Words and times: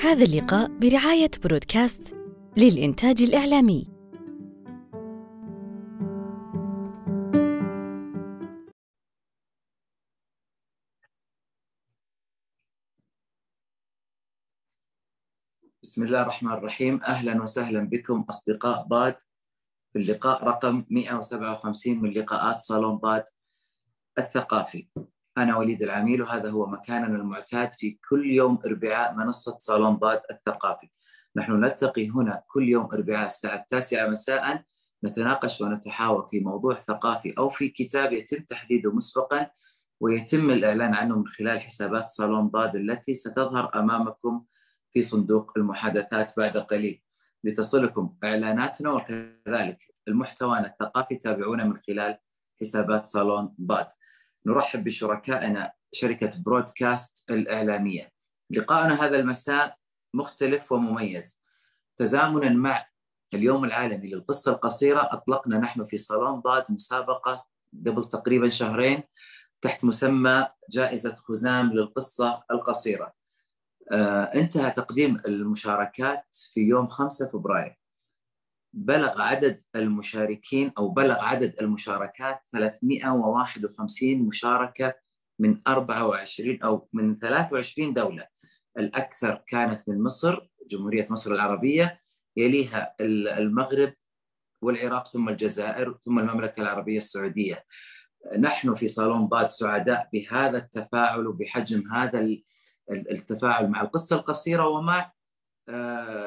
هذا 0.00 0.24
اللقاء 0.24 0.78
برعاية 0.78 1.30
برودكاست 1.44 2.14
للإنتاج 2.56 3.22
الإعلامي. 3.22 3.88
بسم 15.82 16.04
الله 16.04 16.22
الرحمن 16.22 16.52
الرحيم. 16.52 17.02
أهلا 17.02 17.42
وسهلا 17.42 17.80
بكم 17.80 18.20
أصدقاء 18.30 18.82
ضاد 18.82 19.16
في 19.92 19.98
اللقاء 19.98 20.44
رقم 20.44 20.84
157 20.90 22.02
من 22.02 22.10
لقاءات 22.10 22.58
صالون 22.58 22.96
ضاد 22.96 23.24
الثقافي. 24.18 24.88
أنا 25.38 25.56
وليد 25.56 25.82
العميل 25.82 26.22
وهذا 26.22 26.50
هو 26.50 26.66
مكاننا 26.66 27.16
المعتاد 27.16 27.72
في 27.72 27.98
كل 28.08 28.26
يوم 28.26 28.58
أربعاء 28.66 29.14
منصة 29.14 29.56
صالون 29.58 29.94
ضاد 29.94 30.20
الثقافي. 30.30 30.88
نحن 31.36 31.52
نلتقي 31.52 32.10
هنا 32.10 32.42
كل 32.46 32.68
يوم 32.68 32.88
أربعاء 32.92 33.26
الساعة 33.26 33.56
التاسعة 33.56 34.08
مساء 34.08 34.62
نتناقش 35.04 35.60
ونتحاور 35.60 36.28
في 36.30 36.40
موضوع 36.40 36.76
ثقافي 36.76 37.34
أو 37.38 37.50
في 37.50 37.68
كتاب 37.68 38.12
يتم 38.12 38.42
تحديده 38.42 38.92
مسبقا 38.92 39.50
ويتم 40.00 40.50
الإعلان 40.50 40.94
عنه 40.94 41.18
من 41.18 41.26
خلال 41.26 41.60
حسابات 41.60 42.08
صالون 42.08 42.48
ضاد 42.48 42.76
التي 42.76 43.14
ستظهر 43.14 43.70
أمامكم 43.74 44.44
في 44.92 45.02
صندوق 45.02 45.52
المحادثات 45.56 46.32
بعد 46.36 46.56
قليل. 46.56 47.02
لتصلكم 47.44 48.16
إعلاناتنا 48.24 48.90
وكذلك 48.90 49.94
المحتوى 50.08 50.58
الثقافي 50.58 51.16
تابعونا 51.16 51.64
من 51.64 51.78
خلال 51.78 52.18
حسابات 52.60 53.06
صالون 53.06 53.54
ضاد. 53.62 53.86
نرحب 54.46 54.84
بشركائنا 54.84 55.72
شركة 55.92 56.30
برودكاست 56.42 57.30
الإعلامية. 57.30 58.12
لقاءنا 58.50 59.04
هذا 59.04 59.16
المساء 59.16 59.76
مختلف 60.14 60.72
ومميز. 60.72 61.40
تزامنا 61.96 62.48
مع 62.48 62.86
اليوم 63.34 63.64
العالمي 63.64 64.08
للقصة 64.08 64.52
القصيرة 64.52 65.08
أطلقنا 65.12 65.58
نحن 65.58 65.84
في 65.84 65.98
صالون 65.98 66.40
ضاد 66.40 66.64
مسابقة 66.68 67.46
قبل 67.86 68.08
تقريبا 68.08 68.48
شهرين 68.48 69.02
تحت 69.60 69.84
مسمى 69.84 70.46
جائزة 70.70 71.14
خزام 71.14 71.72
للقصة 71.72 72.42
القصيرة. 72.50 73.12
آه، 73.92 74.22
انتهى 74.22 74.70
تقديم 74.70 75.16
المشاركات 75.26 76.36
في 76.52 76.60
يوم 76.60 76.88
5 76.88 77.28
فبراير. 77.28 77.78
بلغ 78.76 79.22
عدد 79.22 79.62
المشاركين 79.76 80.72
أو 80.78 80.88
بلغ 80.88 81.20
عدد 81.20 81.54
المشاركات 81.60 82.40
351 82.52 84.18
مشاركة 84.18 84.94
من 85.38 85.60
24 85.68 86.62
أو 86.62 86.88
من 86.92 87.18
23 87.18 87.94
دولة. 87.94 88.26
الأكثر 88.78 89.44
كانت 89.46 89.88
من 89.88 90.02
مصر 90.02 90.48
جمهورية 90.70 91.06
مصر 91.10 91.32
العربية 91.32 92.00
يليها 92.36 92.94
المغرب 93.00 93.92
والعراق 94.62 95.08
ثم 95.08 95.28
الجزائر 95.28 95.98
ثم 96.02 96.18
المملكة 96.18 96.60
العربية 96.60 96.98
السعودية. 96.98 97.64
نحن 98.38 98.74
في 98.74 98.88
صالون 98.88 99.26
ضاد 99.26 99.46
سعداء 99.46 100.08
بهذا 100.12 100.58
التفاعل 100.58 101.26
وبحجم 101.26 101.92
هذا 101.92 102.36
التفاعل 102.90 103.70
مع 103.70 103.82
القصة 103.82 104.16
القصيرة 104.16 104.68
ومع 104.68 105.12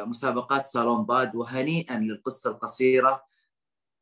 مسابقات 0.05 0.67
صالون 0.67 1.01
ضاد 1.01 1.35
وهنيئا 1.35 1.97
للقصة 1.97 2.49
القصيرة 2.49 3.23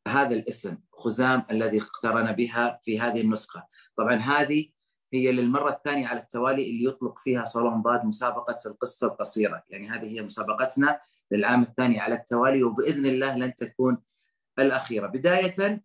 هذا 0.08 0.34
الاسم 0.34 0.78
خزام 0.92 1.46
الذي 1.50 1.80
اقترن 1.80 2.32
بها 2.32 2.80
في 2.84 3.00
هذه 3.00 3.20
النسخة. 3.20 3.66
طبعا 3.96 4.14
هذه 4.14 4.68
هي 5.12 5.32
للمرة 5.32 5.70
الثانية 5.70 6.06
على 6.06 6.20
التوالي 6.20 6.70
اللي 6.70 6.84
يطلق 6.84 7.18
فيها 7.18 7.44
صالون 7.44 7.82
ضاد 7.82 8.04
مسابقة 8.04 8.56
القصة 8.66 9.06
القصيرة. 9.06 9.62
يعني 9.68 9.88
هذه 9.88 10.06
هي 10.06 10.22
مسابقتنا 10.22 11.00
للعام 11.30 11.62
الثاني 11.62 12.00
على 12.00 12.14
التوالي 12.14 12.62
وبإذن 12.62 13.06
الله 13.06 13.36
لن 13.36 13.54
تكون 13.54 14.02
الأخيرة. 14.58 15.06
بداية 15.06 15.82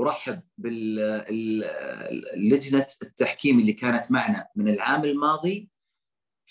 أرحب 0.00 0.40
باللجنة 0.58 1.66
التحكيم 3.02 3.60
اللي 3.60 3.72
كانت 3.72 4.12
معنا 4.12 4.48
من 4.56 4.68
العام 4.68 5.04
الماضي. 5.04 5.71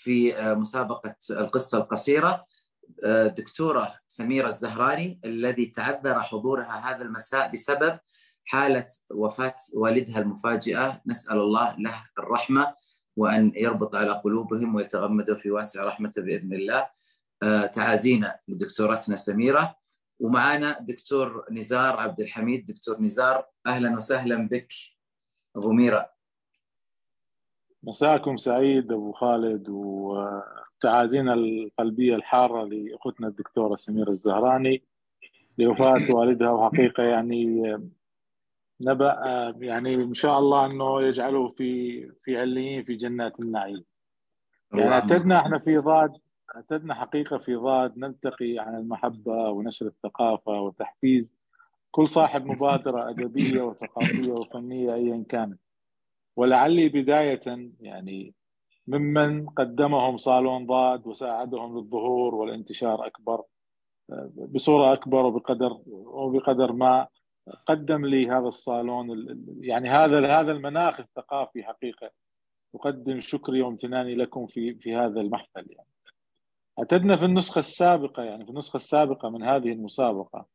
في 0.02 0.36
آه، 0.36 0.54
مسابقة 0.54 1.14
القصة 1.30 1.78
القصيرة 1.78 2.44
آه، 3.04 3.26
دكتورة 3.26 3.94
سميرة 4.08 4.46
الزهراني 4.46 5.20
الذي 5.24 5.66
تعذر 5.66 6.22
حضورها 6.22 6.90
هذا 6.90 7.02
المساء 7.02 7.52
بسبب 7.52 7.98
حالة 8.44 8.86
وفاة 9.14 9.56
والدها 9.74 10.18
المفاجئة. 10.18 11.00
نسأل 11.06 11.36
الله 11.38 11.76
له 11.78 12.04
الرحمة 12.18 12.74
وأن 13.16 13.52
يربط 13.56 13.94
على 13.94 14.12
قلوبهم 14.12 14.74
ويتغمدوا 14.74 15.34
في 15.34 15.50
واسع 15.50 15.84
رحمته 15.84 16.22
بإذن 16.22 16.52
الله. 16.52 16.88
آه، 17.42 17.66
تعازينا 17.66 18.38
لدكتورتنا 18.48 19.16
سميرة. 19.16 19.76
ومعنا 20.20 20.78
دكتور 20.80 21.46
نزار 21.50 21.96
عبد 21.96 22.20
الحميد. 22.20 22.64
دكتور 22.64 23.00
نزار 23.00 23.46
أهلا 23.66 23.96
وسهلا 23.96 24.48
بك. 24.48 24.72
ميرا 25.56 26.06
مساكم 27.82 28.36
سعيد 28.36 28.92
أبو 28.92 29.12
خالد 29.12 29.68
وتعازينا 29.68 31.34
القلبية 31.34 32.14
الحارة 32.14 32.64
لأختنا 32.64 33.28
الدكتورة 33.28 33.76
سميرة 33.76 34.10
الزهراني 34.10 34.82
لوفاة 35.58 36.06
والدها 36.16 36.50
وحقيقة 36.50 37.02
يعني 37.02 37.62
نبأ 38.86 39.14
يعني 39.60 39.94
إن 39.94 40.14
شاء 40.14 40.38
الله 40.38 40.66
إنه 40.66 41.02
يجعله 41.02 41.48
في 41.48 42.02
في 42.24 42.40
عليين 42.40 42.84
في 42.84 42.94
جنات 42.94 43.40
النعيم. 43.40 43.84
يعني 44.74 44.92
اعتدنا 44.92 45.38
إحنا 45.38 45.58
في 45.58 45.76
ضاد 45.78 46.12
اعتدنا 46.56 46.94
حقيقة 46.94 47.38
في 47.38 47.54
ضاد 47.54 47.98
نلتقي 47.98 48.58
عن 48.58 48.74
المحبة 48.74 49.50
ونشر 49.50 49.86
الثقافة 49.86 50.60
وتحفيز 50.60 51.34
كل 51.90 52.08
صاحب 52.08 52.46
مبادرة 52.46 53.10
أدبية 53.10 53.62
وثقافية 53.62 54.32
وفنية 54.32 54.94
ايا 54.94 55.24
كانت. 55.28 55.60
ولعلي 56.36 56.88
بداية 56.88 57.70
يعني 57.80 58.34
ممن 58.86 59.46
قدمهم 59.46 60.16
صالون 60.16 60.66
ضاد 60.66 61.06
وساعدهم 61.06 61.78
للظهور 61.78 62.34
والانتشار 62.34 63.06
أكبر 63.06 63.42
بصورة 64.36 64.92
أكبر 64.92 65.26
وبقدر 65.26 65.78
وبقدر 65.86 66.72
ما 66.72 67.06
قدم 67.66 68.06
لي 68.06 68.28
هذا 68.30 68.48
الصالون 68.48 69.36
يعني 69.60 69.90
هذا 69.90 70.40
هذا 70.40 70.52
المناخ 70.52 71.00
الثقافي 71.00 71.64
حقيقة. 71.64 72.10
أقدم 72.74 73.20
شكري 73.20 73.62
وامتناني 73.62 74.14
لكم 74.14 74.46
في 74.46 74.74
في 74.74 74.96
هذا 74.96 75.20
المحفل 75.20 75.66
يعني. 75.70 75.88
اعتدنا 76.78 77.16
في 77.16 77.24
النسخة 77.24 77.58
السابقة 77.58 78.22
يعني 78.22 78.44
في 78.44 78.50
النسخة 78.50 78.76
السابقة 78.76 79.28
من 79.28 79.42
هذه 79.42 79.72
المسابقة 79.72 80.46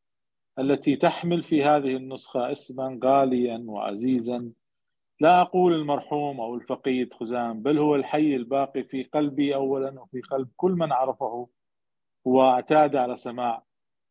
التي 0.60 0.96
تحمل 0.96 1.44
في 1.44 1.64
هذه 1.64 1.96
النسخة 1.96 2.52
اسما 2.52 3.00
غاليا 3.04 3.64
وعزيزا 3.68 4.52
لا 5.20 5.42
أقول 5.42 5.74
المرحوم 5.74 6.42
أو 6.42 6.56
الفقيد 6.56 7.14
خزام 7.14 7.62
بل 7.62 7.78
هو 7.78 7.96
الحي 7.96 8.36
الباقي 8.36 8.84
في 8.84 9.04
قلبي 9.04 9.56
أولا 9.56 10.02
وفي 10.02 10.22
قلب 10.22 10.50
كل 10.56 10.72
من 10.72 10.92
عرفه 10.92 11.48
واعتاد 12.26 12.96
على 12.96 13.16
سماع 13.16 13.64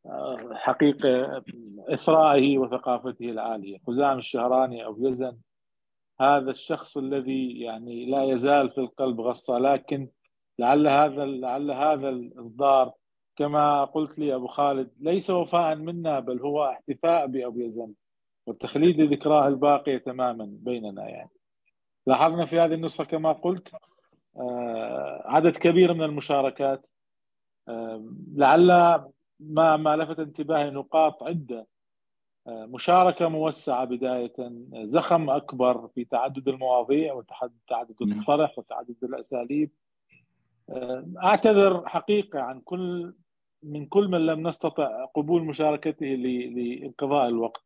آه، 0.07 0.55
حقيقة 0.55 1.43
إثرائه 1.89 2.59
وثقافته 2.59 3.31
العالية. 3.31 3.79
خزام 3.87 4.19
الشهراني 4.19 4.85
أو 4.85 4.97
يزن 5.07 5.39
هذا 6.21 6.51
الشخص 6.51 6.97
الذي 6.97 7.61
يعني 7.61 8.07
لا 8.07 8.25
يزال 8.25 8.71
في 8.71 8.79
القلب 8.79 9.21
غصة 9.21 9.59
لكن 9.59 10.09
لعل 10.59 10.89
هذا 10.89 11.25
لعل 11.25 11.71
هذا 11.71 12.09
الإصدار 12.09 12.93
كما 13.37 13.85
قلت 13.85 14.19
لي 14.19 14.35
أبو 14.35 14.47
خالد 14.47 14.91
ليس 15.01 15.31
وفاء 15.31 15.77
منا 15.77 16.21
بل 16.21 16.41
هو 16.41 16.65
احتفاء 16.65 17.27
بأبو 17.27 17.61
يزن. 17.61 17.93
والتخليد 18.47 19.01
لذكراه 19.01 19.49
الباقية 19.49 19.99
تماما 19.99 20.45
بيننا 20.61 21.09
يعني. 21.09 21.31
لاحظنا 22.07 22.47
في 22.47 22.61
هذه 22.61 22.75
النسخة 22.75 23.05
كما 23.05 23.33
قلت 23.33 23.73
آه، 24.37 25.23
عدد 25.25 25.57
كبير 25.57 25.95
من 25.95 26.03
المشاركات 26.03 26.87
آه، 27.69 28.05
لعل 28.35 28.71
ما 29.41 29.77
ما 29.77 29.97
لفت 29.97 30.19
انتباهي 30.19 30.71
نقاط 30.71 31.23
عدة. 31.23 31.67
آه، 32.47 32.67
مشاركة 32.67 33.29
موسعة 33.29 33.85
بداية 33.85 34.35
زخم 34.73 35.31
أكبر 35.31 35.89
في 35.89 36.05
تعدد 36.05 36.49
المواضيع 36.49 37.15
وتعدد 37.15 38.03
الطرح 38.03 38.59
وتعدد 38.59 38.97
الأساليب. 39.03 39.71
أعتذر 41.23 41.89
حقيقة 41.89 42.41
عن 42.41 42.61
كل 42.61 43.15
من 43.63 43.87
كل 43.87 44.09
من 44.09 44.27
لم 44.27 44.49
نستطع 44.49 45.05
قبول 45.05 45.45
مشاركته 45.45 46.07
لانقضاء 46.07 47.29
الوقت. 47.29 47.66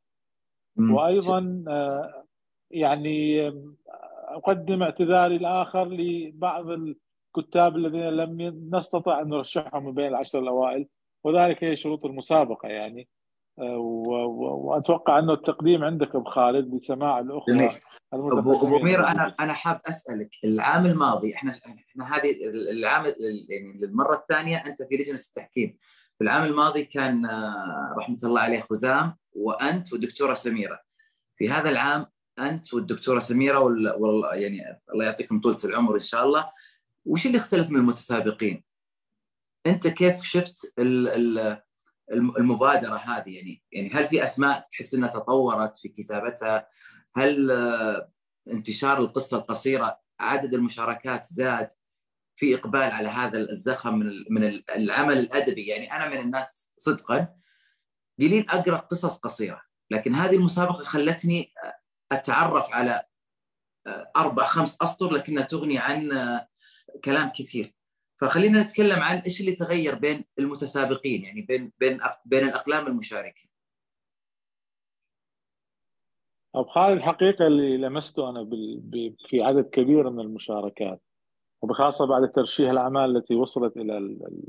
وأيضا 0.76 1.64
آه، 1.68 2.24
يعني 2.70 3.48
آه، 3.48 3.74
أقدم 4.28 4.82
اعتذاري 4.82 5.36
الآخر 5.36 5.88
لبعض 5.88 6.66
الكتاب 7.36 7.76
الذين 7.76 8.08
لم 8.08 8.60
نستطع 8.74 9.20
أن 9.20 9.28
نرشحهم 9.28 9.84
من 9.84 9.94
بين 9.94 10.06
العشر 10.06 10.38
الأوائل 10.38 10.86
وذلك 11.24 11.64
هي 11.64 11.76
شروط 11.76 12.04
المسابقة 12.04 12.68
يعني. 12.68 13.08
آه، 13.58 13.76
وأتوقع 13.78 15.18
انه 15.18 15.32
التقديم 15.32 15.84
عندك 15.84 16.14
أبو 16.14 16.30
خالد 16.30 16.70
بسماع 16.70 17.20
الأخوة 17.20 17.78
ابو 18.12 18.78
مير 18.78 19.06
أنا 19.06 19.34
أنا 19.40 19.52
حاب 19.52 19.80
أسألك 19.86 20.30
العام 20.44 20.86
الماضي 20.86 21.34
إحنا 21.34 21.52
إحنا 21.90 22.16
هذه 22.16 22.36
العام 22.72 23.04
يعني 23.48 23.78
للمرة 23.80 24.14
الثانية 24.14 24.56
أنت 24.56 24.82
في 24.82 24.96
لجنة 24.96 25.18
التحكيم. 25.18 25.76
في 26.18 26.24
العام 26.24 26.42
الماضي 26.42 26.84
كان 26.84 27.26
رحمة 27.98 28.18
الله 28.24 28.40
عليه 28.40 28.58
خزام 28.58 29.16
وأنت 29.32 29.92
والدكتوره 29.92 30.34
سميرة. 30.34 30.80
في 31.36 31.50
هذا 31.50 31.68
العام 31.70 32.06
أنت 32.38 32.74
والدكتورة 32.74 33.18
سميرة 33.18 33.58
وال 33.58 34.28
يعني 34.32 34.80
الله 34.94 35.04
يعطيكم 35.04 35.40
طولة 35.40 35.58
العمر 35.64 35.94
إن 35.94 36.00
شاء 36.00 36.24
الله. 36.24 36.50
وش 37.04 37.26
اللي 37.26 37.38
اختلف 37.38 37.70
من 37.70 37.76
المتسابقين؟ 37.76 38.64
أنت 39.66 39.86
كيف 39.86 40.22
شفت 40.22 40.74
المبادرة 42.38 42.96
هذه؟ 42.96 43.36
يعني 43.36 43.62
يعني 43.72 43.90
هل 43.90 44.08
في 44.08 44.24
أسماء 44.24 44.66
تحس 44.70 44.94
إنها 44.94 45.08
تطورت 45.08 45.76
في 45.76 45.88
كتابتها؟ 45.88 46.68
هل 47.16 47.50
آه، 47.50 48.10
انتشار 48.48 48.98
القصة 48.98 49.36
القصيرة 49.36 50.00
عدد 50.20 50.54
المشاركات 50.54 51.26
زاد؟ 51.26 51.68
في 52.36 52.54
إقبال 52.54 52.80
على 52.80 53.08
هذا 53.08 53.38
الزخم 53.38 53.94
من 53.94 54.24
من 54.30 54.62
العمل 54.76 55.18
الأدبي؟ 55.18 55.66
يعني 55.66 55.92
أنا 55.92 56.08
من 56.08 56.20
الناس 56.20 56.72
صدقا 56.76 57.39
قليل 58.20 58.46
أقرأ 58.50 58.76
قصص 58.76 59.18
قصيرة. 59.18 59.62
لكن 59.90 60.14
هذه 60.14 60.36
المسابقة 60.36 60.84
خلتني 60.84 61.52
أتعرف 62.12 62.72
على 62.72 63.04
آه، 63.86 64.12
أربع 64.16 64.44
خمس 64.44 64.82
أسطر 64.82 65.12
لكنها 65.12 65.42
تغني 65.44 65.78
عن 65.78 66.12
آه، 66.12 66.48
كلام 67.04 67.28
كثير. 67.28 67.74
فخلينا 68.20 68.60
نتكلم 68.60 69.00
عن 69.00 69.18
إيش 69.18 69.40
اللي 69.40 69.52
تغير 69.52 69.94
بين 69.94 70.24
المتسابقين 70.38 71.24
يعني 71.24 71.42
بين 71.42 71.72
بين 71.78 72.00
بين 72.24 72.48
الأقلام 72.48 72.86
المشاركه 72.86 73.42
أب 76.54 76.68
خالد 76.68 76.96
الحقيقة 76.96 77.46
اللي 77.46 77.76
لمسته 77.76 78.30
أنا 78.30 78.50
في 79.28 79.42
عدد 79.42 79.64
كبير 79.64 80.10
من 80.10 80.20
المشاركات 80.20 81.02
وبخاصة 81.62 82.06
بعد 82.06 82.32
ترشيح 82.32 82.70
الأعمال 82.70 83.16
التي 83.16 83.34
وصلت 83.34 83.76
إلى 83.76 83.98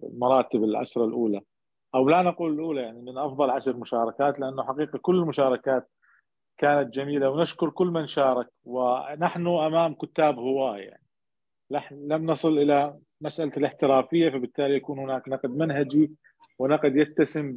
المراتب 0.03 0.63
العشرة 0.63 1.05
الأولى. 1.05 1.41
أو 1.95 2.09
لا 2.09 2.21
نقول 2.21 2.53
الأولى 2.53 2.81
يعني 2.81 3.01
من 3.01 3.17
أفضل 3.17 3.49
عشر 3.49 3.77
مشاركات 3.77 4.39
لأنه 4.39 4.63
حقيقة 4.63 4.99
كل 5.01 5.15
المشاركات 5.15 5.89
كانت 6.57 6.93
جميلة 6.93 7.29
ونشكر 7.29 7.69
كل 7.69 7.87
من 7.87 8.07
شارك 8.07 8.47
ونحن 8.63 9.47
أمام 9.47 9.93
كتاب 9.93 10.39
هواة 10.39 10.77
يعني. 10.77 11.03
لم 11.91 12.31
نصل 12.31 12.57
إلى 12.57 12.97
مسألة 13.21 13.51
الاحترافية 13.57 14.29
فبالتالي 14.29 14.75
يكون 14.75 14.99
هناك 14.99 15.29
نقد 15.29 15.49
منهجي 15.49 16.11
ونقد 16.59 16.95
يتسم 16.95 17.55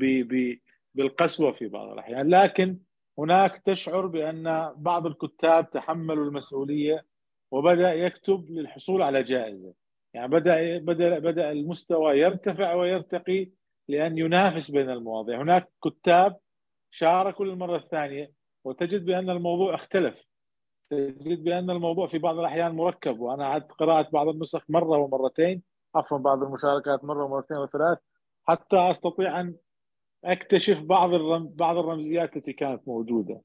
بالقسوة 0.94 1.52
في 1.52 1.68
بعض 1.68 1.88
الأحيان. 1.88 2.28
لكن 2.28 2.78
هناك 3.18 3.62
تشعر 3.64 4.06
بأن 4.06 4.72
بعض 4.76 5.06
الكتاب 5.06 5.70
تحملوا 5.70 6.24
المسؤولية 6.24 7.04
وبدأ 7.50 7.94
يكتب 7.94 8.50
للحصول 8.50 9.02
على 9.02 9.22
جائزة. 9.22 9.74
يعني 10.14 10.28
بدا 10.28 10.78
بدا 10.78 11.18
بدأ 11.18 11.52
المستوى 11.52 12.18
يرتفع 12.18 12.74
ويرتقي 12.74 13.50
لأن 13.88 14.18
ينافس 14.18 14.70
بين 14.70 14.90
المواضيع. 14.90 15.42
هناك 15.42 15.72
كتاب 15.84 16.36
شاركوا 16.90 17.44
للمره 17.44 17.76
الثانية 17.76 18.32
وتجد 18.64 19.04
بأن 19.04 19.30
الموضوع 19.30 19.74
اختلف. 19.74 20.24
تجد 20.90 21.44
بأن 21.44 21.70
الموضوع 21.70 22.06
في 22.06 22.18
بعض 22.18 22.38
الأحيان 22.38 22.72
مركب 22.76 23.20
وأنا 23.20 23.46
عدت 23.46 23.72
قراءه 23.72 24.08
بعض 24.12 24.28
النسخ 24.28 24.64
مرة 24.68 24.98
ومرتين 24.98 25.62
عفوا 25.94 26.18
بعض 26.18 26.42
المشاركات 26.42 27.04
مرة 27.04 27.24
ومرتين 27.24 27.56
وثلاث 27.56 27.98
حتى 28.44 28.76
أستطيع 28.76 29.40
أن 29.40 29.56
أكتشف 30.24 30.82
بعض 30.82 31.14
الرم... 31.14 31.48
بعض 31.48 31.76
الرمزيات 31.76 32.36
التي 32.36 32.52
كانت 32.52 32.88
موجودة. 32.88 33.42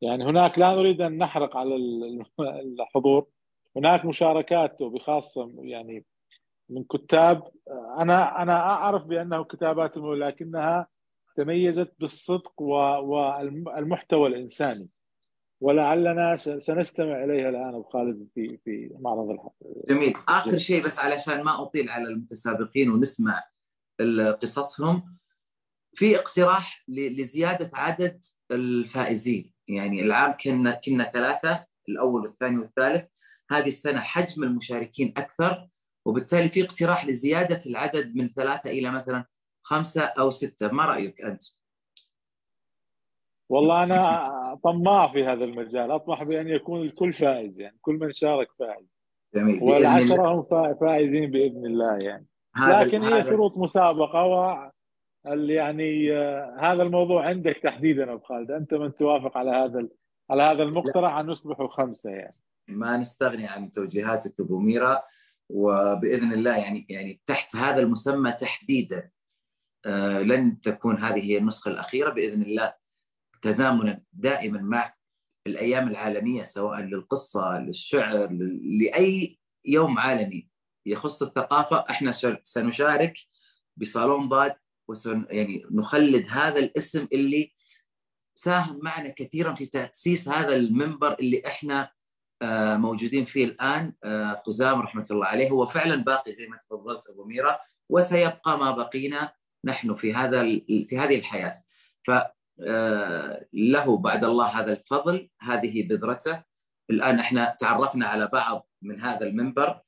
يعني 0.00 0.24
هناك 0.24 0.58
لا 0.58 0.74
نريد 0.74 1.00
أن 1.00 1.18
نحرق 1.18 1.56
على 1.56 1.76
الحضور. 2.40 3.26
هناك 3.76 4.04
مشاركات 4.04 4.80
وبخاصة 4.80 5.52
يعني 5.58 6.04
من 6.70 6.84
كتاب 6.84 7.42
أنا 7.98 8.42
أنا 8.42 8.60
أعرف 8.60 9.02
بأنه 9.04 9.44
كتاباتهم 9.44 10.14
لكنها 10.14 10.86
تميزت 11.36 11.92
بالصدق 12.00 12.62
والمحتوى 12.62 14.28
الإنساني. 14.28 14.88
ولعلنا 15.60 16.36
سنستمع 16.36 17.24
إليها 17.24 17.48
الآن 17.48 17.74
أبو 17.74 17.82
خالد 17.82 18.28
في 18.34 18.58
في 18.64 18.90
معرض 19.00 19.30
الحلقة. 19.30 19.54
جميل، 19.88 20.14
آخر 20.28 20.58
شيء 20.58 20.84
بس 20.84 20.98
علشان 20.98 21.42
ما 21.42 21.62
أطيل 21.62 21.88
على 21.88 22.04
المتسابقين 22.08 22.90
ونسمع 22.90 23.44
قصصهم 24.42 25.16
في 25.94 26.16
اقتراح 26.16 26.84
لزيادة 26.88 27.70
عدد 27.74 28.24
الفائزين. 28.50 29.52
يعني 29.68 30.02
العام 30.02 30.34
كنا 30.44 30.80
كنا 30.84 31.04
ثلاثة 31.04 31.66
الأول 31.88 32.20
والثاني 32.20 32.58
والثالث. 32.58 33.04
هذه 33.50 33.68
السنة 33.68 34.00
حجم 34.00 34.42
المشاركين 34.42 35.14
أكثر. 35.16 35.68
وبالتالي 36.04 36.48
في 36.48 36.64
اقتراح 36.64 37.06
لزيادة 37.06 37.58
العدد 37.66 38.16
من 38.16 38.28
ثلاثة 38.28 38.70
إلى 38.70 38.90
مثلا 38.90 39.24
خمسة 39.62 40.02
أو 40.02 40.30
ستة. 40.30 40.68
ما 40.68 40.84
رأيك 40.84 41.20
أنت؟ 41.20 41.42
والله 43.48 43.82
أنا 43.82 44.60
طماع 44.64 45.12
في 45.12 45.24
هذا 45.24 45.44
المجال. 45.44 45.90
أطمح 45.90 46.22
بأن 46.22 46.48
يكون 46.48 46.82
الكل 46.82 47.12
فائز 47.12 47.60
يعني. 47.60 47.78
كل 47.80 47.94
من 47.94 48.12
شارك 48.12 48.48
فائز. 48.58 49.00
جميل. 49.34 49.62
والعشره 49.62 50.34
هم 50.34 50.74
فائزين 50.74 51.30
بإذن 51.30 51.66
الله 51.66 51.98
يعني. 51.98 52.26
لكن 52.68 53.02
هي 53.02 53.24
شروط 53.24 53.56
مسابقة 53.56 54.24
و 54.24 54.70
يعني 55.24 56.12
آه، 56.12 56.56
هذا 56.60 56.82
الموضوع 56.82 57.26
عندك 57.26 57.56
تحديدا 57.56 58.12
أبو 58.12 58.24
خالد. 58.24 58.50
أنت 58.50 58.74
من 58.74 58.96
توافق 58.96 59.36
على 59.36 59.50
هذا 59.50 59.88
على 60.30 60.42
هذا 60.42 60.62
المقترح 60.62 61.16
أن 61.16 61.26
نصبحوا 61.26 61.68
خمسة 61.68 62.10
يعني. 62.10 62.36
ما 62.68 62.96
نستغني 62.96 63.46
عن 63.46 63.70
توجيهاتك 63.70 64.40
أبو 64.40 64.58
ميرا. 64.58 65.02
وبإذن 65.52 66.32
الله 66.32 66.56
يعني 66.56 66.86
يعني 66.88 67.20
تحت 67.26 67.56
هذا 67.56 67.80
المسمى 67.80 68.32
تحديدا 68.32 69.10
آه، 69.86 70.20
لن 70.22 70.60
تكون 70.60 70.98
هذه 70.98 71.20
هي 71.20 71.38
النسخة 71.38 71.68
الأخيرة 71.68 72.10
بإذن 72.10 72.42
الله 72.42 72.74
تزامنا 73.42 74.02
دائما 74.12 74.60
مع 74.60 74.94
الأيام 75.46 75.88
العالمية 75.88 76.42
سواء 76.42 76.80
للقصة 76.80 77.58
للشعر 77.58 78.28
لأي 78.62 79.38
يوم 79.64 79.98
عالمي 79.98 80.48
يخص 80.86 81.22
الثقافة. 81.22 81.84
إحنا 81.90 82.10
سنشارك 82.44 83.18
بصالون 83.76 84.28
باد 84.28 84.56
وسن 84.88 85.26
يعني 85.30 85.62
نخلد 85.70 86.26
هذا 86.28 86.58
الاسم 86.58 87.08
اللي 87.12 87.52
ساهم 88.34 88.80
معنا 88.82 89.08
كثيرا 89.08 89.54
في 89.54 89.66
تأسيس 89.66 90.28
هذا 90.28 90.56
المنبر 90.56 91.12
اللي 91.12 91.42
إحنا 91.46 91.90
موجودين 92.76 93.24
فيه 93.24 93.44
الآن 93.44 93.92
آه، 94.04 94.34
خزام 94.46 94.80
رحمة 94.80 95.06
الله 95.10 95.26
عليه. 95.26 95.50
هو 95.50 95.66
فعلا 95.66 95.96
باقي 96.04 96.32
زي 96.32 96.46
ما 96.46 96.56
تفضلت 96.56 97.08
أبو 97.10 97.24
ميرا 97.24 97.58
وسيبقى 97.88 98.58
ما 98.58 98.70
بقينا 98.70 99.32
نحن 99.64 99.94
في 99.94 100.14
هذا 100.14 100.42
في 100.66 100.98
هذه 100.98 101.18
الحياة. 101.18 101.54
ف 102.04 102.10
آه، 102.66 103.46
له 103.52 103.96
بعد 103.96 104.24
الله 104.24 104.46
هذا 104.46 104.72
الفضل 104.72 105.28
هذه 105.40 105.88
بذرته. 105.88 106.42
الآن 106.90 107.18
إحنا 107.18 107.56
تعرفنا 107.58 108.06
على 108.06 108.26
بعض 108.32 108.68
من 108.82 109.00
هذا 109.00 109.26
المنبر 109.26 109.80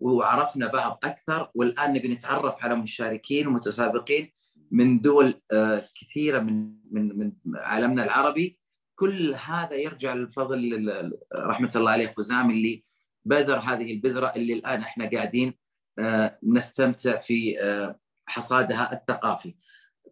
وعرفنا 0.00 0.66
بعض 0.66 0.98
أكثر 1.04 1.50
والآن 1.54 1.92
نبي 1.92 2.08
نتعرف 2.08 2.64
على 2.64 2.74
مشاركين 2.74 3.46
ومتسابقين 3.46 4.32
من 4.70 5.00
دول 5.00 5.40
آه، 5.52 5.88
كثيرة 5.94 6.38
من 6.38 6.72
من 6.90 7.18
من 7.18 7.32
عالمنا 7.56 8.04
العربي. 8.04 8.57
كل 8.98 9.34
هذا 9.34 9.74
يرجع 9.74 10.12
للفضل 10.14 11.22
رحمة 11.34 11.70
الله 11.76 11.90
عليه 11.90 12.06
خزام 12.06 12.50
اللي 12.50 12.84
بذر 13.24 13.58
هذه 13.58 13.92
البذرة 13.92 14.32
اللي 14.36 14.52
الآن 14.52 14.80
إحنا 14.80 15.10
قاعدين 15.10 15.54
آه، 15.98 16.38
نستمتع 16.42 17.18
في 17.18 17.60
آه، 17.60 18.00
حصادها 18.26 18.92
الثقافي. 18.92 19.54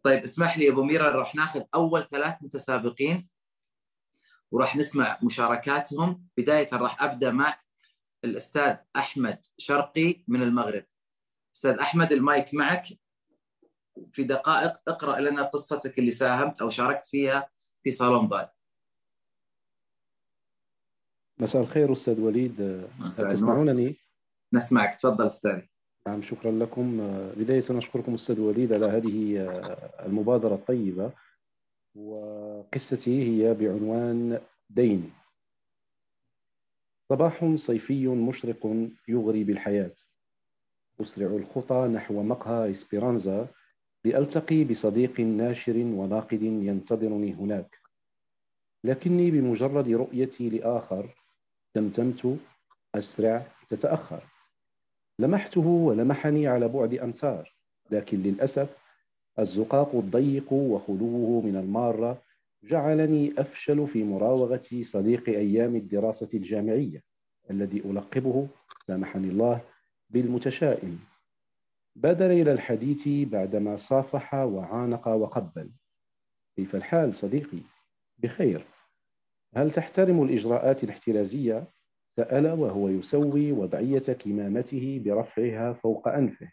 طيب 0.02 0.22
اسمح 0.22 0.58
لي 0.58 0.68
أبو 0.68 0.82
ميرا 0.82 1.10
راح 1.10 1.34
ناخذ 1.34 1.62
أول 1.74 2.08
ثلاث 2.08 2.34
متسابقين 2.40 3.28
وراح 4.50 4.76
نسمع 4.76 5.18
مشاركاتهم 5.22 6.26
بداية 6.36 6.68
راح 6.72 7.02
أبدأ 7.02 7.30
مع 7.30 7.60
الأستاذ 8.24 8.76
أحمد 8.96 9.44
شرقي 9.58 10.24
من 10.28 10.42
المغرب. 10.42 10.84
أستاذ 11.54 11.78
أحمد 11.78 12.12
المايك 12.12 12.54
معك 12.54 12.86
في 14.12 14.24
دقائق 14.24 14.76
اقرأ 14.88 15.20
لنا 15.20 15.42
قصتك 15.42 15.98
اللي 15.98 16.10
ساهمت 16.10 16.60
أو 16.60 16.70
شاركت 16.70 17.06
فيها 17.06 17.50
في 17.82 17.90
صالون 17.90 18.28
باد 18.28 18.55
مساء 21.38 21.62
الخير 21.62 21.92
أستاذ 21.92 22.20
وليد. 22.20 22.86
تسمعونني؟ 23.08 23.96
نسمعك. 24.52 24.94
تفضل 24.94 25.26
أستاذي. 25.26 25.68
نعم 26.06 26.22
شكرا 26.22 26.50
لكم. 26.50 26.98
بداية 27.36 27.64
نشكركم 27.70 28.14
أستاذ 28.14 28.40
وليد 28.40 28.72
على 28.72 28.86
هذه 28.86 29.46
المبادرة 30.06 30.54
الطيبة 30.54 31.10
وقصتي 31.94 33.22
هي 33.22 33.54
بعنوان 33.54 34.40
دين. 34.70 35.12
صباح 37.08 37.54
صيفي 37.54 38.06
مشرق 38.06 38.88
يغري 39.08 39.44
بالحياة. 39.44 39.92
أسرع 41.00 41.26
الخطى 41.26 41.88
نحو 41.92 42.22
مقهى 42.22 42.70
إسبيرانزا 42.70 43.46
لألتقي 44.04 44.64
بصديق 44.64 45.20
ناشر 45.20 45.76
وناقد 45.76 46.42
ينتظرني 46.42 47.34
هناك. 47.34 47.78
لكني 48.84 49.30
بمجرد 49.30 49.88
رؤيتي 49.88 50.50
لآخر 50.50 51.25
تمتمت 51.76 52.38
أسرع 52.94 53.46
تتأخر. 53.70 54.22
لمحته 55.18 55.66
ولمحني 55.66 56.46
على 56.48 56.68
بعد 56.68 56.94
أمتار 56.94 57.54
لكن 57.90 58.22
للأسف 58.22 58.76
الزقاق 59.38 59.94
الضيق 59.94 60.52
وخلوه 60.52 61.42
من 61.46 61.56
المارة 61.56 62.22
جعلني 62.62 63.32
أفشل 63.38 63.86
في 63.86 64.04
مراوغة 64.04 64.68
صديق 64.82 65.28
أيام 65.28 65.76
الدراسة 65.76 66.28
الجامعية 66.34 67.02
الذي 67.50 67.78
ألقبه 67.78 68.48
سامحني 68.86 69.28
الله 69.28 69.60
بالمتشائم. 70.10 70.98
بادر 71.96 72.30
إلى 72.30 72.52
الحديث 72.52 73.08
بعدما 73.08 73.76
صافح 73.76 74.34
وعانق 74.34 75.08
وقبل. 75.08 75.70
كيف 76.56 76.76
الحال 76.76 77.14
صديقي؟ 77.14 77.60
بخير. 78.18 78.64
هل 79.54 79.70
تحترم 79.70 80.22
الإجراءات 80.22 80.84
الاحترازية؟ 80.84 81.64
سأل 82.16 82.46
وهو 82.46 82.88
يسوي 82.88 83.52
وضعية 83.52 83.98
كمامته 83.98 85.02
برفعها 85.04 85.72
فوق 85.72 86.08
أنفه. 86.08 86.52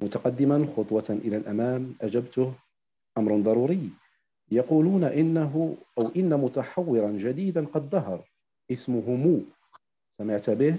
متقدما 0.00 0.68
خطوة 0.76 1.04
إلى 1.10 1.36
الأمام 1.36 1.94
أجبته. 2.00 2.54
أمر 3.18 3.40
ضروري. 3.40 3.90
يقولون 4.50 5.04
إنه 5.04 5.76
أو 5.98 6.08
إن 6.16 6.40
متحورا 6.40 7.10
جديدا 7.10 7.66
قد 7.66 7.90
ظهر. 7.90 8.30
اسمه 8.70 9.10
مو. 9.10 9.40
سمعت 10.18 10.50
به؟ 10.50 10.76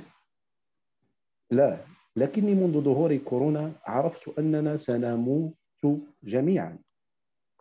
لا. 1.52 1.78
لكني 2.16 2.54
منذ 2.54 2.82
ظهور 2.82 3.18
كورونا 3.18 3.72
عرفت 3.86 4.40
أننا 4.40 4.78
سنموت 4.78 5.54
جميعا. 6.24 6.78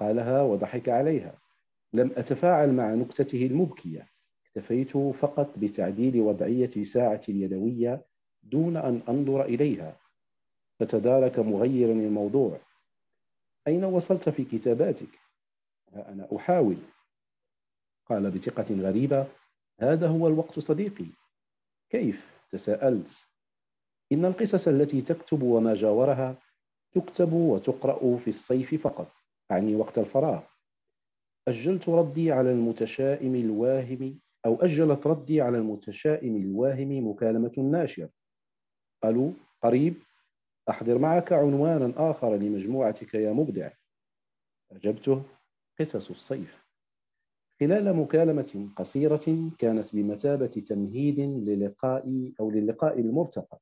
قالها 0.00 0.42
وضحك 0.42 0.88
عليها. 0.88 1.38
لم 1.92 2.12
أتفاعل 2.16 2.72
مع 2.72 2.94
نكتته 2.94 3.46
المبكية. 3.46 4.08
اكتفيت 4.46 4.96
فقط 4.96 5.58
بتعديل 5.58 6.20
وضعية 6.20 6.82
ساعتي 6.82 7.32
اليدوية 7.32 8.06
دون 8.42 8.76
أن 8.76 9.02
أنظر 9.08 9.44
إليها. 9.44 9.96
فتدارك 10.80 11.38
مغيرا 11.38 11.92
الموضوع. 11.92 12.60
أين 13.66 13.84
وصلت 13.84 14.28
في 14.28 14.44
كتاباتك؟ 14.44 15.18
أنا 15.92 16.28
أحاول. 16.36 16.76
قال 18.06 18.30
بثقة 18.30 18.74
غريبة. 18.74 19.26
هذا 19.80 20.08
هو 20.08 20.28
الوقت 20.28 20.58
صديقي. 20.58 21.06
كيف؟ 21.90 22.38
تساءلت. 22.50 23.10
إن 24.12 24.24
القصص 24.24 24.68
التي 24.68 25.00
تكتب 25.00 25.42
وما 25.42 25.74
جاورها 25.74 26.36
تكتب 26.92 27.32
وتقرأ 27.32 28.16
في 28.16 28.28
الصيف 28.28 28.74
فقط. 28.82 29.12
أعني 29.50 29.76
وقت 29.76 29.98
الفراغ. 29.98 30.42
أجلت 31.48 31.88
ردي 31.88 32.32
على 32.32 32.52
المتشائم 32.52 33.34
الواهم 33.34 34.18
أو 34.46 34.62
أجلت 34.62 35.06
ردي 35.06 35.40
على 35.40 35.58
المتشائم 35.58 36.36
الواهم 36.36 37.08
مكالمة 37.10 37.52
الناشر 37.58 38.08
قالوا 39.02 39.32
قريب 39.62 39.94
أحضر 40.70 40.98
معك 40.98 41.32
عنوانا 41.32 42.10
آخر 42.10 42.36
لمجموعتك 42.36 43.14
يا 43.14 43.32
مبدع. 43.32 43.70
أجبته 44.72 45.22
قصص 45.80 46.10
الصيف. 46.10 46.64
خلال 47.60 47.96
مكالمة 47.96 48.68
قصيرة 48.76 49.50
كانت 49.58 49.96
بمثابة 49.96 50.46
تمهيد 50.46 51.20
للقاء 51.20 52.32
أو 52.40 52.50
للقاء 52.50 53.00
المرتقى. 53.00 53.58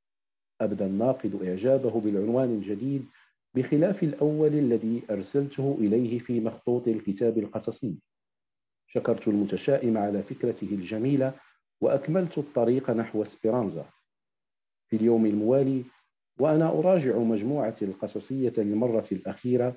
أبدى 0.61 0.85
الناقد 0.85 1.43
إعجابه 1.43 2.01
بالعنوان 2.01 2.55
الجديد 2.55 3.07
بخلاف 3.57 4.03
الأول 4.03 4.55
الذي 4.55 5.03
أرسلته 5.11 5.77
إليه 5.81 6.19
في 6.19 6.41
مخطوط 6.41 6.89
الكتاب 6.89 7.39
القصصي. 7.39 7.95
شكرت 8.87 9.29
المتشائم 9.29 9.99
على 9.99 10.23
فكرته 10.23 10.69
الجميلة 10.73 11.35
وأكملت 11.81 12.39
الطريق 12.39 12.91
نحو 12.91 13.25
سبيرانزا. 13.25 13.87
في 14.89 14.97
اليوم 14.97 15.27
الموالي 15.27 15.85
وأنا 16.39 16.69
أراجع 16.69 17.19
مجموعة 17.19 17.77
القصصية 17.83 18.53
للمرة 18.57 19.07
الأخيرة 19.13 19.77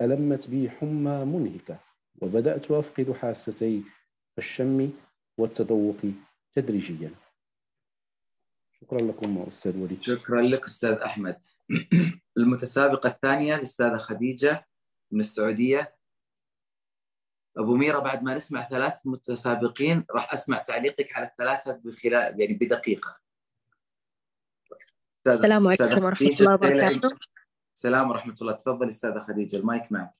ألمت 0.00 0.50
بي 0.50 0.70
حمى 0.70 1.24
منهكة 1.24 1.78
وبدأت 2.20 2.70
أفقد 2.70 3.12
حاستي 3.12 3.82
الشم 4.38 4.90
والتذوق 5.38 5.96
تدريجيا. 6.54 7.10
شكرا 8.82 8.98
لكم 8.98 9.38
أستاذ 9.38 9.76
وليد. 9.78 10.02
شكرا 10.02 10.42
لك 10.42 10.64
أستاذ 10.64 10.92
أحمد. 10.92 11.42
المتسابقة 12.38 13.08
الثانية 13.08 13.54
الأستاذة 13.54 13.96
خديجة 13.96 14.68
من 15.10 15.20
السعودية. 15.20 15.96
أبو 17.56 17.76
ميرا 17.76 17.98
بعد 17.98 18.22
ما 18.22 18.34
نسمع 18.34 18.68
ثلاث 18.68 19.00
متسابقين 19.04 20.06
راح 20.10 20.32
أسمع 20.32 20.58
تعليقك 20.58 21.16
على 21.16 21.26
الثلاثة 21.26 21.80
بخلال 21.84 22.40
يعني 22.40 22.54
بدقيقة. 22.54 23.16
السلام 25.26 25.68
عليكم 25.68 26.04
ورحمة 26.04 26.36
الله 26.40 26.54
وبركاته. 26.54 27.18
السلام 27.76 28.10
ورحمة 28.10 28.34
الله. 28.42 28.52
تفضل 28.52 28.88
أستاذة 28.88 29.18
خديجة 29.18 29.56
المايك 29.56 29.92
معك. 29.92 30.14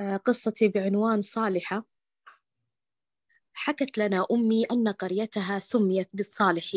آه، 0.00 0.16
قصتي 0.16 0.68
بعنوان 0.68 1.22
صالحة. 1.22 1.95
حكت 3.66 3.98
لنا 3.98 4.26
أمي 4.32 4.64
أن 4.64 4.88
قريتها 4.88 5.58
سميت 5.58 6.08
بالصالح 6.14 6.72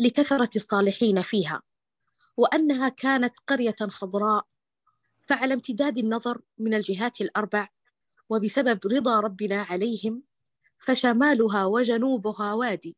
لكثرة 0.00 0.50
الصالحين 0.56 1.22
فيها 1.22 1.62
وأنها 2.36 2.88
كانت 2.88 3.34
قرية 3.46 3.76
خضراء 3.82 4.46
فعلى 5.20 5.54
امتداد 5.54 5.98
النظر 5.98 6.40
من 6.58 6.74
الجهات 6.74 7.20
الأربع 7.20 7.68
وبسبب 8.28 8.80
رضا 8.86 9.20
ربنا 9.20 9.62
عليهم 9.62 10.22
فشمالها 10.78 11.64
وجنوبها 11.64 12.52
وادي 12.52 12.96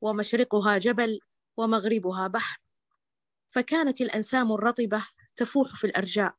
ومشرقها 0.00 0.78
جبل 0.78 1.20
ومغربها 1.56 2.26
بحر. 2.26 2.60
فكانت 3.50 4.00
الأنسام 4.00 4.52
الرطبة 4.52 5.06
تفوح 5.36 5.76
في 5.76 5.86
الأرجاء 5.86 6.34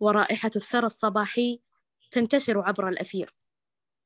ورائحة 0.00 0.50
الثرى 0.56 0.86
الصباحي 0.86 1.60
تنتشر 2.10 2.58
عبر 2.58 2.88
الأثير. 2.88 3.34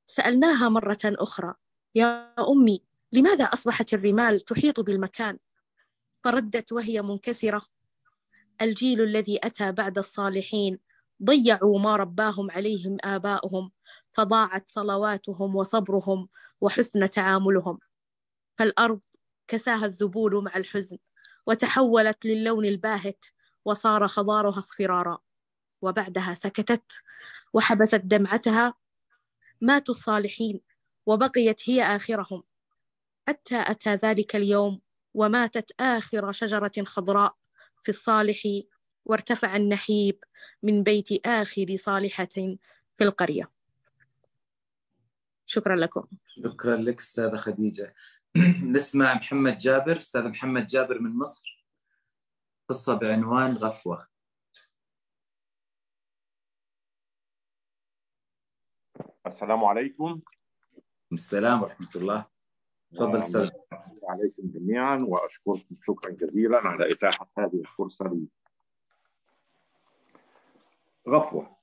سألناها 0.07 0.69
مرة 0.69 0.99
أخرى 1.05 1.55
يا 1.95 2.35
أمي 2.39 2.83
لماذا 3.13 3.45
أصبحت 3.45 3.95
الرمال 3.95 4.41
تحيط 4.41 4.81
بالمكان؟ 4.81 5.39
فردت 6.25 6.73
وهي 6.73 7.03
منكسرة. 7.03 7.63
الجيل 8.63 9.01
الذي 9.01 9.39
أتى 9.43 9.73
بعد 9.73 9.99
الصالحين 9.99 10.79
ضيعوا 11.25 11.79
ما 11.79 11.97
رباهم 11.97 12.51
عليهم 12.51 12.97
آباؤهم 13.05 13.71
فضاعت 14.13 14.71
صلواتهم 14.71 15.57
وصبرهم 15.57 16.29
وحسن 16.61 17.11
تعاملهم. 17.11 17.79
فالأرض 18.59 19.01
كساها 19.49 19.87
الذبول 19.87 20.45
مع 20.45 20.57
الحزن 20.57 20.99
وتحولت 21.47 22.25
للون 22.25 22.65
الباهت 22.65 23.25
وصار 23.65 24.09
خضارها 24.09 24.59
اصفرارا. 24.59 25.19
وبعدها 25.83 26.35
سكتت 26.35 26.93
وحبست 27.53 27.95
دمعتها. 28.05 28.75
ماتوا 29.61 29.95
الصالحين 29.95 30.61
وبقيت 31.07 31.71
هي 31.71 31.83
آخرهم. 31.83 32.43
حتى 33.29 33.65
أتى 33.67 33.95
ذلك 33.95 34.37
اليوم 34.37 34.81
وماتت 35.15 35.81
آخر 35.81 36.33
شجرة 36.33 36.73
خضراء 36.85 37.37
في 37.83 37.89
الصالح 37.89 38.43
وارتفع 39.05 39.57
النحيب 39.57 40.25
من 40.63 40.83
بيت 40.83 41.27
آخر 41.27 41.77
صالحة 41.77 42.29
في 42.97 43.05
القرية. 43.05 43.51
شكرا 45.47 45.77
لكم. 45.77 46.07
شكرا 46.27 46.77
لك 46.77 47.01
أستاذة 47.01 47.37
خديجة. 47.37 47.95
نسمع 48.75 49.15
محمد 49.15 49.59
جابر. 49.59 49.99
أستاذ 49.99 50.29
محمد 50.29 50.67
جابر 50.67 50.99
من 50.99 51.19
مصر. 51.19 51.65
قصة 52.69 52.95
بعنوان 52.95 53.57
غفوة. 53.57 54.09
السلام 59.27 59.65
عليكم. 59.65 60.21
السلام 61.15 61.63
ورحمة 61.63 61.89
الله 61.97 62.27
تفضل 62.93 63.19
أستاذ 63.19 63.51
عليكم 64.09 64.43
جميعا 64.43 64.97
وأشكركم 65.09 65.77
شكرا 65.87 66.11
جزيلا 66.11 66.59
على 66.59 66.93
إتاحة 66.93 67.29
هذه 67.39 67.55
الفرصة 67.61 68.05
لي. 68.05 68.27
غفوة 71.09 71.57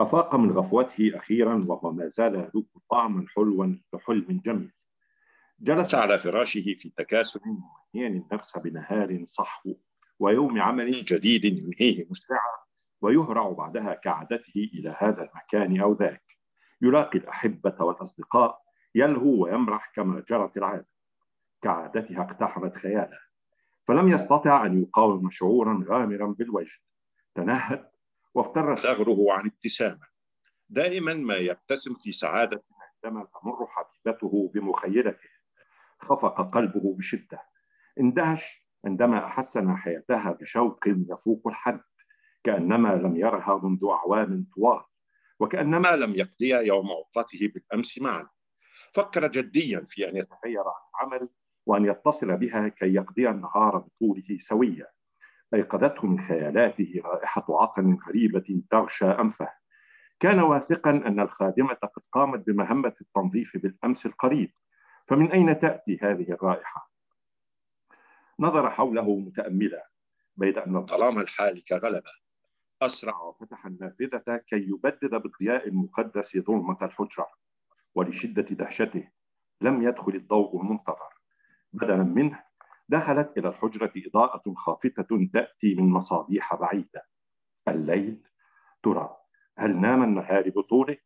أفاق 0.00 0.34
من 0.34 0.50
غفوته 0.50 1.12
أخيرا 1.14 1.64
وهو 1.66 1.92
ما 1.92 2.08
زال 2.08 2.34
يذوق 2.34 2.66
طعما 2.90 3.26
حلوا 3.28 3.76
كحلم 3.92 4.40
جميل. 4.44 4.72
جلس 5.60 5.94
على 5.94 6.18
فراشه 6.18 6.74
في 6.78 6.92
تكاسل 6.96 7.40
مهنيا 7.44 8.08
النفس 8.08 8.58
بنهار 8.58 9.24
صحو 9.26 9.74
ويوم 10.18 10.60
عمل 10.60 11.04
جديد 11.04 11.44
ينهيه 11.44 12.06
مسرعا 12.10 12.58
ويهرع 13.00 13.50
بعدها 13.50 13.94
كعادته 13.94 14.70
إلى 14.74 14.96
هذا 14.98 15.22
المكان 15.22 15.80
أو 15.80 15.92
ذاك. 15.92 16.27
يلاقي 16.82 17.18
الأحبة 17.18 17.74
والأصدقاء 17.80 18.62
يلهو 18.94 19.44
ويمرح 19.44 19.92
كما 19.94 20.24
جرت 20.28 20.56
العادة. 20.56 20.86
كعادتها 21.62 22.22
اقتحمت 22.22 22.76
خياله 22.76 23.18
فلم 23.88 24.08
يستطع 24.08 24.66
أن 24.66 24.82
يقاوم 24.82 25.30
شعورا 25.30 25.84
غامرا 25.88 26.26
بالوجد. 26.26 26.80
تنهد 27.34 27.90
وافتر 28.34 28.76
ثغره 28.76 29.32
عن 29.32 29.46
ابتسامة. 29.46 30.06
دائما 30.68 31.14
ما 31.14 31.36
يبتسم 31.36 31.94
في 31.94 32.12
سعادة 32.12 32.62
عندما 33.04 33.26
تمر 33.42 33.66
حبيبته 33.66 34.50
بمخيلته. 34.54 35.28
خفق 36.00 36.54
قلبه 36.54 36.94
بشدة. 36.98 37.42
اندهش 38.00 38.68
عندما 38.84 39.24
أحس 39.24 39.56
ناحيتها 39.56 40.32
بشوق 40.32 40.78
يفوق 40.86 41.48
الحد 41.48 41.80
كأنما 42.44 42.88
لم 42.88 43.16
يرها 43.16 43.60
منذ 43.62 43.84
أعوام 43.84 44.46
طوال. 44.56 44.80
وكأنما 45.40 45.96
لم 45.96 46.14
يقضي 46.14 46.66
يوم 46.66 46.88
عطلته 46.90 47.52
بالأمس 47.54 47.98
معا. 47.98 48.28
فكر 48.94 49.28
جديا 49.28 49.84
في 49.86 50.08
أن 50.08 50.16
يتغير 50.16 50.64
عن 50.68 51.06
العمل 51.12 51.28
وأن 51.66 51.84
يتصل 51.84 52.36
بها 52.36 52.68
كي 52.68 52.94
يقضي 52.94 53.28
النهار 53.28 53.78
بطوله 53.78 54.38
سويا. 54.38 54.86
أيقظته 55.54 56.06
من 56.06 56.28
خيالاته 56.28 57.02
رائحة 57.04 57.62
عطن 57.62 57.98
غريبة 58.08 58.62
تغشى 58.70 59.04
أنفه. 59.04 59.48
كان 60.20 60.40
واثقا 60.40 60.90
أن 60.90 61.20
الخادمة 61.20 61.74
قد 61.74 62.02
قامت 62.12 62.46
بمهمة 62.46 62.94
التنظيف 63.00 63.56
بالأمس 63.56 64.06
القريب. 64.06 64.52
فمن 65.08 65.32
أين 65.32 65.58
تأتي 65.58 65.98
هذه 66.02 66.32
الرائحة؟ 66.32 66.90
نظر 68.40 68.70
حوله 68.70 69.16
متأملا 69.16 69.88
بيد 70.36 70.58
أن 70.58 70.76
الظلام 70.76 71.18
الحالك 71.18 71.72
غلبه 71.72 72.10
أسرع 72.82 73.20
وفتح 73.20 73.66
النافذة 73.66 74.36
كي 74.48 74.56
يبدد 74.56 75.10
بالضياء 75.10 75.68
المقدس 75.68 76.36
ظلمة 76.36 76.78
الحجرة 76.82 77.28
ولشدة 77.94 78.42
دهشته. 78.42 79.08
لم 79.60 79.82
يدخل 79.82 80.14
الضوء 80.14 80.60
المنتظر. 80.60 81.08
بدلا 81.72 82.02
منه 82.02 82.44
دخلت 82.88 83.38
إلى 83.38 83.48
الحجرة 83.48 83.92
إضاءة 83.96 84.54
خافتة 84.54 85.28
تأتي 85.32 85.74
من 85.74 85.90
مصابيح 85.90 86.54
بعيدة. 86.54 87.06
الليل 87.68 88.22
ترى. 88.82 89.16
هل 89.58 89.80
نام 89.80 90.02
النهار 90.02 90.50
بطوله؟ 90.50 90.96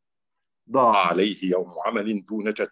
ضاع 0.71 1.07
عليه 1.07 1.51
يوم 1.51 1.75
عمل 1.87 2.27
دون 2.27 2.45
جدوى. 2.45 2.69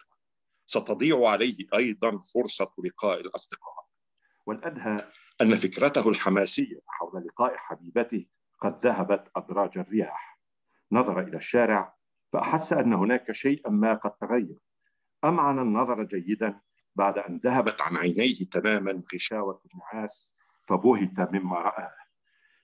ستضيع 0.66 1.28
عليه 1.28 1.66
أيضا 1.74 2.18
فرصة 2.34 2.74
لقاء 2.84 3.20
الأصدقاء. 3.20 3.86
والأدهى 4.46 4.96
أن 5.40 5.56
فكرته 5.56 6.08
الحماسية 6.08 6.80
حول 6.86 7.26
لقاء 7.26 7.56
حبيبته 7.56 8.26
قد 8.60 8.86
ذهبت 8.86 9.30
أدراج 9.36 9.78
الرياح. 9.78 10.40
نظر 10.92 11.20
إلى 11.20 11.36
الشارع 11.36 11.94
فأحس 12.32 12.72
أن 12.72 12.92
هناك 12.92 13.32
شيئا 13.32 13.70
ما 13.70 13.94
قد 13.94 14.10
تغير. 14.10 14.58
أمعن 15.24 15.58
النظر 15.58 16.02
جيدا 16.02 16.60
بعد 16.96 17.18
أن 17.18 17.40
ذهبت 17.44 17.80
عن 17.80 17.96
عينيه 17.96 18.44
تماما 18.52 19.02
غشاوة 19.14 19.60
النعاس 19.74 20.32
فبهت 20.68 21.32
مما 21.32 21.56
رآه 21.56 21.94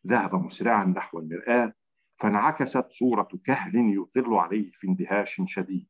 ذهب 0.07 0.35
مسرعا 0.35 0.85
نحو 0.85 1.19
المرآة 1.19 1.73
فانعكست 2.19 2.87
صورة 2.91 3.29
كهل 3.45 3.99
يطل 3.99 4.35
عليه 4.35 4.71
في 4.71 4.87
اندهاش 4.89 5.43
شديد. 5.47 5.89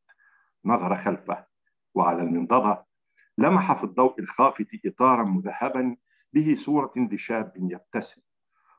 نظر 0.64 1.04
خلفه 1.04 1.46
وعلى 1.94 2.22
المنضدة 2.22 2.86
لمح 3.38 3.72
في 3.72 3.84
الضوء 3.84 4.20
الخافت 4.20 4.68
إطارا 4.86 5.24
مذهبا 5.24 5.96
به 6.32 6.54
صورة 6.54 6.92
لشاب 6.96 7.52
يبتسم. 7.56 8.22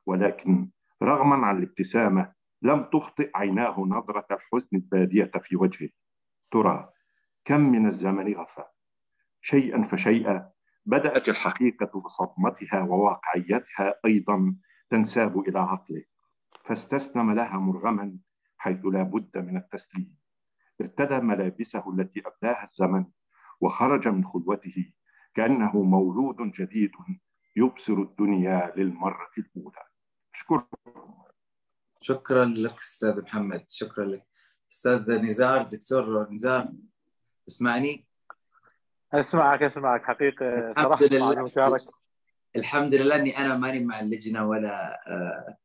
ولكن 0.05 0.69
رغما 1.03 1.47
عن 1.47 1.57
الابتسامة 1.57 2.33
لم 2.61 2.83
تخطئ 2.83 3.31
عيناه 3.35 3.79
نظرة 3.79 4.27
الحزن 4.31 4.77
البادية 4.77 5.31
في 5.43 5.55
وجهه. 5.55 5.89
ترى 6.51 6.89
كم 7.45 7.59
من 7.61 7.87
الزمن 7.87 8.33
غفى 8.33 8.63
شيئا 9.41 9.83
فشيئا 9.83 10.49
بدأت 10.85 11.29
الحقيقة 11.29 11.99
بصدمتها 11.99 12.81
وواقعيتها 12.81 13.95
أيضا 14.05 14.55
تنساب 14.89 15.39
إلى 15.39 15.59
عقله. 15.59 16.03
فاستسلم 16.65 17.31
لها 17.31 17.57
مرغما 17.57 18.17
حيث 18.57 18.85
لا 18.85 19.03
بد 19.03 19.37
من 19.37 19.57
التسليم. 19.57 20.17
ارتدى 20.81 21.19
ملابسه 21.19 21.93
التي 21.93 22.23
أبداها 22.25 22.63
الزمن 22.63 23.05
وخرج 23.61 24.07
من 24.07 24.25
خلوته 24.25 24.91
كأنه 25.35 25.83
مولود 25.83 26.51
جديد 26.51 26.91
يبصر 27.55 27.93
الدنيا 27.93 28.73
للمرة 28.75 29.29
الأولى. 29.37 29.86
أشكركم 30.37 30.67
شكرا 32.01 32.45
لك 32.45 32.77
أستاذ 32.77 33.21
محمد 33.21 33.63
شكرا 33.69 34.05
لك. 34.05 34.23
أستاذ 34.71 35.11
نزار 35.11 35.63
دكتور 35.63 36.29
نزار 36.31 36.67
تسمعني؟ 37.47 38.07
أسمعك 39.13 39.63
أسمعك. 39.63 40.03
حقيقة 40.03 40.71
صراحة 40.71 41.05
لله. 41.05 41.51
الحمد 42.55 42.95
لله 42.95 43.15
إني 43.15 43.37
أنا 43.37 43.57
ماني 43.57 43.85
مع 43.85 43.99
اللجنة 43.99 44.49
ولا 44.49 44.99
آه، 45.07 45.57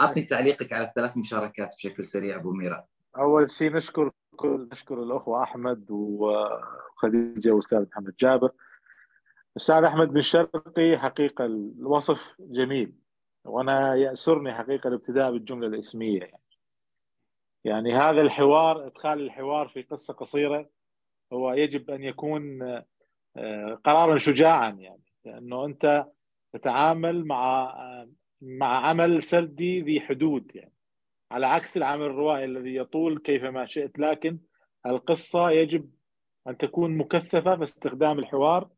أعطني 0.00 0.22
تعليقك 0.22 0.72
على 0.72 0.88
الثلاث 0.88 1.16
مشاركات 1.16 1.74
بشكل 1.76 2.04
سريع 2.04 2.36
أبو 2.36 2.52
ميرا. 2.52 2.86
أول 3.16 3.50
شيء 3.50 3.76
نشكر 3.76 4.10
كل 4.36 4.68
نشكر 4.72 5.02
الأخوة 5.02 5.42
أحمد 5.42 5.90
وخديجة 5.90 7.50
وأستاذ 7.50 7.86
محمد 7.92 8.14
جابر. 8.20 8.50
أستاذ 9.56 9.84
أحمد 9.84 10.08
بن 10.08 10.22
شرقي 10.22 10.98
حقيقة 10.98 11.44
الوصف 11.44 12.20
جميل. 12.40 13.07
وأنا 13.44 13.94
يأسرني 13.94 14.54
حقيقة 14.54 14.88
الابتداء 14.88 15.32
بالجملة 15.32 15.66
الإسمية 15.66 16.20
يعني. 16.20 16.42
يعني 17.64 17.94
هذا 17.94 18.20
الحوار 18.20 18.86
إدخال 18.86 19.20
الحوار 19.20 19.68
في 19.68 19.82
قصة 19.82 20.14
قصيرة 20.14 20.70
هو 21.32 21.52
يجب 21.52 21.90
أن 21.90 22.02
يكون 22.02 22.62
آه، 23.36 23.80
قرارا 23.84 24.18
شجاعا 24.18 24.70
يعني 24.70 25.02
لأنه 25.24 25.64
أنت 25.64 26.06
تتعامل 26.52 27.26
مع 27.26 27.74
مع 28.40 28.86
عمل 28.86 29.22
سردي 29.22 29.80
ذي 29.80 30.00
حدود 30.00 30.50
يعني 30.54 30.72
على 31.30 31.46
عكس 31.46 31.76
العمل 31.76 32.06
الروائي 32.06 32.44
الذي 32.44 32.76
يطول 32.76 33.18
كيفما 33.18 33.66
شئت 33.66 33.98
لكن 33.98 34.38
القصة 34.86 35.50
يجب 35.50 35.90
أن 36.48 36.56
تكون 36.56 36.96
مكثفة 36.96 37.54
باستخدام 37.54 38.18
الحوار 38.18 38.68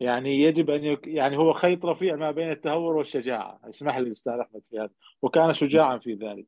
يعني 0.00 0.42
يجب 0.42 0.70
أن 0.70 0.84
يك... 0.84 1.06
يعني 1.06 1.36
هو 1.36 1.52
خيط 1.52 1.84
رفيع 1.84 2.16
ما 2.16 2.30
بين 2.30 2.50
التهور 2.50 2.96
والشجاعة. 2.96 3.60
اسمح 3.64 3.96
لي 3.96 4.12
أستاذ 4.12 4.32
أحمد 4.32 4.62
في 4.70 4.78
هذا. 4.78 4.90
وكان 5.22 5.54
شجاعا 5.54 5.98
في 5.98 6.14
ذلك. 6.14 6.46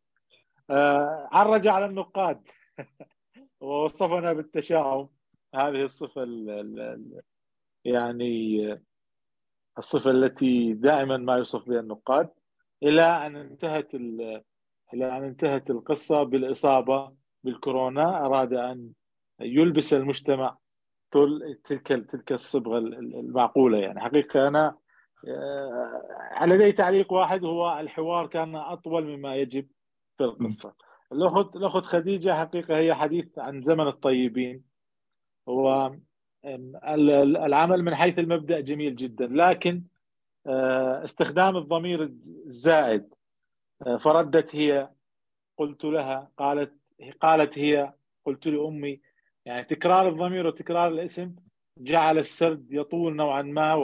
آه 0.70 1.28
عرج 1.32 1.66
على 1.66 1.86
النقاد. 1.86 2.42
ووصفنا 3.60 4.32
بالتشاؤم. 4.32 5.08
هذه 5.54 5.82
الصفة 5.82 6.22
ال 6.22 6.50
ال 6.50 7.20
يعني 7.84 8.78
الصفة 9.78 10.10
التي 10.10 10.72
دائما 10.72 11.16
ما 11.16 11.36
يوصف 11.36 11.68
بها 11.68 11.80
النقاد. 11.80 12.30
إلى 12.82 13.02
أن 13.02 13.36
انتهت 13.36 13.94
إلى 14.94 15.18
أن 15.18 15.24
انتهت 15.24 15.70
القصة 15.70 16.22
بالإصابة 16.22 17.12
بالكورونا 17.44 18.26
أراد 18.26 18.52
أن 18.52 18.92
يلبس 19.40 19.94
المجتمع 19.94 20.56
تلك 21.10 21.86
تلك 21.86 22.32
الصبغة 22.32 22.78
المعقولة 22.78 23.78
يعني. 23.78 24.00
حقيقة 24.00 24.48
أنا 24.48 24.76
آه، 25.28 26.46
لدي 26.46 26.72
تعليق 26.72 27.12
واحد 27.12 27.44
هو 27.44 27.80
الحوار 27.80 28.26
كان 28.26 28.56
أطول 28.56 29.16
مما 29.16 29.36
يجب 29.36 29.66
في 30.18 30.24
القصة. 30.24 30.74
الأخت 31.12 31.56
الأخت 31.56 31.84
خديجة 31.84 32.34
حقيقة 32.34 32.78
هي 32.78 32.94
حديث 32.94 33.38
عن 33.38 33.62
زمن 33.62 33.88
الطيبين. 33.88 34.62
هو 35.48 35.96
العمل 36.44 37.82
من 37.82 37.94
حيث 37.94 38.18
المبدأ 38.18 38.60
جميل 38.60 38.96
جدا 38.96 39.26
لكن 39.26 39.82
آه، 40.46 41.04
استخدام 41.04 41.56
الضمير 41.56 42.02
الزائد 42.02 43.14
آه، 43.86 43.96
فردت 43.96 44.56
هي 44.56 44.90
قلت 45.56 45.84
لها 45.84 46.30
قالت 46.38 46.74
قالت 47.20 47.58
هي 47.58 47.92
قلت 48.24 48.46
لأمي 48.46 49.00
يعني 49.48 49.64
تكرار 49.64 50.08
الضمير 50.08 50.46
وتكرار 50.46 50.88
الاسم 50.88 51.34
جعل 51.78 52.18
السرد 52.18 52.72
يطول 52.72 53.16
نوعا 53.16 53.42
ما 53.42 53.74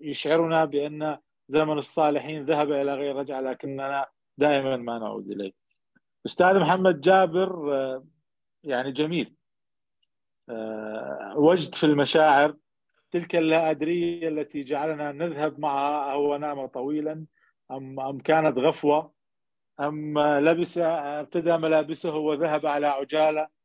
ويشعرنا 0.00 0.64
بأن 0.64 1.18
زمن 1.48 1.78
الصالحين 1.78 2.44
ذهب 2.44 2.72
إلى 2.72 2.94
غير 2.94 3.16
رجعة 3.16 3.40
لكننا 3.40 4.06
دائما 4.38 4.76
ما 4.76 4.98
نعود 4.98 5.30
إليه. 5.30 5.52
أستاذ 6.26 6.58
محمد 6.58 7.00
جابر 7.00 7.74
آه، 7.74 8.04
يعني 8.64 8.92
جميل 8.92 9.34
آه، 10.48 11.34
وجد 11.36 11.74
في 11.74 11.84
المشاعر 11.84 12.56
تلك 13.10 13.36
اللا 13.36 13.70
أدرية 13.70 14.28
التي 14.28 14.62
جعلنا 14.62 15.12
نذهب 15.12 15.60
معها 15.60 16.12
أو 16.12 16.36
نام 16.36 16.66
طويلا 16.66 17.26
أم 17.70 18.00
أم 18.00 18.18
كانت 18.18 18.58
غفوة 18.58 19.12
أم 19.80 20.18
لبس 20.18 20.78
ارتدى 20.78 21.56
ملابسه 21.56 22.16
وذهب 22.16 22.66
على 22.66 22.86
عجالة 22.86 23.40
آه، 23.42 23.55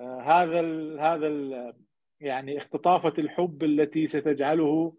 هذا 0.00 0.60
ال 0.60 1.00
هذا 1.00 1.26
ال 1.26 1.72
يعني 2.20 2.58
اختطافة 2.58 3.12
الحب 3.18 3.62
التي 3.64 4.06
ستجعله 4.06 4.94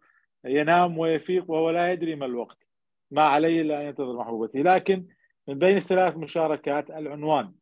ينام 0.45 0.97
ويفيق 0.97 1.51
وهو 1.51 1.69
لا 1.69 1.91
يدري 1.91 2.15
ما 2.15 2.25
الوقت. 2.25 2.57
ما 3.11 3.23
عليه 3.23 3.61
إلا 3.61 3.81
أن 3.81 3.85
ينتظر 3.85 4.17
محبوبته. 4.17 4.59
لكن 4.59 5.07
من 5.47 5.59
بين 5.59 5.77
الثلاث 5.77 6.17
مشاركات 6.17 6.91
العنوان. 6.91 7.53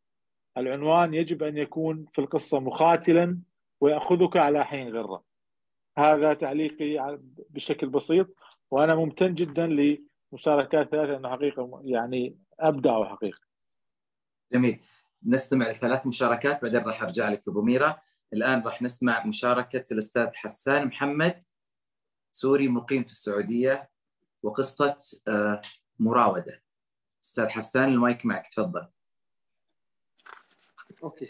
العنوان 0.56 1.14
يجب 1.14 1.42
أن 1.42 1.56
يكون 1.56 2.06
في 2.12 2.20
القصة 2.20 2.60
مخاتلا 2.60 3.38
ويأخذك 3.80 4.36
على 4.36 4.64
حين 4.64 4.96
غرة. 4.96 5.24
هذا 5.98 6.34
تعليقي 6.34 7.18
بشكل 7.50 7.88
بسيط 7.88 8.34
وأنا 8.70 8.94
ممتن 8.94 9.34
جدا 9.34 9.66
لمشاركات 9.66 10.88
ثلاثة 10.90 11.16
أنه 11.16 11.28
حقيقة 11.30 11.80
يعني 11.84 12.36
أبدعوا 12.60 13.04
حقيقة 13.04 13.40
جميل. 14.52 14.80
نستمع 15.26 15.70
لثلاث 15.70 16.06
مشاركات 16.06 16.62
بعدين 16.62 16.80
راح 16.80 17.02
أرجع 17.02 17.28
لك 17.28 17.48
أبو 17.48 17.62
ميرا. 17.62 18.02
الآن 18.32 18.62
راح 18.62 18.82
نسمع 18.82 19.26
مشاركة 19.26 19.84
الأستاذ 19.92 20.28
حسان 20.34 20.86
محمد 20.86 21.42
سوري 22.32 22.68
مقيم 22.68 23.04
في 23.04 23.10
السعودية 23.10 23.90
وقصة 24.42 24.96
آه، 25.28 25.60
مراودة. 25.98 26.62
أستاذ 27.24 27.48
حسان 27.48 27.84
المايك 27.84 28.26
معك 28.26 28.46
تفضل. 28.46 28.88
okay. 31.02 31.28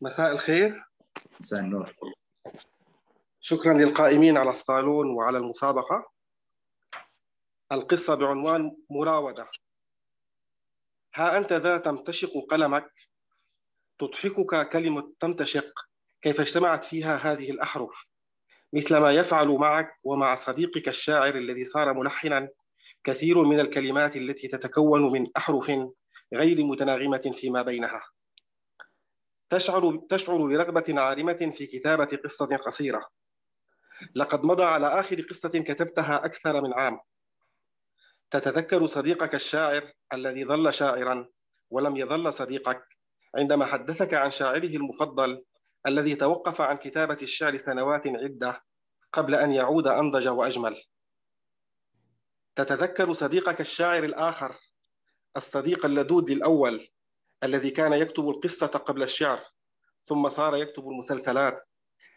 مساء 0.00 0.32
الخير. 0.32 0.84
مساء 1.40 1.60
النور. 1.60 1.94
شكرا 3.40 3.74
للقائمين 3.74 4.36
على 4.36 4.50
الصالون 4.50 5.10
وعلى 5.10 5.38
المسابقة. 5.38 6.10
القصة 7.72 8.14
بعنوان 8.14 8.76
مراودة. 8.90 9.50
ها 11.14 11.38
أنت 11.38 11.52
ذا 11.52 11.78
تمتشق 11.78 12.46
قلمك 12.50 12.90
تضحكك 13.98 14.68
كلمة 14.68 15.12
تمتشق. 15.20 15.72
كيف 16.22 16.40
اجتمعت 16.40 16.84
فيها 16.84 17.16
هذه 17.16 17.50
الأحرف؟ 17.50 18.10
مثل 18.72 18.96
ما 18.96 19.12
يفعل 19.12 19.48
معك 19.48 19.98
ومع 20.02 20.34
صديقك 20.34 20.88
الشاعر 20.88 21.34
الذي 21.34 21.64
صار 21.64 21.94
ملحنا 21.94 22.48
كثير 23.04 23.42
من 23.42 23.60
الكلمات 23.60 24.16
التي 24.16 24.48
تتكون 24.48 25.12
من 25.12 25.26
أحرف 25.36 25.72
غير 26.34 26.64
متناغمة 26.64 27.32
فيما 27.34 27.62
بينها. 27.62 28.02
تشعر 29.50 29.96
تشعر 30.08 30.36
برغبة 30.36 31.00
عارمة 31.00 31.52
في 31.56 31.66
كتابة 31.66 32.18
قصة 32.24 32.56
قصيرة. 32.56 33.08
لقد 34.14 34.44
مضى 34.44 34.64
على 34.64 35.00
آخر 35.00 35.20
قصة 35.20 35.48
كتبتها 35.48 36.24
أكثر 36.24 36.62
من 36.62 36.72
عام. 36.72 37.00
تتذكر 38.34 38.86
صديقك 38.86 39.34
الشاعر 39.34 39.92
الذي 40.12 40.44
ظل 40.44 40.74
شاعرا 40.74 41.28
ولم 41.70 41.96
يظل 41.96 42.32
صديقك 42.32 42.88
عندما 43.34 43.66
حدثك 43.66 44.14
عن 44.14 44.30
شاعره 44.30 44.76
المفضل 44.76 45.44
الذي 45.86 46.14
توقف 46.14 46.60
عن 46.60 46.76
كتابة 46.76 47.18
الشعر 47.22 47.58
سنوات 47.58 48.02
عدة 48.06 48.64
قبل 49.12 49.34
أن 49.34 49.52
يعود 49.52 49.86
أنضج 49.86 50.28
وأجمل؟ 50.28 50.82
تتذكر 52.56 53.12
صديقك 53.12 53.60
الشاعر 53.60 54.04
الآخر 54.04 54.56
الصديق 55.36 55.86
اللدود 55.86 56.30
الأول 56.30 56.88
الذي 57.42 57.70
كان 57.70 57.92
يكتب 57.92 58.28
القصة 58.28 58.66
قبل 58.66 59.02
الشعر 59.02 59.40
ثم 60.06 60.28
صار 60.28 60.56
يكتب 60.56 60.88
المسلسلات 60.88 61.68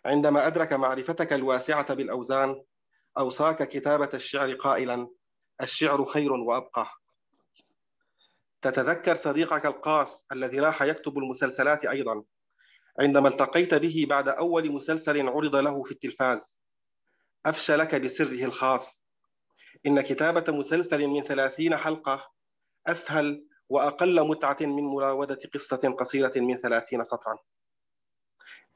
عندما 0.06 0.48
أدرك 0.48 0.74
معرفتك 0.74 1.34
الواسعة 1.34 1.94
بالأوزان 1.94 2.64
أوصاك 3.18 3.68
كتابة 3.70 4.10
الشعر 4.14 4.54
قائلا 4.54 5.08
الشعر 5.62 6.06
خير 6.06 6.32
وأبقى. 6.32 6.88
تتذكر 8.62 9.16
صديقك 9.16 9.66
القاس 9.66 10.26
الذي 10.32 10.60
راح 10.60 10.82
يكتب 10.82 11.18
المسلسلات 11.18 11.86
أيضا 11.86 12.24
عندما 13.00 13.28
التقيت 13.28 13.74
به 13.74 14.06
بعد 14.10 14.30
أول 14.30 14.72
مسلسل 14.72 15.28
عرض 15.28 15.56
له 15.56 15.84
في 15.84 15.92
التلفاز. 15.92 16.60
أفشى 17.46 17.76
لك 17.76 17.96
بسره 17.96 18.46
الخاص. 18.46 19.06
إن 19.86 20.02
كتابة 20.02 20.54
مسلسل 20.54 21.08
من 21.08 21.24
ثلاثين 21.24 21.78
حلقة 21.78 22.32
أسهل 22.88 23.46
وأقل 23.70 24.28
متعة 24.28 24.58
من 24.62 24.84
مراودة 24.84 25.40
قصة 25.54 25.96
قصيرة 26.00 26.34
من 26.36 26.58
ثلاثين 26.58 27.04
سطرا. 27.04 27.38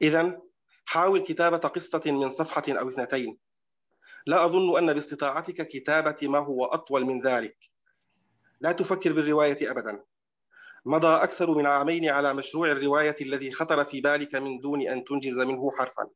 إذا 0.02 0.40
حاول 0.84 1.20
كتابة 1.20 1.58
قصة 1.58 2.02
من 2.06 2.30
صفحة 2.30 2.62
أو 2.68 2.88
اثنتين. 2.88 3.38
لا 4.26 4.44
أظن 4.44 4.78
أن 4.78 4.94
باستطاعتك 4.94 5.68
كتابة 5.68 6.16
ما 6.22 6.38
هو 6.38 6.64
أطول 6.64 7.04
من 7.04 7.22
ذلك. 7.22 7.56
لا 8.60 8.72
تفكر 8.72 9.12
بالرواية 9.12 9.70
أبدا. 9.70 10.04
مضى 10.84 11.24
أكثر 11.24 11.54
من 11.54 11.66
عامين 11.66 12.08
على 12.08 12.34
مشروع 12.34 12.70
الرواية 12.70 13.16
الذي 13.20 13.52
خطر 13.52 13.84
في 13.84 14.00
بالك 14.00 14.34
من 14.34 14.60
دون 14.60 14.88
أن 14.88 15.04
تنجز 15.04 15.38
منه 15.38 15.70
حرفا. 15.70 16.08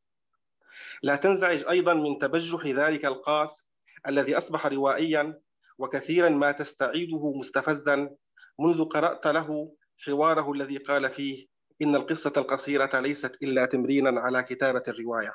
لا 1.02 1.16
تنزعج 1.16 1.64
أيضا 1.68 1.94
من 1.94 2.18
تبجح 2.18 2.66
ذلك 2.66 3.04
القاس 3.04 3.70
الذي 4.08 4.36
أصبح 4.36 4.66
روائيا 4.66 5.40
وكثيرا 5.78 6.28
ما 6.28 6.52
تستعيده 6.52 7.38
مستفزا 7.38 8.16
منذ 8.58 8.84
قرأت 8.84 9.26
له 9.26 9.72
حواره 9.98 10.52
الذي 10.52 10.76
قال 10.76 11.10
فيه 11.10 11.46
إن 11.82 11.94
القصة 11.94 12.32
القصيرة 12.36 13.00
ليست 13.00 13.42
إلا 13.42 13.66
تمرينا 13.66 14.20
على 14.20 14.42
كتابة 14.42 14.82
الرواية. 14.88 15.32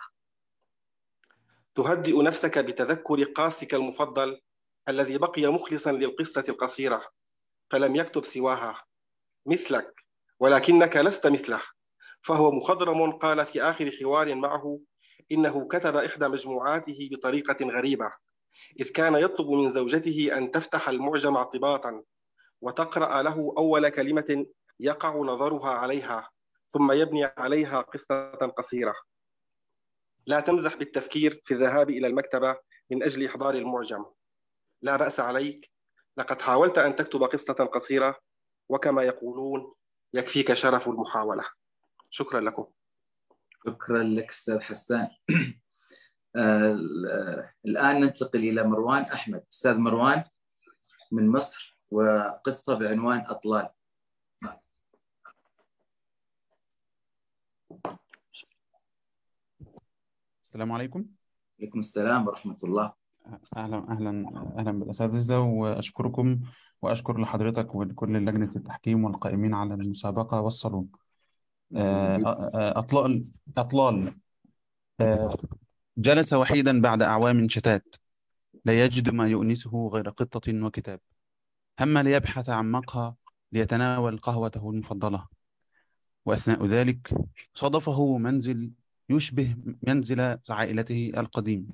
تهدئ 1.75 2.23
نفسك 2.23 2.57
بتذكر 2.57 3.23
قاسك 3.23 3.73
المفضل 3.73 4.41
الذي 4.89 5.17
بقي 5.17 5.47
مخلصا 5.47 5.91
للقصة 5.91 6.43
القصيرة 6.49 7.01
فلم 7.71 7.95
يكتب 7.95 8.25
سواها. 8.25 8.83
مثلك 9.45 10.05
ولكنك 10.39 10.97
لست 10.97 11.27
مثله. 11.27 11.61
فهو 12.21 12.51
مخضرم 12.51 13.11
قال 13.11 13.45
في 13.45 13.61
آخر 13.61 13.91
حوار 14.01 14.35
معه 14.35 14.79
إنه 15.31 15.67
كتب 15.67 15.95
إحدى 15.95 16.27
مجموعاته 16.27 17.09
بطريقة 17.11 17.65
غريبة 17.65 18.11
إذ 18.79 18.91
كان 18.91 19.15
يطلب 19.15 19.49
من 19.49 19.71
زوجته 19.71 20.37
أن 20.37 20.51
تفتح 20.51 20.89
المعجم 20.89 21.37
اعتباطا 21.37 22.03
وتقرأ 22.61 23.21
له 23.21 23.53
أول 23.57 23.89
كلمة 23.89 24.45
يقع 24.79 25.15
نظرها 25.15 25.69
عليها 25.69 26.29
ثم 26.69 26.91
يبني 26.91 27.25
عليها 27.25 27.81
قصة 27.81 28.31
قصيرة. 28.31 28.95
لا 30.25 30.39
تمزح 30.39 30.75
بالتفكير 30.75 31.41
في 31.45 31.53
الذهاب 31.53 31.89
إلى 31.89 32.07
المكتبة 32.07 32.57
من 32.91 33.03
أجل 33.03 33.25
إحضار 33.25 33.55
المعجم. 33.55 34.05
لا 34.81 34.97
بأس 34.97 35.19
عليك. 35.19 35.71
لقد 36.17 36.41
حاولت 36.41 36.77
أن 36.77 36.95
تكتب 36.95 37.23
قصة 37.23 37.53
قصيرة 37.53 38.19
وكما 38.69 39.03
يقولون 39.03 39.73
يكفيك 40.13 40.53
شرف 40.53 40.87
المحاولة. 40.87 41.43
شكرا 42.09 42.39
لكم. 42.39 42.67
شكرا 43.67 44.03
لك 44.03 44.29
أستاذ 44.29 44.59
حسان. 44.59 45.07
آه، 46.35 47.53
الآن 47.65 48.01
ننتقل 48.01 48.39
إلى 48.39 48.63
مروان 48.63 49.03
أحمد. 49.03 49.43
أستاذ 49.51 49.73
مروان 49.73 50.23
من 51.11 51.29
مصر 51.29 51.77
وقصة 51.91 52.73
بعنوان 52.73 53.25
أطلال. 53.27 53.69
السلام 60.51 60.71
عليكم. 60.71 61.05
عليكم 61.59 61.79
السلام 61.79 62.27
ورحمة 62.27 62.55
الله. 62.63 62.93
أهلا 63.57 63.91
أهلا 63.91 64.33
أهلا 64.57 64.71
بالأساتذة 64.71 65.39
وأشكركم 65.39 66.39
وأشكر 66.81 67.21
لحضرتك 67.21 67.75
ولكل 67.75 68.13
لجنة 68.13 68.49
التحكيم 68.55 69.03
والقائمين 69.03 69.53
على 69.53 69.73
المسابقة 69.73 70.41
والصالون. 70.41 70.87
آه، 71.75 72.15
آه، 72.15 72.79
أطلال 72.79 73.25
أطلال. 73.57 74.13
جلس 75.97 76.33
وحيدا 76.33 76.81
بعد 76.81 77.01
أعوام 77.01 77.49
شتات. 77.49 77.95
لا 78.65 78.85
يجد 78.85 79.09
ما 79.09 79.27
يؤنسه 79.27 79.87
غير 79.87 80.09
قطة 80.09 80.65
وكتاب. 80.65 80.99
هم 81.79 81.97
ليبحث 81.97 82.49
عن 82.49 82.71
مقهى 82.71 83.13
ليتناول 83.51 84.17
قهوته 84.17 84.69
المفضلة. 84.69 85.27
وأثناء 86.25 86.65
ذلك 86.65 87.13
صادفه 87.53 88.17
منزل 88.17 88.71
يشبه 89.11 89.55
منزل 89.87 90.37
عائلته 90.49 91.11
القديم. 91.17 91.67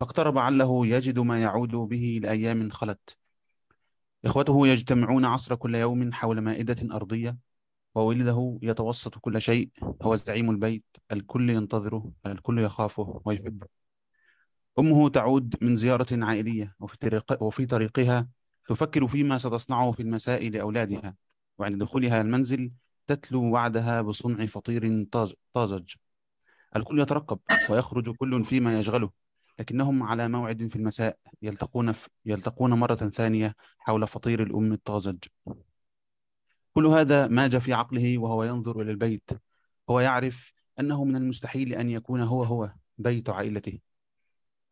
فاقترب 0.00 0.38
عله 0.38 0.86
يجد 0.86 1.18
ما 1.18 1.42
يعود 1.42 1.70
به 1.70 2.20
لأيام 2.22 2.70
خلت. 2.70 3.16
إخوته 4.24 4.68
يجتمعون 4.68 5.24
عصر 5.24 5.54
كل 5.54 5.74
يوم 5.74 6.12
حول 6.12 6.40
مائدة 6.40 6.96
أرضية 6.96 7.38
وولده 7.94 8.58
يتوسط 8.62 9.18
كل 9.18 9.42
شيء 9.42 9.70
هو 10.02 10.16
زعيم 10.16 10.50
البيت 10.50 10.84
الكل 11.12 11.50
ينتظره 11.50 12.12
الكل 12.26 12.58
يخافه 12.58 13.20
ويحبه. 13.24 13.66
أمه 14.78 15.08
تعود 15.08 15.54
من 15.62 15.76
زيارة 15.76 16.06
عائلية 16.12 16.74
وفي, 16.80 16.96
طريق 16.96 17.42
وفي 17.42 17.66
طريقها 17.66 18.28
تفكر 18.68 19.08
فيما 19.08 19.38
ستصنعه 19.38 19.92
في 19.92 20.02
المساء 20.02 20.48
لأولادها 20.48 21.16
وعند 21.58 21.78
دخولها 21.78 22.20
المنزل 22.20 22.72
تتلو 23.06 23.52
وعدها 23.52 24.02
بصنع 24.02 24.46
فطير 24.46 25.04
طازج. 25.54 25.94
الكل 26.76 27.00
يترقب 27.00 27.38
ويخرج 27.70 28.16
كل 28.16 28.44
فيما 28.44 28.78
يشغله 28.78 29.10
لكنهم 29.58 30.02
على 30.02 30.28
موعد 30.28 30.66
في 30.66 30.76
المساء 30.76 31.18
يلتقون, 31.42 31.92
في 31.92 32.08
يلتقون 32.26 32.74
مرة 32.74 32.94
ثانية 32.94 33.54
حول 33.78 34.06
فطير 34.06 34.42
الأم 34.42 34.72
الطازج. 34.72 35.18
كل 36.74 36.86
هذا 36.86 37.26
ماج 37.26 37.56
في 37.58 37.72
عقله 37.72 38.18
وهو 38.18 38.44
ينظر 38.44 38.80
إلى 38.80 38.90
البيت. 38.90 39.30
هو 39.90 40.00
يعرف 40.00 40.52
أنه 40.80 41.04
من 41.04 41.16
المستحيل 41.16 41.74
أن 41.74 41.90
يكون 41.90 42.20
هو 42.20 42.42
هو 42.42 42.72
بيت 42.98 43.30
عائلته. 43.30 43.78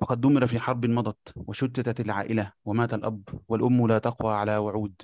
وقد 0.00 0.20
دمر 0.20 0.46
في 0.46 0.60
حرب 0.60 0.86
مضت 0.86 1.32
وشتتت 1.36 2.00
العائلة 2.00 2.52
ومات 2.64 2.94
الأب 2.94 3.22
والأم 3.48 3.86
لا 3.86 3.98
تقوى 3.98 4.34
على 4.34 4.56
وعود. 4.56 5.02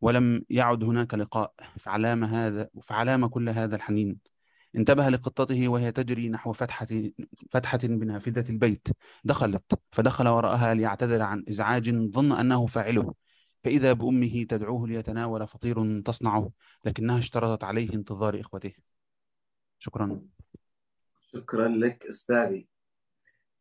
ولم 0.00 0.42
يعد 0.50 0.84
هناك 0.84 1.14
لقاء 1.14 1.54
فعلام 1.78 2.24
هذا 2.24 2.68
فعلام 2.82 3.26
كل 3.26 3.48
هذا 3.48 3.76
الحنين. 3.76 4.35
انتبه 4.76 5.08
لقطته 5.08 5.68
وهي 5.68 5.92
تجري 5.92 6.28
نحو 6.28 6.52
فتحة 6.52 6.86
فتحة 7.50 7.78
بنافذة 7.82 8.50
البيت. 8.50 8.88
دخلت 9.24 9.78
فدخل 9.92 10.28
وراءها 10.28 10.74
ليعتذر 10.74 11.22
عن 11.22 11.44
إزعاج 11.48 11.90
ظن 11.90 12.32
أنه 12.32 12.66
فاعله. 12.66 13.14
فإذا 13.64 13.92
بأمه 13.92 14.44
تدعوه 14.48 14.88
ليتناول 14.88 15.46
فطير 15.48 16.00
تصنعه 16.00 16.50
لكنها 16.84 17.18
اشترطت 17.18 17.64
عليه 17.64 17.94
انتظار 17.94 18.40
إخوته. 18.40 18.72
شكرا. 19.78 20.20
شكرا 21.32 21.68
لك 21.68 22.06
أستاذي. 22.06 22.68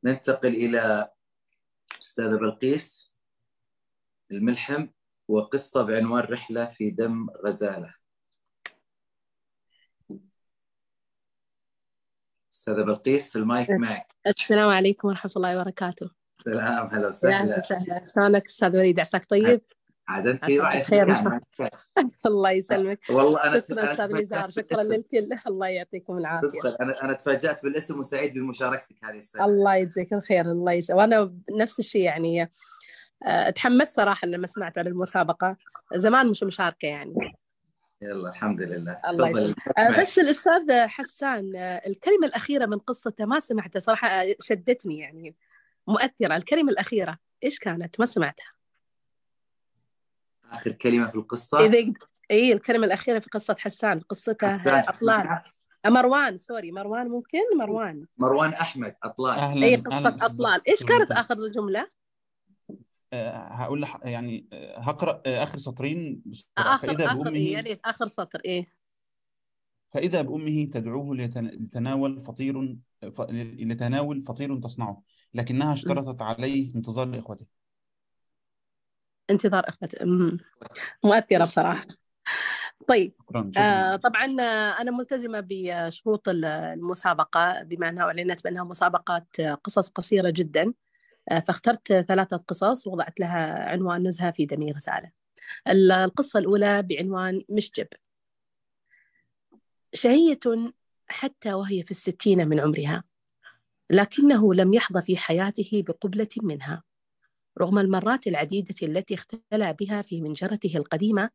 ننتقل 0.04 0.56
إلى 0.56 1.10
أستاذة 2.02 2.38
بلقيس 2.38 3.16
الملحم 4.32 4.88
وقصة 5.28 5.84
بعنوان 5.84 6.24
رحلة 6.24 6.66
في 6.66 6.92
دم 6.92 7.28
غزالة. 7.46 7.94
أستاذة 12.56 12.82
بلقيس 12.82 13.36
المايك 13.36 13.70
معك. 13.70 14.16
السلام 14.28 14.70
عليكم 14.70 15.08
ورحمة 15.08 15.32
الله 15.36 15.62
وبركاته. 15.62 16.10
سلام 16.36 16.88
هلا 16.92 17.08
وسهلا. 17.08 17.60
وسهلا. 17.60 18.02
شلونك 18.16 18.46
أستاذ 18.46 18.78
وليد؟ 18.78 19.00
عساك 19.00 19.26
طيب؟ 19.26 19.62
عاد 20.08 20.28
أنت 20.28 20.46
بخير 20.46 21.16
تحتاج. 21.16 21.70
الله 22.26 22.52
يسلمك. 22.52 23.00
والله 23.10 23.44
أنا 23.44 23.60
شكرا 23.60 23.94
تفاجأت 23.94 24.12
نزار 24.22 24.50
شكرا. 24.50 24.84
للكل. 24.84 25.30
الله 25.48 25.68
يعطيكم 25.68 26.18
العافية. 26.18 26.48
صدقا 26.48 26.84
أنا 26.84 27.04
أنا 27.04 27.14
تفاجأت 27.14 27.64
بالاسم 27.64 28.00
وسعيد 28.00 28.34
بمشاركتك 28.34 28.96
هذه 29.04 29.18
السنة. 29.18 29.46
الله 29.46 29.76
يجزيك 29.76 30.14
الخير 30.14 30.52
الله 30.52 30.72
يسلمك 30.72 31.00
وأنا 31.00 31.34
نفس 31.52 31.80
الشيء 31.80 32.02
يعني 32.02 32.52
آه، 33.28 33.50
تحمست 33.50 33.96
صراحة 33.96 34.28
لما 34.28 34.48
سمعت 34.48 34.78
عن 34.78 34.88
المسابقة. 34.88 35.58
زمان 35.96 36.30
مش 36.30 36.44
مشاركة 36.44 36.86
يعني. 36.86 37.14
يلا 38.02 38.30
الحمد 38.30 38.62
لله. 38.62 39.02
الله 39.10 39.30
يسلمك. 39.30 39.78
آه، 39.78 40.02
بس 40.02 40.20
الأستاذ 40.20 40.72
حسان 40.88 41.56
آه، 41.56 41.82
الكلمة 41.88 42.28
الأخيرة 42.28 42.66
من 42.66 42.78
قصته 42.80 43.26
ما 43.26 43.40
سمعتها 43.40 43.80
صراحة 43.80 44.08
آه، 44.08 44.36
شدتني 44.42 45.00
يعني 45.00 45.36
مؤثرة. 45.88 46.36
الكلمة 46.36 46.72
الأخيرة 46.72 47.18
إيش 47.44 47.60
كانت؟ 47.60 48.00
ما 48.00 48.06
سمعتها. 48.06 48.52
آخر 50.52 50.72
كلمة 50.72 51.08
في 51.08 51.16
القصة؟ 51.16 51.60
إذا 51.66 51.94
إي 52.32 52.54
الكلمة 52.54 52.86
الأخيرة 52.86 53.20
في 53.20 53.30
قصة 53.30 53.56
حسان. 53.60 54.00
قصته 54.00 54.52
حسان 54.52 54.74
أطلال. 54.80 54.90
اسمها 54.94 55.44
مروان 55.86 56.38
سوري. 56.38 56.72
مروان 56.72 57.08
ممكن؟ 57.08 57.40
مروان. 57.58 58.06
مروان 58.18 58.54
أحمد 58.54 58.96
أطلال. 59.04 59.32
أهلا 59.38 59.66
إي 59.66 59.74
أهلا 59.76 59.84
قصة 59.84 60.16
أستاذ 60.16 60.24
أطلال. 60.36 60.62
إيش 60.68 60.74
أستاذ 60.74 60.88
كانت 60.88 61.56
جملة؟ 61.56 61.80
آه، 61.80 61.88
هقول 63.32 63.82
لح... 63.82 64.00
يعني 64.04 64.48
آه، 64.54 64.80
هقرأ 64.80 65.22
آه، 65.26 65.44
آخر 65.44 65.58
سطرين 65.58 66.22
بسرعة. 66.26 66.76
آخر 66.76 66.88
فإذا 66.88 67.06
آخر 67.06 67.24
بأمه 67.24 67.38
يعني 67.40 67.78
آخر 67.86 68.08
سطر 68.08 68.42
إيه. 68.46 68.68
فإذا 69.92 70.22
بأمه 70.22 70.66
تدعوه 70.66 71.16
ليتناول 71.16 72.22
فطير 72.22 72.78
ف... 73.02 73.22
لتناول 73.32 74.22
فطير 74.22 74.60
تصنعه 74.60 75.02
لكنها 75.34 75.74
اشترطت 75.74 76.22
عليه 76.22 76.76
انتظار 76.76 77.20
إخوته 77.20 77.46
انتظار 79.30 79.70
أخوته. 79.70 80.04
أمم. 80.04 80.38
مؤثرة 81.04 81.44
بصراحة. 81.44 81.86
طيب 82.88 83.14
آه 83.58 83.96
طبعا 83.96 84.36
آه، 84.42 84.82
أنا 84.82 84.92
ملتزمة 84.92 85.48
بشروط 85.50 86.30
ال- 86.30 86.46
المسابقة 86.46 87.64
بما 87.64 87.90
أنها 87.90 88.04
أعلنت 88.04 88.44
بأنها 88.44 88.64
مسابقة 88.64 89.26
آه، 89.40 89.54
قصص 89.54 89.90
قصيرة 89.90 90.30
جدا. 90.30 90.62
آه، 90.64 90.74
فاخترت 91.30 91.94
ثلاثة 91.94 92.38
قصص 92.38 92.88
ووضعت 92.88 93.20
لها 93.20 93.70
عنوان 93.70 94.08
نزهة 94.08 94.32
في 94.32 94.46
دمي 94.46 94.72
رسالة. 94.72 95.12
ال- 95.68 95.92
القصة 95.92 96.40
الأولى 96.40 96.82
بعنوان 96.82 97.42
مشجب. 97.50 97.88
شهية 99.94 100.40
حتى 101.08 101.54
وهي 101.54 101.84
في 101.84 101.92
الستين 101.92 102.48
من 102.48 102.60
عمرها 102.60 103.04
لكنه 103.90 104.54
لم 104.54 104.74
يحظى 104.74 105.02
في 105.02 105.18
حياته 105.18 105.84
بقبلة 105.88 106.28
منها. 106.44 106.84
رغم 107.62 107.80
المرات 107.80 108.28
العديدة 108.28 108.76
التي 108.84 109.14
اختلى 109.14 109.74
بها 109.80 110.02
في 110.02 110.22
منجرته 110.22 110.78
القديمة 110.78 111.30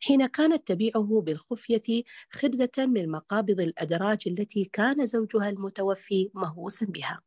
حين 0.00 0.26
كانت 0.26 0.68
تبيعه 0.68 1.22
بالخفية 1.26 2.02
خبزة 2.30 2.70
من 2.78 3.10
مقابض 3.10 3.60
الأدراج 3.60 4.18
التي 4.26 4.64
كان 4.64 5.06
زوجها 5.06 5.48
المتوفي 5.48 6.30
مهووسا 6.34 6.86
بها. 6.86 7.20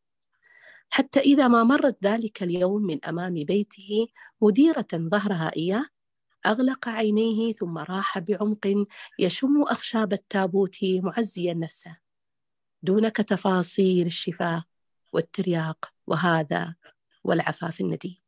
حتى 0.90 1.20
إذا 1.20 1.48
ما 1.48 1.64
مرت 1.64 1.98
ذلك 2.04 2.44
اليوم 2.44 2.82
من 2.82 3.06
أمام 3.06 3.34
بيته 3.34 4.08
مديرة 4.42 4.88
ظهرها 4.94 5.52
إياه 5.56 5.86
أغلق 6.46 6.88
عينيه 6.88 7.54
ثم 7.54 7.78
راح 7.78 8.20
بعمق 8.20 8.86
يشم 9.20 9.62
أخشاب 9.62 10.14
التابوت 10.14 10.78
معزيا 10.84 11.54
نفسه. 11.54 11.98
دونك 12.84 13.18
تفاصيل 13.18 14.08
الشفاء 14.08 14.64
والترياق 15.14 15.94
وهذا 16.08 16.76
والعفاف 17.24 17.82
الندي. 17.82 18.22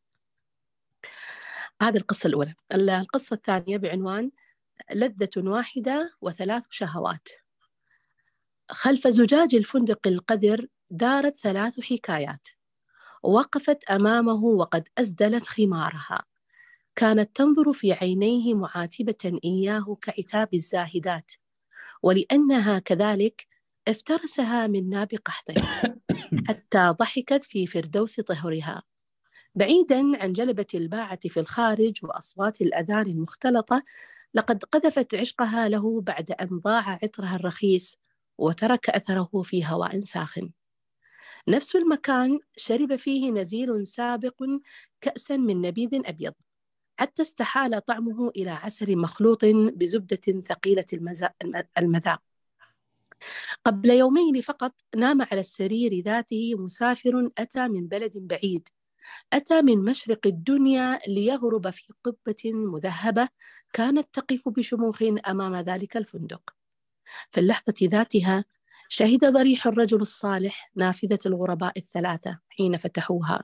هذه 1.81 1.97
القصة 1.97 2.27
الأولى. 2.27 2.53
القصة 2.73 3.33
الثانية 3.33 3.77
بعنوان 3.77 4.31
لذة 4.91 5.29
واحدة 5.37 6.13
وثلاث 6.21 6.63
شهوات. 6.69 7.27
خلف 8.71 9.07
زجاج 9.07 9.55
الفندق 9.55 10.07
القدر 10.07 10.67
دارت 10.91 11.37
ثلاث 11.37 11.79
حكايات. 11.79 12.47
وقفت 13.23 13.83
أمامه 13.83 14.43
وقد 14.43 14.87
أسدلت 14.97 15.47
خمارها. 15.47 16.25
كانت 16.95 17.35
تنظر 17.35 17.73
في 17.73 17.93
عينيه 17.93 18.53
معاتبة 18.53 19.39
إياه 19.45 19.97
كعتاب 20.01 20.53
الزاهدات. 20.53 21.31
ولأنها 22.03 22.79
كذلك 22.79 23.47
افترسها 23.87 24.67
من 24.67 24.89
ناب 24.89 25.07
قحطه. 25.25 25.53
حتى 26.47 26.95
ضحكت 26.99 27.43
في 27.43 27.67
فردوس 27.67 28.19
طهرها. 28.19 28.83
بعيدا 29.55 30.23
عن 30.23 30.33
جلبة 30.33 30.67
الباعة 30.73 31.19
في 31.29 31.39
الخارج 31.39 31.99
وأصوات 32.03 32.61
الأذان 32.61 33.07
المختلطة 33.07 33.83
لقد 34.33 34.63
قذفت 34.63 35.15
عشقها 35.15 35.69
له 35.69 36.01
بعد 36.01 36.31
أن 36.31 36.47
ضاع 36.59 36.99
عطرها 37.03 37.35
الرخيص 37.35 37.97
وترك 38.37 38.89
أثره 38.89 39.41
في 39.43 39.65
هواء 39.65 39.99
ساخن. 39.99 40.51
نفس 41.49 41.75
المكان 41.75 42.39
شرب 42.57 42.95
فيه 42.95 43.31
نزيل 43.31 43.87
سابق 43.87 44.43
كأسا 45.01 45.37
من 45.37 45.61
نبيذ 45.61 45.89
أبيض 45.93 46.33
حتى 46.99 47.21
استحال 47.21 47.85
طعمه 47.85 48.29
إلى 48.29 48.49
عسل 48.49 48.97
مخلوط 48.97 49.45
بزبدة 49.45 50.41
ثقيلة 50.47 50.85
المذاق. 51.77 52.21
قبل 53.65 53.89
يومين 53.89 54.41
فقط 54.41 54.75
نام 54.95 55.21
على 55.21 55.39
السرير 55.39 56.03
ذاته 56.03 56.55
مسافر 56.57 57.29
أتى 57.37 57.67
من 57.67 57.87
بلد 57.87 58.11
بعيد. 58.15 58.67
أتى 59.33 59.61
من 59.61 59.77
مشرق 59.77 60.27
الدنيا 60.27 60.99
ليغرب 61.07 61.69
في 61.69 61.93
قبة 62.03 62.53
مذهبة 62.53 63.29
كانت 63.73 64.07
تقف 64.13 64.49
بشموخ 64.49 65.03
أمام 65.27 65.55
ذلك 65.55 65.97
الفندق. 65.97 66.53
في 67.31 67.39
اللحظة 67.39 67.75
ذاتها 67.83 68.45
شهد 68.91 69.25
ضريح 69.25 69.67
الرجل 69.67 70.01
الصالح 70.01 70.71
نافذة 70.75 71.19
الغرباء 71.25 71.73
الثلاثة 71.77 72.39
حين 72.49 72.77
فتحوها 72.77 73.43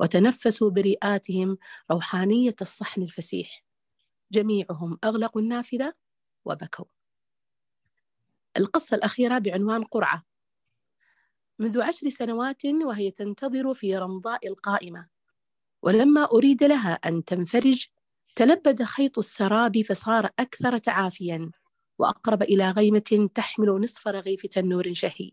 وتنفسوا 0.00 0.70
برئاتهم 0.70 1.58
روحانية 1.90 2.54
الصحن 2.60 3.02
الفسيح. 3.02 3.64
جميعهم 4.32 4.98
أغلقوا 5.04 5.42
النافذة 5.42 5.94
وبكوا. 6.44 6.84
القصة 8.56 8.94
الأخيرة 8.96 9.38
بعنوان 9.38 9.84
قرعة. 9.84 10.22
منذ 11.58 11.82
عشر 11.82 12.08
سنوات 12.08 12.64
وهي 12.64 13.10
تنتظر 13.10 13.74
في 13.74 13.96
رمضاء 13.96 14.48
القائمة 14.48 15.08
ولما 15.82 16.24
أريد 16.24 16.64
لها 16.64 16.92
أن 16.92 17.24
تنفرج 17.24 17.86
تلبد 18.36 18.82
خيط 18.82 19.18
السراب 19.18 19.82
فصار 19.82 20.30
أكثر 20.38 20.78
تعافيا. 20.78 21.50
وأقرب 21.98 22.42
إلى 22.42 22.70
غيمة 22.70 23.28
تحمل 23.34 23.68
نصف 23.68 24.08
رغيف 24.08 24.46
تنور 24.46 24.94
شهي. 24.94 25.30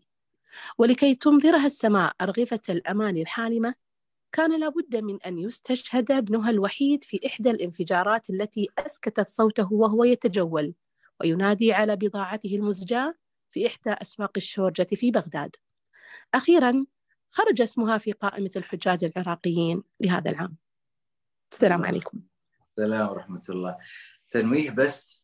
ولكي 0.78 1.14
تنظرها 1.14 1.66
السماء 1.66 2.12
أرغفة 2.20 2.60
الأمان 2.68 3.16
الحالمة 3.16 3.74
كان 4.32 4.60
لابد 4.60 4.96
من 4.96 5.22
أن 5.22 5.38
يستشهد 5.38 6.10
ابنها 6.10 6.50
الوحيد 6.50 7.04
في 7.04 7.20
إحدى 7.26 7.50
الانفجارات 7.50 8.30
التي 8.30 8.68
أسكتت 8.78 9.28
صوته 9.28 9.72
وهو 9.72 10.04
يتجول 10.04 10.74
وينادي 11.20 11.72
على 11.72 11.96
بضاعته 11.96 12.56
المزجاة 12.56 13.14
في 13.50 13.66
إحدى 13.66 13.90
أسواق 13.90 14.32
الشورجة 14.36 14.82
في 14.82 15.10
بغداد. 15.10 15.56
أخيرا 16.34 16.86
خرج 17.30 17.62
اسمها 17.62 17.98
في 17.98 18.12
قائمة 18.12 18.50
الحجاج 18.56 19.04
العراقيين 19.04 19.82
لهذا 20.00 20.30
العام. 20.30 20.56
السلام 21.52 21.84
عليكم. 21.84 22.20
السلام 22.70 23.08
ورحمة 23.08 23.42
الله. 23.50 23.76
تنويه 24.28 24.70
بس. 24.70 25.23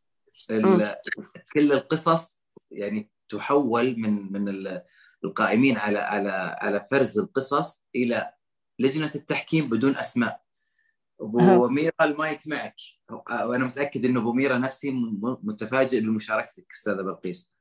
كل 1.53 1.73
القصص 1.73 2.43
يعني 2.71 3.11
تحول 3.29 3.99
من 3.99 4.33
من 4.33 4.49
ال- 4.49 4.83
القائمين 5.25 5.77
على 5.77 5.99
على 5.99 6.31
على 6.61 6.81
فرز 6.81 7.19
القصص 7.19 7.87
إلى 7.95 8.33
لجنة 8.79 9.11
التحكيم 9.15 9.69
بدون 9.69 9.97
أسماء. 9.97 10.41
أبو 11.21 11.69
ميرا 11.69 11.93
المايك 12.01 12.47
معك. 12.47 12.77
وأنا 13.31 13.65
متأكد 13.65 14.05
انه 14.05 14.21
أبو 14.21 14.33
ميرا 14.33 14.59
نفسي 14.59 14.91
متفاجئ 15.43 16.01
بمشاركتك 16.01 16.67
أستاذة 16.73 17.03
بلقيس. 17.03 17.55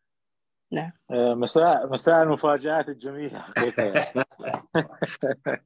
نعم. 0.71 0.91
آه، 1.12 1.34
مساء 1.34 1.91
مساء 1.91 2.23
المفاجآت 2.23 2.89
الجميلة. 2.89 3.39
حقيقة 3.39 3.84
يعني. 3.84 4.23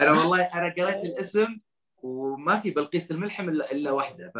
أنا 0.00 0.10
والله 0.10 0.42
أنا 0.42 0.74
قريت 0.78 1.04
الاسم 1.04 1.60
وما 2.02 2.60
في 2.60 2.70
بلقيس 2.70 3.10
الملحم 3.10 3.48
إلا 3.48 3.72
إلا 3.72 3.90
واحدة 3.90 4.32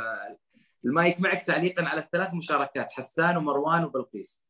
فالمايك 0.84 1.20
معك 1.20 1.42
تعليقا 1.42 1.84
على 1.84 2.00
الثلاث 2.00 2.34
مشاركات 2.34 2.92
حسان 2.92 3.36
ومروان 3.36 3.84
وبلقيس. 3.84 4.44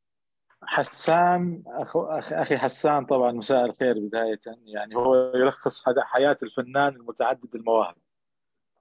حسان 0.65 1.63
أخو 1.67 2.03
أخي 2.03 2.59
حسان 2.59 3.05
طبعا 3.07 3.33
مساء 3.33 3.65
الخير 3.65 3.99
بداية. 3.99 4.41
يعني 4.65 4.97
هو 4.97 5.33
يلخص 5.35 5.83
حياة 5.99 6.37
الفنان 6.43 6.89
المتعدد 6.89 7.55
المواهب 7.55 7.97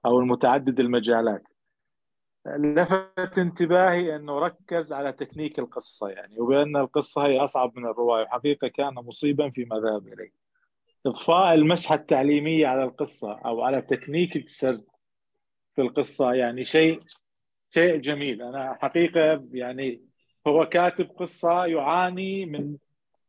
أو 0.06 0.20
المتعدد 0.20 0.80
المجالات. 0.80 1.42
لفت 2.46 3.38
انتباهي 3.38 4.16
إنه 4.16 4.38
ركز 4.38 4.92
على 4.92 5.12
تكنيك 5.12 5.58
القصة 5.58 6.08
يعني 6.08 6.40
وبأن 6.40 6.76
القصة 6.76 7.26
هي 7.26 7.44
أصعب 7.44 7.78
من 7.78 7.86
الرواية 7.86 8.22
وحقيقة 8.22 8.68
كان 8.68 8.94
مصيبا 8.94 9.50
فيما 9.50 9.76
ذهب 9.76 10.08
اليه. 10.08 10.32
إضفاء 11.06 11.54
المسحة 11.54 11.94
التعليمية 11.94 12.66
على 12.66 12.84
القصة 12.84 13.32
أو 13.32 13.62
على 13.62 13.82
تكنيك 13.82 14.36
السرد 14.36 14.84
في 15.74 15.82
القصة 15.82 16.32
يعني 16.32 16.64
شيء 16.64 16.98
شيء 17.74 17.96
جميل. 17.96 18.42
أنا 18.42 18.78
حقيقة 18.82 19.44
يعني 19.52 20.02
هو 20.46 20.66
كاتب 20.66 21.10
قصة 21.10 21.66
يعاني 21.66 22.46
من 22.46 22.76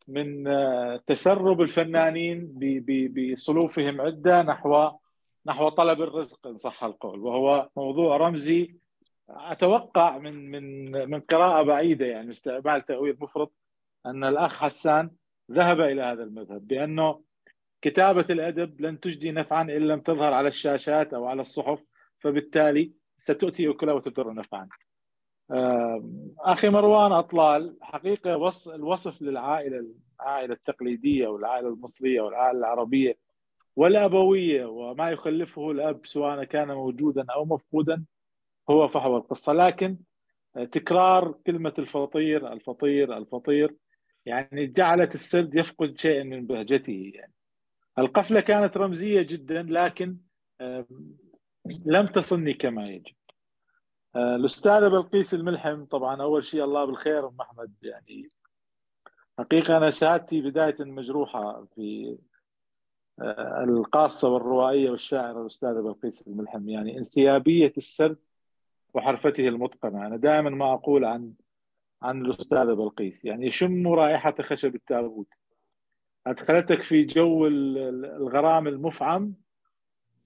من 0.08 0.48
آه، 0.48 1.02
تسرب 1.08 1.62
الفنانين 1.62 2.60
بصلوفهم 3.16 4.02
عدة 4.02 4.42
نحو 4.42 4.92
نحو 5.46 5.70
طلب 5.70 6.02
الرزق 6.02 6.48
إن 6.48 6.58
صح 6.58 6.84
القول. 6.84 7.20
وهو 7.20 7.70
موضوع 7.78 8.18
رمزي. 8.18 8.76
أتوقع 9.30 10.18
من 10.18 10.52
من 10.52 10.92
من 11.10 11.20
قراءة 11.20 11.64
بعيدة 11.64 12.06
يعني 12.06 12.32
استعمال 12.32 12.86
تأويل 12.86 13.18
مفرط 13.22 13.54
أن 14.06 14.24
الأخ 14.24 14.64
حسان 14.64 15.12
ذهب 15.52 15.82
إلى 15.82 16.02
هذا 16.02 16.24
المذهب 16.24 16.68
بأنه 16.68 17.22
كتابة 17.82 18.26
الأدب 18.30 18.82
لن 18.82 19.00
تجدي 19.00 19.32
نفعا 19.32 19.62
إن 19.62 19.88
لم 19.88 20.00
تظهر 20.00 20.34
على 20.34 20.48
الشاشات 20.48 21.14
أو 21.14 21.26
على 21.26 21.42
الصحف. 21.42 21.84
فبالتالي 22.20 22.92
ستؤتي 23.24 23.70
أكلها 23.70 23.94
وتضر 23.94 24.34
نفعا. 24.34 24.70
أخي 26.40 26.70
مروان 26.70 27.12
أطلال 27.12 27.78
حقيقة 27.82 28.34
الوصف 28.76 29.22
للعائلة 29.22 29.86
العائلة 30.22 30.54
التقليدية 30.54 31.28
والعائلة 31.28 31.70
المصرية 31.70 32.22
والعائلة 32.22 32.60
العربية 32.60 33.18
والأبوية 33.76 34.66
وما 34.66 35.12
يخلفه 35.12 35.72
الأب 35.72 36.06
سواء 36.06 36.44
كان 36.44 36.68
موجودا 36.68 37.26
أو 37.36 37.46
مفقودا 37.46 38.04
هو 38.70 38.88
فحوى 38.88 39.18
القصة 39.18 39.54
لكن 39.54 39.98
تكرار 40.72 41.32
كلمة 41.48 41.74
الفطير 41.80 42.54
الفطير 42.54 43.18
الفطير 43.18 43.76
يعني 44.26 44.68
جعلت 44.68 45.14
السرد 45.16 45.56
يفقد 45.56 46.00
شيء 46.00 46.24
من 46.24 46.48
بهجته 46.48 47.12
يعني 47.16 47.34
القفلة 48.00 48.40
كانت 48.40 48.78
رمزية 48.78 49.22
جدا 49.22 49.62
لكن 49.70 50.18
لم 51.86 52.08
تصلني 52.08 52.54
كما 52.54 52.90
يجب. 52.90 53.16
الأستاذة 54.16 54.88
بلقيس 54.88 55.34
الملحم 55.34 55.86
طبعا 55.86 56.22
أول 56.22 56.46
شيء 56.46 56.64
الله 56.64 56.86
بالخير 56.86 57.28
أم 57.28 57.42
أحمد 57.42 57.74
يعني 57.82 58.30
حقيقة 59.40 59.78
أنا 59.78 59.92
شهادتي 59.92 60.42
بداية 60.42 60.76
مجروحة 60.80 61.66
في 61.76 62.18
آه، 63.22 63.64
القاصة 63.64 64.30
والروائية 64.30 64.90
والشاعره 64.90 65.42
الأستاذة 65.42 65.82
بلقيس 65.82 66.28
الملحم. 66.28 66.70
يعني 66.70 66.98
انسيابية 66.98 67.74
السرد 67.78 68.18
وحرفته 68.94 69.48
المتقنة. 69.48 70.08
أنا 70.08 70.18
دائما 70.18 70.50
ما 70.50 70.74
أقول 70.74 71.06
عن 71.06 71.34
عن 72.02 72.26
الأستاذة 72.26 72.74
بلقيس. 72.74 73.26
يعني 73.26 73.48
يشم 73.48 73.88
رائحة 73.88 74.36
خشب 74.42 74.76
التابوت. 74.76 75.34
أدخلتك 76.28 76.82
في 76.82 77.04
جو 77.04 77.48
الغرام 77.48 78.68
المفعم 78.68 79.34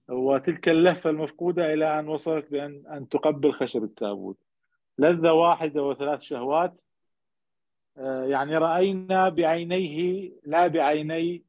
وتلك 0.09 0.69
اللهفة 0.69 1.09
المفقودة 1.09 1.73
إلى 1.73 1.99
أن 1.99 2.07
وصلت 2.07 2.51
بان 2.51 2.83
أن 2.87 3.09
تقبل 3.09 3.53
خشب 3.53 3.83
التابوت. 3.83 4.37
لذة 4.97 5.31
واحدة 5.31 5.83
وثلاث 5.83 6.21
شهوات. 6.21 6.81
آه، 7.97 8.23
يعني 8.25 8.57
رأينا 8.57 9.29
بعينيه 9.29 10.31
لا 10.45 10.67
بعيني 10.67 11.43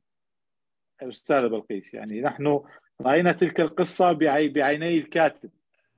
الاستاذه 1.03 1.47
بلقيس. 1.47 1.95
يعني 1.95 2.21
نحن 2.21 2.61
رأينا 3.01 3.33
تلك 3.33 3.61
القصة 3.61 4.13
بعيني 4.13 4.99
الكاتب. 4.99 5.51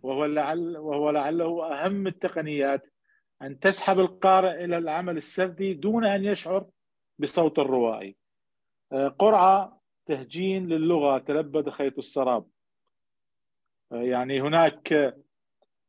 وهو 0.03 0.25
لعل 0.25 0.77
وهو 0.77 1.11
لعله 1.11 1.73
أهم 1.73 2.07
التقنيات 2.07 2.87
أن 3.42 3.61
تسحب 3.61 4.01
القارئ 4.01 4.64
إلى 4.64 4.79
العمل 4.79 5.16
السردي 5.16 5.75
دون 5.75 6.05
أن 6.05 6.25
يشعر 6.25 6.66
بصوت 7.18 7.59
الروائي. 7.59 8.16
آه، 8.92 9.09
قرعة 9.09 9.80
تهجين 10.11 10.68
للغة 10.68 11.18
تلبد 11.18 11.70
خيط 11.70 11.99
السراب. 11.99 12.46
يعني 13.90 14.40
هناك 14.40 15.14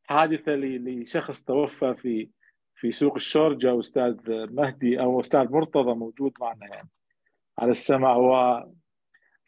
حادثة 0.03 0.55
لشخص 0.55 1.43
توفى 1.43 1.95
في 1.95 2.29
في 2.75 2.91
سوق 2.91 3.15
الشورجة 3.15 3.79
أستاذ 3.79 4.15
مهدي 4.27 4.99
أو 4.99 5.21
أستاذ 5.21 5.51
مرتضى 5.51 5.93
موجود 5.93 6.33
معنا 6.41 6.67
يعني 6.67 6.89
على 7.59 7.71
السمع 7.71 8.15
و 8.15 8.33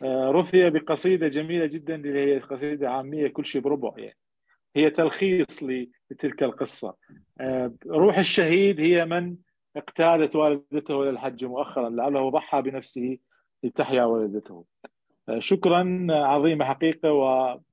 آه، 0.01 0.31
رثي 0.31 0.69
بقصيدة 0.69 1.27
جميلة 1.27 1.65
جدا 1.65 1.95
اللي 1.95 2.19
هي 2.19 2.39
قصيدة 2.39 2.89
عامية 2.89 3.27
كل 3.27 3.45
شيء 3.45 3.61
بربع 3.61 3.93
يعني. 3.97 4.17
هي 4.75 4.89
تلخيص 4.89 5.63
لتلك 6.11 6.43
القصة. 6.43 6.95
آه، 7.39 7.73
روح 7.87 8.17
الشهيد 8.17 8.79
هي 8.79 9.05
من 9.05 9.35
اقتادت 9.75 10.35
والدته 10.35 11.05
للحج 11.05 11.45
مؤخرا 11.45 11.89
لعله 11.89 12.29
ضحى 12.29 12.61
بنفسه 12.61 13.17
لتحيا 13.63 14.03
والدته 14.03 14.65
آه، 15.29 15.39
شكرا 15.39 16.07
عظيمة 16.09 16.65
حقيقة 16.65 17.11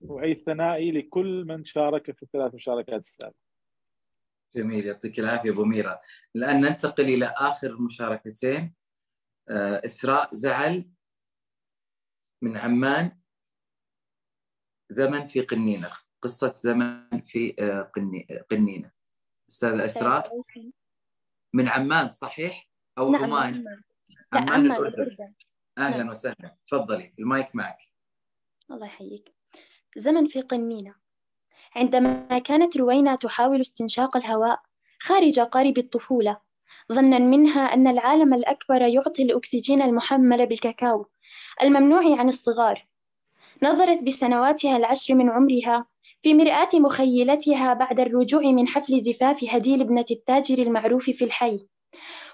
وأعيد 0.01 0.43
ثنائي 0.47 0.93
لكل 0.93 1.45
من 1.45 1.65
شارك 1.65 2.11
في 2.17 2.23
الثلاث 2.23 2.55
مشاركات 2.55 3.01
السابقة 3.01 3.51
جميل 4.57 4.87
يعطيك 4.87 5.21
العافية 5.21 5.51
أبو 5.51 5.65
ميرا. 5.65 6.01
الآن 6.37 6.61
ننتقل 6.61 7.05
إلى 7.05 7.35
آخر 7.37 7.81
مشاركتين. 7.81 8.75
آه، 9.51 9.83
إسراء 9.85 10.29
زعل 10.33 10.91
من 12.43 12.57
عمان 12.57 13.19
زمن 14.89 15.27
في 15.27 15.41
قنينة. 15.41 15.91
قصة 16.23 16.55
زمن 16.57 17.21
في 17.21 17.55
آه، 17.59 17.93
قنينة. 18.51 18.91
أستاذة 19.51 19.85
إسراء 19.85 20.43
من 21.53 21.69
عمان 21.69 22.09
صحيح 22.09 22.69
أو 22.99 23.13
نعم 23.13 23.25
عمان؟ 23.25 23.55
عمان, 23.55 23.83
عمان, 24.33 24.49
عمان 24.49 24.67
الأردن. 24.67 25.35
أهلا 25.81 25.97
نعم. 25.97 26.09
وسهلا. 26.09 26.57
تفضلي 26.67 27.15
المايك 27.19 27.49
معك. 27.55 27.79
الله 28.71 28.87
يحييك. 28.87 29.35
زمن 29.97 30.27
في 30.27 30.41
قنينة. 30.41 30.95
عندما 31.77 32.39
كانت 32.39 32.77
روينا 32.77 33.17
تحاول 33.17 33.61
استنشاق 33.61 34.17
الهواء 34.17 34.61
خارج 35.01 35.41
قارب 35.41 35.79
الطفولة 35.79 36.41
ظنا 36.93 37.19
منها 37.19 37.61
أن 37.61 37.89
العالم 37.89 38.35
الأكبر 38.35 38.83
يعطي 38.83 39.23
الأكسجين 39.23 39.83
المحمل 39.83 40.47
بالكاكاو 40.47 41.07
الممنوع 41.63 42.19
عن 42.21 42.29
الصغار. 42.29 42.87
نظرت 43.63 44.03
بسنواتها 44.03 44.77
العشر 44.77 45.15
من 45.15 45.31
عمرها 45.31 45.87
في 46.23 46.35
مرآة 46.35 46.69
مخيلتها 46.75 47.75
بعد 47.75 48.01
الرجوع 48.01 48.43
من 48.43 48.69
حفل 48.69 49.01
زفاف 49.01 49.45
هديل 49.45 49.81
ابنة 49.81 50.05
التاجر 50.11 50.59
المعروف 50.59 51.11
في 51.11 51.25
الحي. 51.25 51.67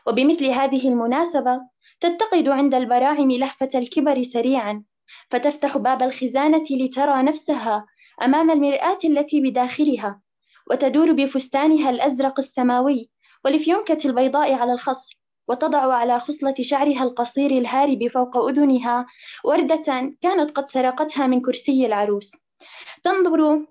وبمثل 0.06 0.44
هذه 0.44 0.88
المناسبة 0.88 1.60
تتقد 2.00 2.48
عند 2.48 2.74
البراعم 2.74 3.30
لهفة 3.30 3.68
الكبر 3.74 4.22
سريعا 4.22 4.84
فتفتح 5.30 5.78
باب 5.78 6.02
الخزانة 6.02 6.64
لترى 6.70 7.22
نفسها 7.22 7.86
أمام 8.22 8.50
المرآة 8.50 8.98
التي 9.04 9.40
بداخلها 9.40 10.20
وتدور 10.70 11.12
بفستانها 11.12 11.90
الأزرق 11.90 12.38
السماوي 12.38 13.10
والفيونكة 13.44 13.98
البيضاء 14.04 14.52
على 14.52 14.72
الخصر 14.72 15.20
وتضع 15.48 15.94
على 15.94 16.20
خصلة 16.20 16.54
شعرها 16.60 17.02
القصير 17.02 17.50
الهارب 17.50 18.08
فوق 18.08 18.36
أذنها 18.36 19.06
وردة 19.44 20.14
كانت 20.22 20.50
قد 20.50 20.68
سرقتها 20.68 21.26
من 21.26 21.40
كرسي 21.40 21.86
العروس. 21.86 22.32
تنظر 23.04 23.66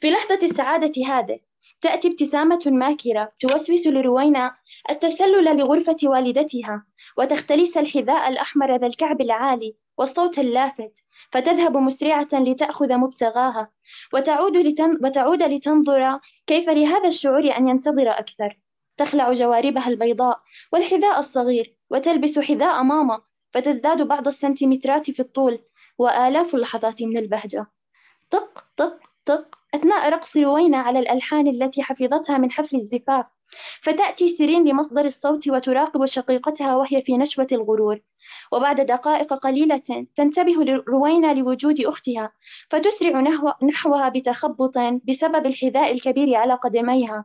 في 0.00 0.10
لحظة 0.10 0.38
السعادة 0.42 1.06
هذه 1.06 1.38
تأتي 1.80 2.08
ابتسامة 2.08 2.60
ماكرة 2.66 3.32
توسوس 3.40 3.86
لروينا 3.86 4.56
التسلل 4.90 5.56
لغرفة 5.56 5.96
والدتها. 6.04 6.84
وتختلس 7.16 7.76
الحذاء 7.76 8.28
الأحمر 8.28 8.76
ذا 8.76 8.86
الكعب 8.86 9.20
العالي 9.20 9.74
والصوت 9.98 10.38
اللافت 10.38 10.92
فتذهب 11.32 11.76
مسرعة 11.76 12.28
لتأخذ 12.32 12.94
مبتغاها. 12.94 13.70
وتعود, 14.12 14.56
لتن... 14.56 14.98
وتعود 15.04 15.42
لتنظر 15.42 16.20
كيف 16.46 16.68
لهذا 16.68 17.08
الشعور 17.08 17.56
أن 17.56 17.68
ينتظر 17.68 18.10
أكثر. 18.10 18.58
تخلع 18.96 19.32
جواربها 19.32 19.88
البيضاء 19.88 20.40
والحذاء 20.72 21.18
الصغير 21.18 21.76
وتلبس 21.90 22.38
حذاء 22.38 22.82
ماما 22.82 23.20
فتزداد 23.52 24.02
بعض 24.02 24.26
السنتيمترات 24.26 25.10
في 25.10 25.20
الطول 25.20 25.58
وآلاف 25.98 26.54
اللحظات 26.54 27.02
من 27.02 27.18
البهجة. 27.18 27.66
طق 28.30 28.64
طق 28.76 28.98
طق 29.26 29.58
أثناء 29.74 30.08
رقص 30.08 30.36
روينا 30.36 30.78
على 30.78 30.98
الألحان 30.98 31.46
التي 31.46 31.82
حفظتها 31.82 32.38
من 32.38 32.50
حفل 32.50 32.76
الزفاف 32.76 33.26
فتأتي 33.82 34.28
سيرين 34.28 34.68
لمصدر 34.68 35.04
الصوت 35.04 35.48
وتراقب 35.48 36.04
شقيقتها 36.04 36.76
وهي 36.76 37.02
في 37.02 37.16
نشوة 37.16 37.46
الغرور. 37.52 38.00
وبعد 38.52 38.80
دقائق 38.80 39.34
قليلة 39.34 40.06
تنتبه 40.14 40.82
روينا 40.88 41.34
لوجود 41.34 41.80
أختها 41.80 42.32
فتسرع 42.70 43.20
نحوها 43.62 44.08
بتخبط 44.08 44.78
بسبب 44.78 45.46
الحذاء 45.46 45.92
الكبير 45.92 46.34
على 46.34 46.54
قدميها. 46.54 47.24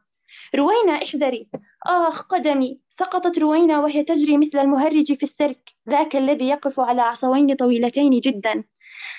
روينا 0.55 1.03
احذري. 1.03 1.49
آخ 1.87 2.27
قدمي. 2.27 2.79
سقطت 2.89 3.39
روينا 3.39 3.79
وهي 3.79 4.03
تجري 4.03 4.37
مثل 4.37 4.59
المهرج 4.59 5.13
في 5.13 5.23
السيرك. 5.23 5.69
ذاك 5.89 6.15
الذي 6.15 6.47
يقف 6.47 6.79
على 6.79 7.01
عصوين 7.01 7.55
طويلتين 7.55 8.19
جدا. 8.19 8.63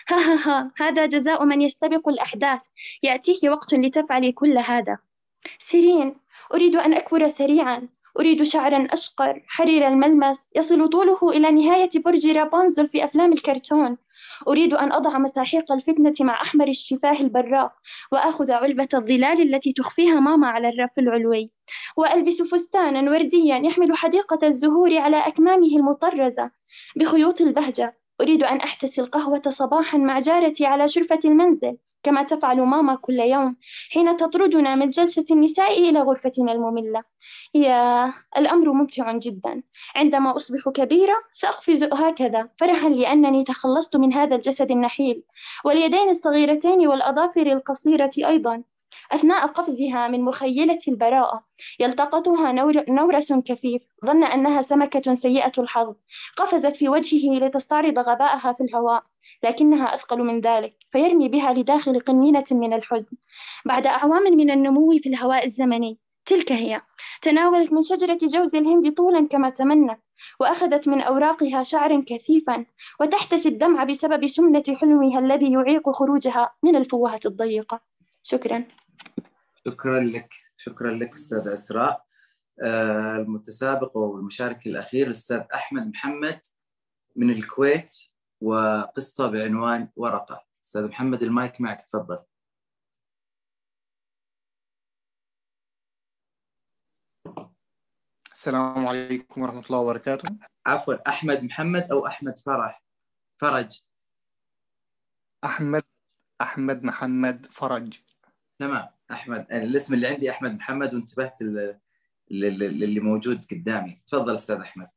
ها 0.08 0.16
ها 0.16 0.48
ها. 0.48 0.72
هذا 0.78 1.06
جزاء 1.06 1.44
من 1.44 1.60
يستبق 1.62 2.08
الأحداث. 2.08 2.60
يأتيك 3.02 3.42
وقت 3.44 3.74
لتفعلي 3.74 4.32
كل 4.32 4.58
هذا. 4.58 4.98
سيرين 5.58 6.16
أريد 6.54 6.76
أن 6.76 6.94
أكبر 6.94 7.28
سريعا. 7.28 7.88
أريد 8.18 8.42
شعرا 8.42 8.86
أشقر. 8.90 9.42
حرير 9.46 9.88
الملمس. 9.88 10.50
يصل 10.56 10.88
طوله 10.88 11.30
إلى 11.30 11.50
نهاية 11.50 11.90
برج 12.04 12.26
رابونزل 12.26 12.88
في 12.88 13.04
أفلام 13.04 13.32
الكرتون. 13.32 13.96
أريد 14.48 14.74
أن 14.74 14.92
أضع 14.92 15.18
مساحيق 15.18 15.72
الفتنة 15.72 16.14
مع 16.20 16.42
أحمر 16.42 16.68
الشفاه 16.68 17.20
البراق 17.20 17.72
وآخذ 18.12 18.50
علبة 18.50 18.88
الظلال 18.94 19.54
التي 19.54 19.72
تخفيها 19.72 20.20
ماما 20.20 20.48
على 20.48 20.68
الرف 20.68 20.98
العلوي. 20.98 21.50
وألبس 21.96 22.42
فستانا 22.42 23.10
ورديا 23.10 23.56
يحمل 23.56 23.96
حديقة 23.96 24.46
الزهور 24.46 24.96
على 24.98 25.16
أكمامه 25.16 25.76
المطرزة. 25.76 26.50
بخيوط 26.96 27.40
البهجة. 27.40 27.96
أريد 28.20 28.44
أن 28.44 28.56
أحتسي 28.56 29.00
القهوة 29.00 29.42
صباحا 29.48 29.98
مع 29.98 30.18
جارتي 30.18 30.66
على 30.66 30.88
شرفة 30.88 31.18
المنزل. 31.24 31.76
كما 32.02 32.22
تفعل 32.22 32.60
ماما 32.60 32.94
كل 32.94 33.20
يوم 33.20 33.56
حين 33.92 34.16
تطردنا 34.16 34.74
من 34.74 34.86
جلسة 34.86 35.24
النساء 35.30 35.78
إلى 35.78 36.00
غرفتنا 36.00 36.52
المملة. 36.52 37.02
يا 37.54 38.12
الأمر 38.36 38.72
ممتع 38.72 39.12
جدا. 39.12 39.62
عندما 39.94 40.36
أصبح 40.36 40.68
كبيرة 40.68 41.14
سأقفز 41.32 41.84
هكذا 41.84 42.48
فرحا 42.58 42.88
لأنني 42.88 43.44
تخلصت 43.44 43.96
من 43.96 44.12
هذا 44.12 44.36
الجسد 44.36 44.70
النحيل. 44.70 45.22
واليدين 45.64 46.08
الصغيرتين 46.08 46.86
والأظافر 46.86 47.52
القصيرة 47.52 48.10
أيضا. 48.18 48.62
أثناء 49.12 49.46
قفزها 49.46 50.08
من 50.08 50.20
مخيلة 50.22 50.78
البراءة 50.88 51.44
يلتقطها 51.80 52.52
نور 52.52 52.84
نورس 52.88 53.32
كثيف 53.32 53.82
ظن 54.06 54.24
أنها 54.24 54.62
سمكة 54.62 55.14
سيئة 55.14 55.52
الحظ. 55.58 55.94
قفزت 56.36 56.76
في 56.76 56.88
وجهه 56.88 57.38
لتستعرض 57.38 57.98
غباءها 57.98 58.52
في 58.52 58.64
الهواء. 58.64 59.02
لكنها 59.42 59.94
أثقل 59.94 60.18
من 60.18 60.40
ذلك 60.40 60.76
فيرمي 60.92 61.28
بها 61.28 61.52
لداخل 61.52 62.00
قنينة 62.00 62.44
من 62.50 62.72
الحزن. 62.72 63.16
بعد 63.64 63.86
أعوام 63.86 64.22
من 64.22 64.50
النمو 64.50 64.98
في 65.02 65.08
الهواء 65.08 65.46
الزمني 65.46 65.98
تلك 66.26 66.52
هي. 66.52 66.82
تناولت 67.22 67.72
من 67.72 67.82
شجرة 67.82 68.18
جوز 68.22 68.54
الهند 68.54 68.94
طولا 68.94 69.26
كما 69.30 69.50
تمنت 69.50 70.00
وأخذت 70.40 70.88
من 70.88 71.00
أوراقها 71.00 71.62
شعرا 71.62 72.04
كثيفا 72.06 72.66
وتحتسي 73.00 73.48
الدمع 73.48 73.84
بسبب 73.84 74.26
سمنة 74.26 74.64
حلمها 74.68 75.18
الذي 75.18 75.52
يعيق 75.52 75.90
خروجها 75.90 76.54
من 76.62 76.76
الفوهة 76.76 77.20
الضيقة. 77.26 77.80
شكرا. 78.22 78.64
شكرا 79.68 80.00
لك. 80.00 80.34
شكرا 80.56 80.90
لك 80.90 81.12
أستاذ 81.14 81.48
أسراء. 81.48 82.04
آه، 82.62 83.16
المتسابق 83.16 83.96
والمشارك 83.96 84.66
الأخير 84.66 85.06
الأستاذ 85.06 85.40
أحمد 85.54 85.86
محمد 85.88 86.40
من 87.16 87.30
الكويت. 87.30 87.92
وقصة 88.40 89.30
بعنوان 89.30 89.88
ورقة. 89.96 90.46
أستاذ 90.64 90.88
محمد 90.88 91.22
المايك 91.22 91.60
معك 91.60 91.82
تفضل. 91.82 92.18
السلام 98.32 98.86
عليكم 98.86 99.42
ورحمة 99.42 99.64
الله 99.66 99.78
وبركاته. 99.78 100.36
عفوا 100.66 101.08
أحمد 101.08 101.44
محمد 101.44 101.82
أو 101.82 102.06
أحمد 102.06 102.38
فرح؟ 102.38 102.82
فرج. 103.38 103.80
أحمد 105.44 105.84
أحمد 106.40 106.84
محمد 106.84 107.46
فرج. 107.46 108.00
تمام 108.58 108.88
أحمد. 109.10 109.52
الاسم 109.52 109.94
اللي 109.94 110.06
عندي 110.06 110.30
أحمد 110.30 110.50
محمد 110.50 110.94
وانتبهت 110.94 111.42
للي 112.30 113.00
موجود 113.00 113.46
قدامي. 113.50 114.02
تفضل 114.06 114.34
أستاذ 114.34 114.56
أحمد. 114.56 114.88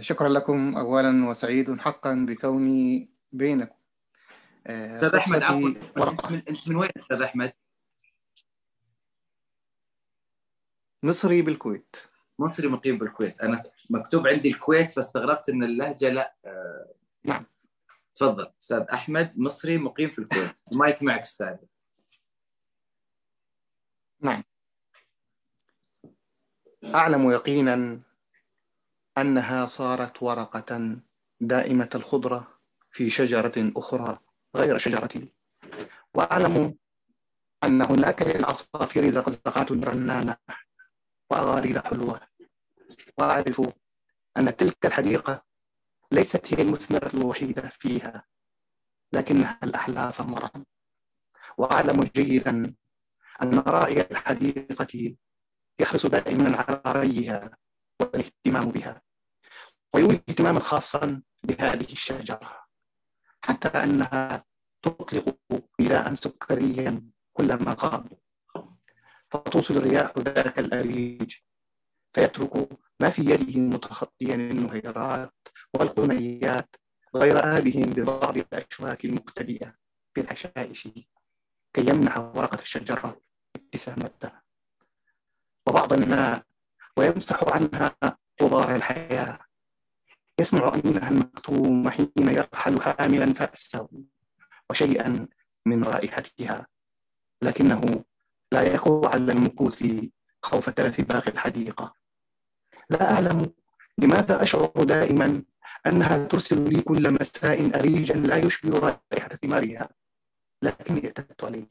شكرا 0.00 0.28
لكم 0.28 0.76
أولا 0.76 1.28
وسعيد 1.28 1.78
حقا 1.78 2.26
بكوني 2.28 3.08
بينكم. 3.32 3.74
آه، 4.66 4.96
أستاذ 4.96 5.14
أحمد 5.14 5.42
عفوا. 5.42 5.68
أنت 6.48 6.68
من 6.68 6.76
وين 6.76 6.90
أستاذ 6.96 7.22
أحمد؟ 7.22 7.52
مصري 11.02 11.42
بالكويت. 11.42 11.96
مصري 12.38 12.68
مقيم 12.68 12.98
بالكويت. 12.98 13.40
أنا 13.40 13.62
مكتوب 13.90 14.26
عندي 14.26 14.48
الكويت 14.48 14.90
فاستغربت 14.90 15.48
إن 15.48 15.64
اللهجة 15.64 16.08
لا. 16.08 16.34
آه، 16.44 16.94
نعم. 17.24 17.46
تفضل. 18.14 18.52
أستاذ 18.62 18.80
أحمد 18.80 19.40
مصري 19.40 19.78
مقيم 19.78 20.10
في 20.10 20.18
الكويت. 20.18 20.58
المايك 20.72 21.02
معك 21.02 21.20
أستاذ. 21.20 21.56
نعم. 24.20 24.44
أعلم 26.84 27.30
يقينا 27.30 28.00
أنها 29.20 29.66
صارت 29.66 30.22
ورقة 30.22 30.96
دائمة 31.40 31.90
الخضرة 31.94 32.60
في 32.90 33.10
شجرة 33.10 33.72
أخرى 33.76 34.18
غير 34.56 34.78
شجرتي 34.78 35.32
وأعلم 36.14 36.74
أن 37.64 37.82
هناك 37.82 38.22
للعصافير 38.22 39.10
زقزقات 39.10 39.72
رنانة 39.72 40.36
وأغاريد 41.30 41.78
حلوة. 41.78 42.20
وأعرف 43.18 43.62
أن 44.36 44.56
تلك 44.56 44.86
الحديقة 44.86 45.42
ليست 46.12 46.54
هي 46.54 46.62
المثمرة 46.62 47.10
الوحيدة 47.14 47.62
فيها 47.78 48.24
لكنها 49.12 49.58
الأحلى 49.62 50.12
ثمرا 50.16 50.50
وأعلم 51.58 52.02
جيدا 52.16 52.74
أن 53.42 53.58
راعي 53.58 54.00
الحديقة 54.00 55.16
يحرص 55.80 56.06
دائما 56.06 56.56
على 56.56 56.82
ريها 56.86 57.58
والاهتمام 58.00 58.70
بها. 58.70 59.02
ويولي 59.94 60.20
اهتماما 60.28 60.60
خاصا 60.60 61.22
بهذه 61.42 61.92
الشجرة 61.92 62.64
حتى 63.42 63.68
أنها 63.68 64.44
تطلق 64.82 65.36
نداء 65.80 66.14
سكريا 66.14 67.10
كلما 67.32 67.76
غاب 67.80 68.12
فتوصل 69.30 69.76
الرياح 69.76 70.18
ذاك 70.18 70.58
الأريج 70.58 71.34
فيترك 72.14 72.68
ما 73.00 73.10
في 73.10 73.22
يده 73.22 73.60
متخطيا 73.60 74.34
النهيرات 74.34 75.48
والقنيات 75.74 76.76
غير 77.16 77.38
آبهم 77.58 77.90
ببعض 77.90 78.36
الأشواك 78.36 79.04
المبتدئة 79.04 79.74
في 80.14 80.22
كي 81.74 81.80
يمنح 81.80 82.18
ورقة 82.18 82.60
الشجرة 82.60 83.20
ابتسامتها. 83.56 84.42
وبعض 85.66 85.92
الماء 85.92 86.42
ويمسح 86.96 87.44
عنها 87.44 87.96
غبار 88.42 88.76
الحياة 88.76 89.38
يسمع 90.40 90.74
أنها 90.74 91.10
المكتوم 91.10 91.90
حين 91.90 92.10
يرحل 92.16 92.80
حاملا 92.80 93.34
فأسه 93.34 93.88
وشيئا 94.70 95.28
من 95.66 95.84
رائحتها 95.84 96.66
لكنه 97.42 98.04
لا 98.52 98.62
يقوى 98.62 99.08
على 99.08 99.32
المكوث 99.32 99.84
خوف 100.42 100.70
تلف 100.70 101.00
باقي 101.00 101.30
الحديقة. 101.30 101.94
لا 102.90 103.12
أعلم 103.12 103.52
لماذا 103.98 104.42
أشعر 104.42 104.72
دائما 104.76 105.42
أنها 105.86 106.26
ترسل 106.26 106.72
لي 106.72 106.80
كل 106.80 107.10
مساء 107.10 107.80
أريجا 107.80 108.14
لا 108.14 108.36
يشبه 108.36 108.78
رائحة 108.78 109.28
ثمارها 109.28 109.88
لكني 110.62 111.06
اعتدت 111.06 111.44
عليه. 111.44 111.68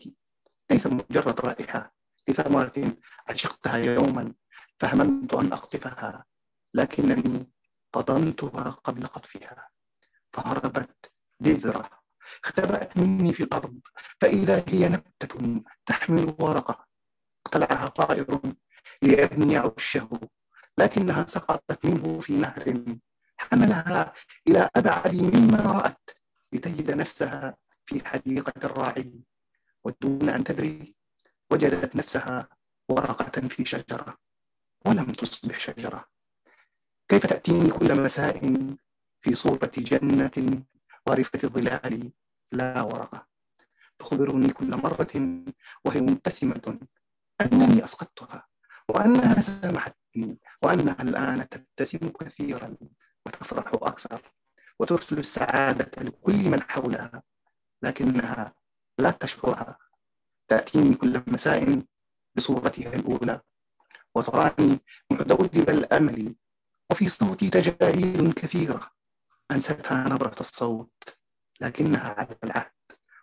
ليس 0.71 0.87
مجرد 0.87 1.39
رائحة 1.41 1.93
لثمرة 2.27 2.93
عشقتها 3.27 3.77
يوما 3.77 4.33
فهممت 4.79 5.33
أن 5.33 5.53
أقطفها 5.53 6.25
لكنني 6.73 7.47
قضمتها 7.93 8.69
قبل 8.69 9.07
قطفها 9.07 9.69
فهربت 10.33 11.11
بذرة 11.39 11.89
اختبأت 12.45 12.97
مني 12.97 13.33
في 13.33 13.43
الأرض 13.43 13.79
فإذا 14.21 14.63
هي 14.67 14.89
نبتة 14.89 15.63
تحمل 15.85 16.35
ورقة 16.39 16.85
اقتلعها 17.45 17.87
طائر 17.87 18.41
ليبني 19.01 19.57
عشه 19.57 20.09
لكنها 20.77 21.25
سقطت 21.27 21.85
منه 21.85 22.19
في 22.19 22.33
نهر 22.33 22.83
حملها 23.37 24.13
إلى 24.47 24.69
أبعد 24.75 25.15
مما 25.15 25.57
رأت 25.57 26.09
لتجد 26.53 26.91
نفسها 26.91 27.57
في 27.85 28.05
حديقة 28.07 28.53
الراعي 28.63 29.23
ودون 29.83 30.29
أن 30.29 30.43
تدري 30.43 30.95
وجدت 31.51 31.95
نفسها 31.95 32.49
ورقة 32.89 33.47
في 33.47 33.65
شجرة 33.65 34.17
ولم 34.85 35.05
تصبح 35.13 35.59
شجرة. 35.59 36.05
كيف 37.09 37.25
تأتيني 37.25 37.71
كل 37.71 38.01
مساء 38.03 38.39
في 39.21 39.35
صورة 39.35 39.71
جنة 39.77 40.63
ورفة 41.07 41.39
الظلال 41.43 42.11
لا 42.51 42.81
ورقة؟ 42.81 43.27
تخبرني 43.99 44.49
كل 44.49 44.77
مرة 44.77 45.43
وهي 45.85 46.01
مبتسمة 46.01 46.79
أنني 47.41 47.85
أسقطتها 47.85 48.47
وأنها 48.89 49.41
سامحتني 49.41 50.39
وأنها 50.61 51.01
الآن 51.01 51.49
تبتسم 51.49 52.09
كثيرا 52.09 52.75
وتفرح 53.25 53.71
أكثر 53.73 54.21
وترسل 54.79 55.17
السعادة 55.17 56.03
لكل 56.03 56.49
من 56.49 56.61
حولها 56.61 57.23
لكنها 57.81 58.53
لا 58.97 59.11
تشعرها. 59.11 59.77
تأتيني 60.47 60.95
كل 60.95 61.21
مساء 61.27 61.83
بصورتها 62.35 62.95
الأولى 62.95 63.41
وتراني 64.15 64.79
متدولب 65.11 65.69
الأمل 65.69 66.35
وفي 66.91 67.09
صوتي 67.09 67.49
تجاهيل 67.49 68.33
كثيرة 68.33 68.91
أنستها 69.51 70.09
نبرة 70.09 70.35
الصوت 70.39 71.03
لكنها 71.61 72.13
على 72.13 72.37
العهد 72.43 72.71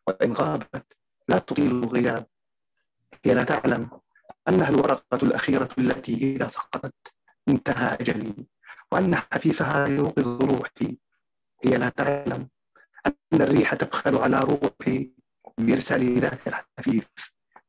وإن 0.06 0.32
غابت 0.32 0.96
لا 1.28 1.38
تطيل 1.38 1.70
الغياب. 1.70 2.26
هي 3.24 3.34
لا 3.34 3.44
تعلم 3.44 3.90
أنها 4.48 4.68
الورقة 4.68 5.18
الأخيرة 5.22 5.68
التي 5.78 6.14
إذا 6.14 6.48
سقطت 6.48 6.94
انتهى 7.48 7.94
أجلي 8.00 8.46
وأن 8.92 9.16
حفيفها 9.16 9.86
يوقظ 9.86 10.42
روحي. 10.42 10.98
هي 11.64 11.76
لا 11.76 11.88
تعلم 11.88 12.48
أن 13.06 13.42
الريح 13.42 13.74
تبخل 13.74 14.16
على 14.16 14.40
روحي 14.40 15.12
بإرسال 15.58 16.18
ذاك 16.18 16.48
الحفيف 16.48 17.06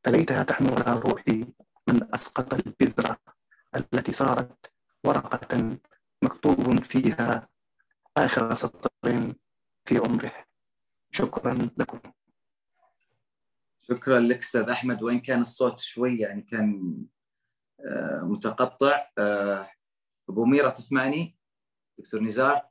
فليتها 0.04 0.42
تحمل 0.42 0.82
على 0.82 1.00
روحي 1.00 1.46
من 1.88 2.14
أسقط 2.14 2.54
البذرة 2.54 3.18
التي 3.76 4.12
صارت 4.12 4.72
ورقة 5.04 5.78
مكتوب 6.22 6.82
فيها 6.82 7.48
آخر 8.16 8.54
سطر 8.54 8.90
في 9.84 9.98
عمره. 9.98 10.32
شكرا 11.10 11.70
لكم. 11.78 12.00
شكرا 13.82 14.20
لك 14.20 14.38
أستاذ 14.38 14.68
أحمد. 14.68 15.02
وإن 15.02 15.20
كان 15.20 15.40
الصوت 15.40 15.80
شوي 15.80 16.18
يعني 16.18 16.42
كان 16.42 16.96
آه، 17.80 18.20
متقطع 18.22 19.06
آه، 19.18 19.70
أبو 20.28 20.44
ميرة 20.44 20.70
تسمعني؟ 20.70 21.36
دكتور 21.98 22.20
نزار؟ 22.20 22.68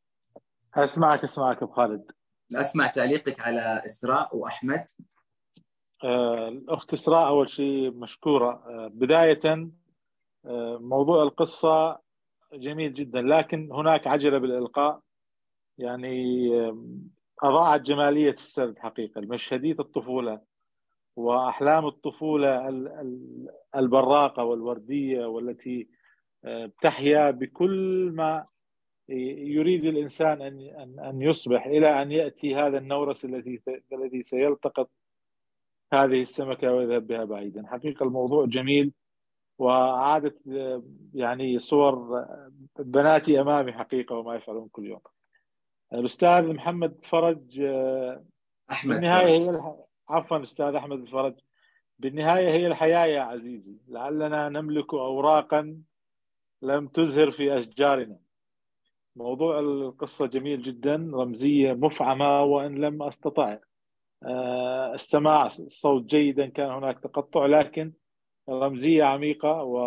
أسمعك 0.73 1.23
أسمعك 1.23 1.63
أبو 1.63 1.73
خالد. 1.73 2.11
أسمع 2.55 2.87
تعليقك 2.87 3.39
على 3.39 3.81
إسراء 3.85 4.35
وأحمد. 4.35 4.85
آه، 6.03 6.47
الأخت 6.47 6.93
إسراء 6.93 7.27
أول 7.27 7.49
شيء 7.49 7.91
مشكورة. 7.91 8.63
بداية 8.87 9.71
موضوع 10.79 11.23
القصة 11.23 12.06
جميل 12.53 12.93
جدا. 12.93 13.21
لكن 13.21 13.71
هناك 13.71 14.07
عجلة 14.07 14.37
بالإلقاء. 14.37 14.99
يعني 15.77 16.49
أضاعت 17.43 17.81
جمالية 17.81 18.31
السرد 18.31 18.77
حقيقة. 18.79 19.19
المشهدية 19.19 19.75
الطفولة 19.79 20.41
وأحلام 21.15 21.87
الطفولة 21.87 22.69
البراقة 23.75 24.43
والوردية 24.43 25.25
والتي 25.25 25.87
آه، 26.45 26.71
تحيا 26.81 27.31
بكل 27.31 28.11
ما 28.13 28.45
يريد 29.09 29.85
الإنسان 29.85 30.41
أن 30.41 30.99
أن 30.99 31.21
يصبح 31.21 31.65
إلى 31.65 32.01
أن 32.01 32.11
يأتي 32.11 32.55
هذا 32.55 32.77
النورس 32.77 33.25
الذي 33.25 33.61
الذي 33.93 34.23
سيلتقط 34.23 34.89
هذه 35.93 36.21
السمكة 36.21 36.73
ويذهب 36.73 37.07
بها 37.07 37.23
بعيدا، 37.23 37.67
حقيقة 37.67 38.03
الموضوع 38.03 38.45
جميل. 38.45 38.93
وعادت 39.57 40.37
يعني 41.13 41.59
صور 41.59 42.25
بناتي 42.79 43.41
أمامي 43.41 43.73
حقيقة 43.73 44.15
وما 44.15 44.35
يفعلون 44.35 44.67
كل 44.67 44.85
يوم. 44.85 44.99
الأستاذ 45.93 46.53
محمد 46.53 46.99
فرج 47.03 47.61
أحمد 48.71 48.95
النهايه 48.95 49.39
هي 49.39 49.75
عفوا 50.09 50.43
أستاذ 50.43 50.75
أحمد 50.75 50.99
الفرج 50.99 51.33
بالنهاية 51.99 52.49
هي 52.49 52.67
الحياة 52.67 53.05
يا 53.05 53.21
عزيزي. 53.21 53.77
لعلنا 53.87 54.49
نملك 54.49 54.93
اوراقا 54.93 55.81
لم 56.61 56.87
تزهر 56.87 57.31
في 57.31 57.57
أشجارنا. 57.57 58.17
موضوع 59.15 59.59
القصة 59.59 60.25
جميل 60.25 60.61
جدا 60.61 61.11
رمزية 61.13 61.73
مفعمة 61.73 62.43
وإن 62.43 62.75
لم 62.75 63.03
أستطع 63.03 63.57
آه، 64.23 64.95
استماع 64.95 65.45
الصوت 65.45 66.03
جيدا 66.03 66.47
كان 66.47 66.71
هناك 66.71 66.99
تقطع 66.99 67.45
لكن 67.45 67.93
رمزية 68.49 69.03
عميقة 69.03 69.63
و 69.63 69.79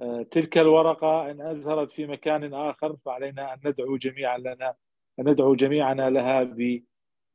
آه، 0.00 0.22
تلك 0.22 0.58
الورقة 0.58 1.30
إن 1.30 1.40
أزهرت 1.40 1.92
في 1.92 2.06
مكان 2.06 2.54
آخر 2.54 2.96
فعلينا 3.04 3.54
أن 3.54 3.60
ندعو 3.64 3.96
جميعا 3.96 4.38
لنا 4.38 4.74
أن 5.20 5.28
ندعو 5.28 5.54
جميعنا 5.54 6.10
لها 6.10 6.42
ب 6.42 6.82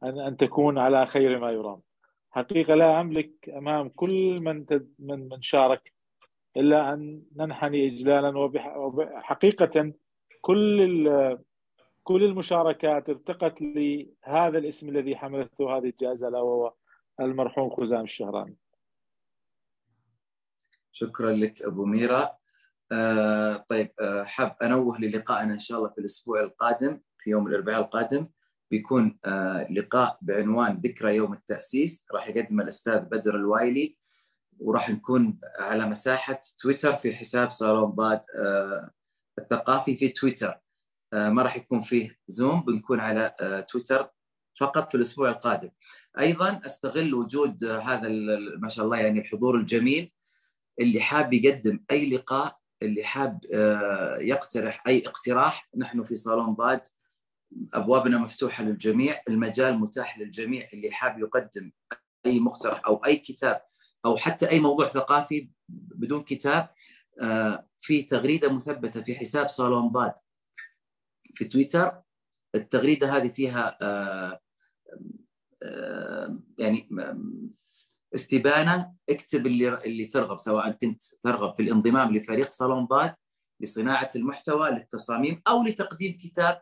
أن 0.03 0.20
أن 0.20 0.38
تكون 0.38 0.78
على 0.78 1.05
خير 1.05 1.39
ما 1.39 1.51
يرام. 1.51 1.82
حقيقة 2.32 2.76
لا 2.76 3.01
أملك 3.01 3.49
أمام 3.49 3.89
كل 3.89 4.39
من 4.41 4.65
من 4.99 5.30
من 5.30 5.41
شارك 5.41 5.93
إلا 6.57 6.93
أن 6.93 7.24
ننحني 7.36 7.88
إجلالا 7.88 8.38
وحقيقة 8.38 9.93
كل 10.41 11.38
كل 12.03 12.24
المشاركات 12.24 13.09
ارتقت 13.09 13.61
لهذا 13.61 14.57
الاسم 14.57 14.89
الذي 14.89 15.15
حملته 15.15 15.78
هذه 15.78 15.89
الجائزة 15.89 16.28
ألا 16.28 16.39
وهو 16.41 16.74
المرحوم 17.20 17.70
خزام 17.70 18.03
الشهراني. 18.03 18.55
شكرا 20.97 21.31
لك 21.31 21.61
أبو 21.61 21.85
ميرا. 21.85 22.31
آه 22.91 23.65
طيب 23.69 23.91
آه 24.01 24.23
حاب 24.23 24.55
أنوه 24.63 24.99
للقائنا 24.99 25.53
إن 25.53 25.59
شاء 25.59 25.77
الله 25.77 25.89
في 25.89 25.97
الأسبوع 25.97 26.41
القادم 26.41 26.99
في 27.17 27.29
يوم 27.29 27.47
الأربعاء 27.47 27.81
القادم. 27.81 28.27
بيكون 28.71 29.19
آه، 29.25 29.71
لقاء 29.71 30.17
بعنوان 30.21 30.81
ذكرى 30.85 31.15
يوم 31.15 31.33
التأسيس. 31.33 32.05
راح 32.13 32.27
يقدم 32.27 32.61
الأستاذ 32.61 32.99
بدر 32.99 33.35
الوايلي. 33.35 33.97
وراح 34.59 34.89
نكون 34.89 35.39
على 35.59 35.85
مساحة 35.89 36.39
تويتر 36.59 36.95
في 36.95 37.15
حساب 37.15 37.51
صالون 37.51 37.91
باد 37.91 38.21
آه، 38.35 38.91
الثقافي 39.39 39.95
في 39.97 40.09
تويتر. 40.09 40.59
آه، 41.13 41.29
ما 41.29 41.41
راح 41.41 41.55
يكون 41.57 41.81
فيه 41.81 42.17
زوم 42.27 42.61
بنكون 42.61 42.99
على 42.99 43.35
تويتر 43.69 44.09
فقط 44.59 44.89
في 44.89 44.95
الأسبوع 44.95 45.29
القادم. 45.29 45.69
أيضا 46.19 46.61
أستغل 46.65 47.13
وجود 47.13 47.63
هذا 47.63 48.09
ما 48.57 48.69
شاء 48.69 48.85
الله 48.85 48.97
يعني 48.97 49.19
الحضور 49.19 49.55
الجميل 49.55 50.11
اللي 50.80 51.01
حاب 51.01 51.34
يقدم 51.34 51.80
أي 51.91 52.09
لقاء 52.09 52.57
اللي 52.82 53.03
حاب 53.03 53.39
يقترح 54.19 54.84
أي 54.88 55.07
اقتراح 55.07 55.69
نحن 55.78 56.03
في 56.03 56.15
صالون 56.15 56.53
باد 56.53 56.82
أبوابنا 57.73 58.17
مفتوحة 58.17 58.63
للجميع 58.63 59.21
المجال 59.30 59.80
متاح 59.80 60.19
للجميع 60.19 60.67
اللي 60.73 60.91
حاب 60.91 61.19
يقدم 61.19 61.71
أي 62.25 62.39
مقترح 62.39 62.82
أو 62.88 62.95
أي 63.05 63.17
كتاب 63.17 63.61
أو 64.05 64.17
حتى 64.17 64.49
أي 64.49 64.59
موضوع 64.59 64.88
ثقافي 64.88 65.49
بدون 65.69 66.23
كتاب 66.23 66.69
آه، 67.21 67.67
في 67.82 68.03
تغريدة 68.03 68.53
مثبتة 68.53 69.01
في 69.01 69.15
حساب 69.15 69.47
صالون 69.47 69.89
باد 69.89 70.13
في 71.36 71.45
تويتر. 71.45 72.01
التغريدة 72.55 73.17
هذه 73.17 73.28
فيها 73.28 73.78
آه، 73.82 74.39
آه، 75.63 76.39
يعني 76.59 76.89
استبانة 78.16 78.93
اكتب 79.10 79.47
اللي 79.47 79.78
اللي 79.86 80.05
ترغب 80.05 80.38
سواء 80.38 80.72
كنت 80.72 81.01
ترغب 81.22 81.55
في 81.55 81.62
الانضمام 81.62 82.18
لفريق 82.18 82.51
صالون 82.51 82.86
باد 82.86 83.16
لصناعة 83.62 84.10
المحتوى 84.16 84.70
للتصاميم 84.70 85.41
أو 85.47 85.64
لتقديم 85.64 86.18
كتاب 86.18 86.62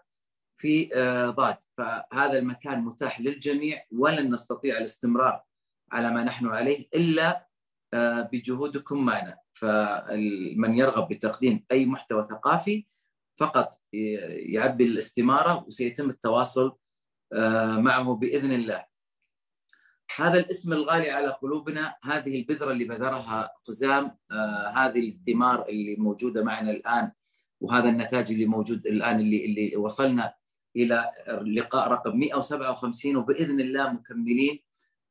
في 0.58 0.90
ضاد 1.38 1.56
آه، 1.56 1.60
فهذا 2.12 2.40
المكان 2.40 2.82
متاح 2.82 3.22
للجميع 3.22 3.84
ولن 3.92 4.34
نستطيع 4.34 4.78
الاستمرار 4.78 5.44
على 5.92 6.12
ما 6.12 6.24
نحن 6.24 6.48
عليه 6.48 6.88
إلا 6.96 7.48
آه، 7.94 8.22
بجهودكم 8.22 9.06
معنا 9.06 9.38
فمن 9.54 10.78
يرغب 10.78 11.08
بتقديم 11.08 11.66
أي 11.72 11.86
محتوى 11.86 12.24
ثقافي 12.24 12.86
فقط 13.38 13.76
يعبي 13.94 14.84
الاستمارة 14.86 15.64
وسيتم 15.68 16.10
التواصل 16.10 16.78
آه، 17.34 17.78
معه 17.78 18.16
بإذن 18.16 18.52
الله. 18.52 18.86
هذا 20.18 20.40
الاسم 20.40 20.74
الغالي 20.74 21.10
على 21.10 21.28
قلوبنا 21.28 21.96
هذه 22.04 22.40
البذرة 22.40 22.72
اللي 22.72 22.84
بذرها 22.84 23.52
خزام 23.68 24.18
هذه 24.76 25.08
الثمار 25.10 25.70
اللي 25.70 25.96
موجودة 25.96 26.44
معنا 26.44 26.72
الآن 26.72 27.12
وهذا 27.62 27.90
النتاج 27.90 28.32
اللي 28.32 28.46
موجود 28.46 28.88
الآن 28.88 29.20
اللي 29.20 29.46
اللي 29.46 29.76
وصلنا 29.76 30.34
إلى 30.76 31.12
اللقاء 31.28 31.88
رقم 31.92 32.18
157 32.20 33.16
وبإذن 33.16 33.60
الله 33.60 33.92
مكملين. 33.92 34.60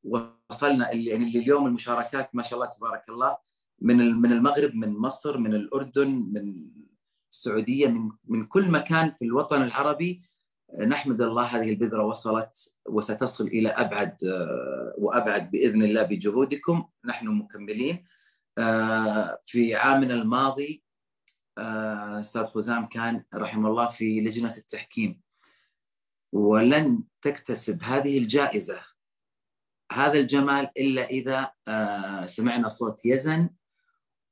وصلنا 0.05 0.93
يعني 0.93 1.25
اليوم 1.39 1.67
المشاركات 1.67 2.35
ما 2.35 2.43
شاء 2.43 2.59
الله 2.59 2.71
تبارك 2.71 3.09
الله 3.09 3.39
من 3.81 4.21
من 4.21 4.33
المغرب 4.33 4.75
من 4.75 4.97
مصر 4.97 5.39
من 5.39 5.55
الأردن 5.55 6.11
من 6.33 6.55
السعودية 7.33 7.89
من 7.89 8.11
من 8.25 8.47
كل 8.47 8.71
مكان 8.71 9.11
في 9.11 9.25
الوطن 9.25 9.63
العربي. 9.63 10.23
نحمد 10.79 11.21
الله 11.21 11.43
هذه 11.43 11.71
البذرة 11.71 12.05
وصلت 12.05 12.75
وستصل 12.87 13.47
إلى 13.47 13.69
أبعد 13.69 14.17
وأبعد 14.99 15.51
بإذن 15.51 15.83
الله 15.83 16.03
بجهودكم. 16.03 16.85
نحن 17.05 17.29
مكملين. 17.29 18.05
في 19.45 19.75
عامنا 19.75 20.15
الماضي 20.15 20.83
أستاذ 21.59 22.45
خزام 22.45 22.87
كان 22.87 23.25
رحمه 23.35 23.69
الله 23.69 23.89
في 23.89 24.21
لجنة 24.21 24.55
التحكيم. 24.57 25.21
ولن 26.35 27.03
تكتسب 27.23 27.83
هذه 27.83 28.19
الجائزة 28.19 28.81
هذا 29.93 30.19
الجمال 30.19 30.71
إلا 30.77 31.05
إذا 31.05 31.53
آه، 31.69 32.27
سمعنا 32.27 32.69
صوت 32.69 33.07
يزن 33.07 33.51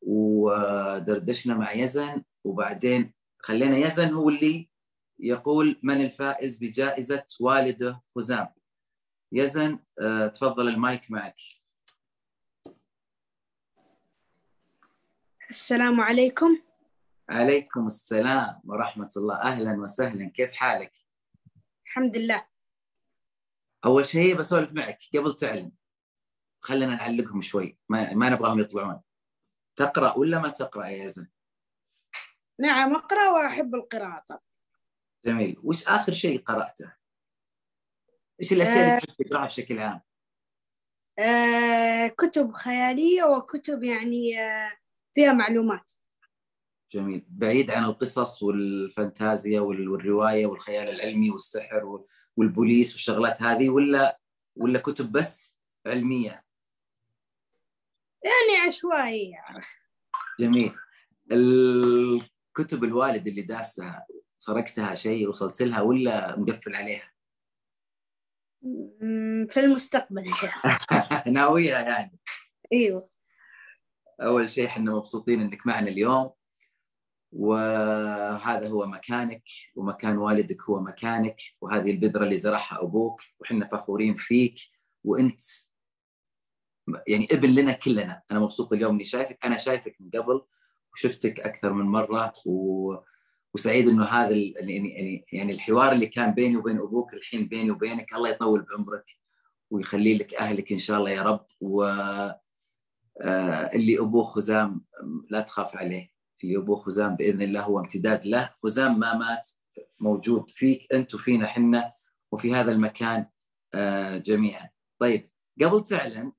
ودردشنا 0.02 1.54
مع 1.54 1.72
يزن 1.72 2.22
وبعدين 2.44 3.12
خلينا 3.38 3.76
يزن 3.76 4.12
هو 4.14 4.28
اللي 4.28 4.70
يقول 5.22 5.80
من 5.82 6.00
الفائز 6.00 6.64
بجائزة 6.64 7.24
والده 7.40 8.02
خزام؟ 8.14 8.48
يزن 9.32 9.78
آه، 10.02 10.26
تفضل 10.26 10.68
المايك 10.68 11.10
معك. 11.10 11.36
السلام 15.50 16.00
عليكم. 16.00 16.62
عليكم 17.28 17.86
السلام 17.86 18.60
ورحمة 18.64 19.08
الله. 19.16 19.42
أهلا 19.42 19.80
وسهلا. 19.80 20.30
كيف 20.30 20.52
حالك؟ 20.52 20.92
الحمد 21.86 22.16
لله. 22.16 22.46
أول 23.84 24.06
شيء 24.06 24.36
بسولف 24.38 24.72
معك 24.72 24.98
قبل 25.14 25.36
تعلم. 25.36 25.72
خلينا 26.60 26.94
نعلقهم 26.96 27.40
شوي. 27.40 27.78
ما, 27.88 28.14
ما 28.14 28.28
نبغاهم 28.30 28.60
يطلعون. 28.60 29.00
تقرأ 29.76 30.18
ولا 30.18 30.38
ما 30.38 30.48
تقرأ 30.48 30.86
يا 30.86 31.04
يزن؟ 31.04 31.28
نعم 32.60 32.94
أقرأ 32.94 33.30
وأحب 33.30 33.74
القراءة. 33.74 34.24
طبعا 34.28 34.51
جميل 35.26 35.56
وش 35.62 35.86
آخر 35.88 36.12
شيء 36.12 36.42
قرأته؟ 36.42 36.94
إيش 38.42 38.52
الأشياء 38.52 38.76
اللي 38.78 38.96
آه. 38.96 38.98
تحب 38.98 39.14
تقرأها 39.26 39.46
بشكل 39.46 39.78
عام؟ 39.78 40.00
آه، 41.18 42.06
كتب 42.06 42.52
خيالية 42.52 43.24
وكتب 43.24 43.82
يعني 43.82 44.40
آه، 44.40 44.72
فيها 45.14 45.32
معلومات 45.32 45.92
جميل 46.92 47.24
بعيد 47.28 47.70
عن 47.70 47.84
القصص 47.84 48.42
والفانتازيا 48.42 49.60
وال- 49.60 49.88
والرواية 49.88 50.46
والخيال 50.46 50.88
العلمي 50.88 51.30
والسحر 51.30 51.84
وال- 51.84 52.04
والبوليس 52.36 52.92
والشغلات 52.92 53.42
هذه 53.42 53.68
ولا 53.70 54.20
ولا 54.56 54.78
كتب 54.78 55.12
بس 55.12 55.58
علمية 55.86 56.44
يعني 58.24 58.66
عشوائية 58.66 59.44
جميل 60.40 60.74
الكتب 61.32 62.84
الوالد 62.84 63.26
اللي 63.26 63.42
داسها 63.42 64.06
سرقتها 64.42 64.94
شيء 64.94 65.28
وصلت 65.28 65.62
لها 65.62 65.80
ولا 65.80 66.38
مقفل 66.38 66.74
عليها؟ 66.74 67.12
في 69.48 69.56
المستقبل 69.56 70.18
إن 70.18 70.34
شاء 70.34 70.50
الله. 70.64 71.22
ناويها 71.40 71.80
يعني. 71.80 72.18
أيوه. 72.72 73.08
أول 74.20 74.50
شيء 74.50 74.66
إحنا 74.66 74.92
مبسوطين 74.92 75.40
إنك 75.40 75.66
معنا 75.66 75.88
اليوم. 75.88 76.30
وهذا 77.32 78.68
هو 78.68 78.86
مكانك 78.86 79.44
ومكان 79.76 80.18
والدك 80.18 80.62
هو 80.62 80.80
مكانك 80.80 81.40
وهذه 81.60 81.90
البذرة 81.90 82.24
اللي 82.24 82.36
زرعها 82.36 82.82
أبوك 82.82 83.22
وحنا 83.40 83.68
فخورين 83.68 84.14
فيك. 84.14 84.58
وأنت 85.04 85.40
يعني 87.08 87.28
ابن 87.32 87.50
لنا 87.50 87.72
كلنا. 87.72 88.22
أنا 88.30 88.40
مبسوط 88.40 88.72
اليوم 88.72 88.94
إني 88.94 89.04
شايفك. 89.04 89.38
أنا 89.44 89.56
شايفك 89.56 89.96
من 90.00 90.10
قبل 90.10 90.42
وشفتك 90.92 91.40
أكثر 91.40 91.72
من 91.72 91.84
مرة 91.84 92.32
و... 92.46 92.94
وسعيد 93.54 93.88
إنه 93.88 94.04
هذا 94.04 94.34
ال... 94.34 94.54
يعني 94.56 94.94
يعني 94.94 95.24
يعني 95.32 95.52
الحوار 95.52 95.92
اللي 95.92 96.06
كان 96.06 96.30
بيني 96.30 96.56
وبين 96.56 96.78
أبوك 96.78 97.14
الحين 97.14 97.48
بيني 97.48 97.70
وبينك 97.70 98.14
الله 98.14 98.28
يطول 98.28 98.62
بعمرك 98.62 99.16
ويخلي 99.70 100.18
لك 100.18 100.34
أهلك 100.34 100.72
إن 100.72 100.78
شاء 100.78 100.98
الله 100.98 101.10
يا 101.10 101.22
رب. 101.22 101.46
و 101.60 101.82
آه، 103.20 103.70
اللي 103.74 103.98
أبوه 103.98 104.24
خزام 104.24 104.84
لا 105.30 105.40
تخاف 105.40 105.76
عليه. 105.76 106.10
اللي 106.44 106.56
أبوه 106.56 106.76
خزام 106.76 107.16
بإذن 107.16 107.42
الله 107.42 107.62
هو 107.62 107.78
امتداد 107.78 108.26
له. 108.26 108.50
خزام 108.62 108.98
ما 108.98 109.14
مات 109.14 109.50
موجود 110.00 110.50
فيك 110.50 110.92
أنت 110.94 111.14
وفينا 111.14 111.46
حنا 111.46 111.92
وفي 112.32 112.54
هذا 112.54 112.72
المكان 112.72 113.26
آه، 113.74 114.16
جميعا. 114.16 114.70
طيب 114.98 115.30
قبل 115.62 115.84
تعلن 115.84 116.32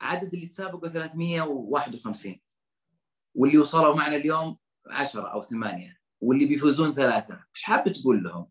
عدد 0.00 0.34
اللي 0.34 0.46
تسابقوا 0.46 0.88
351 0.88 2.40
واللي 3.34 3.58
وصلوا 3.58 3.94
معنا 3.94 4.16
اليوم 4.16 4.56
10 4.92 5.32
أو 5.32 5.42
ثمانية 5.42 6.00
واللي 6.20 6.46
بيفوزون 6.46 6.94
ثلاثة 6.94 7.44
وش 7.54 7.62
حاب 7.62 7.92
تقول 7.92 8.22
لهم؟ 8.22 8.50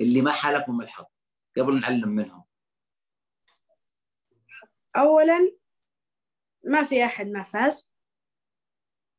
اللي 0.00 0.22
ما 0.22 0.32
حالفهم 0.32 0.80
الحظ 0.80 1.04
قبل 1.56 1.80
نعلم 1.80 2.08
منهم. 2.08 2.44
أولا 4.96 5.52
ما 6.64 6.84
في 6.84 7.04
أحد 7.04 7.26
ما 7.26 7.42
فاز 7.42 7.92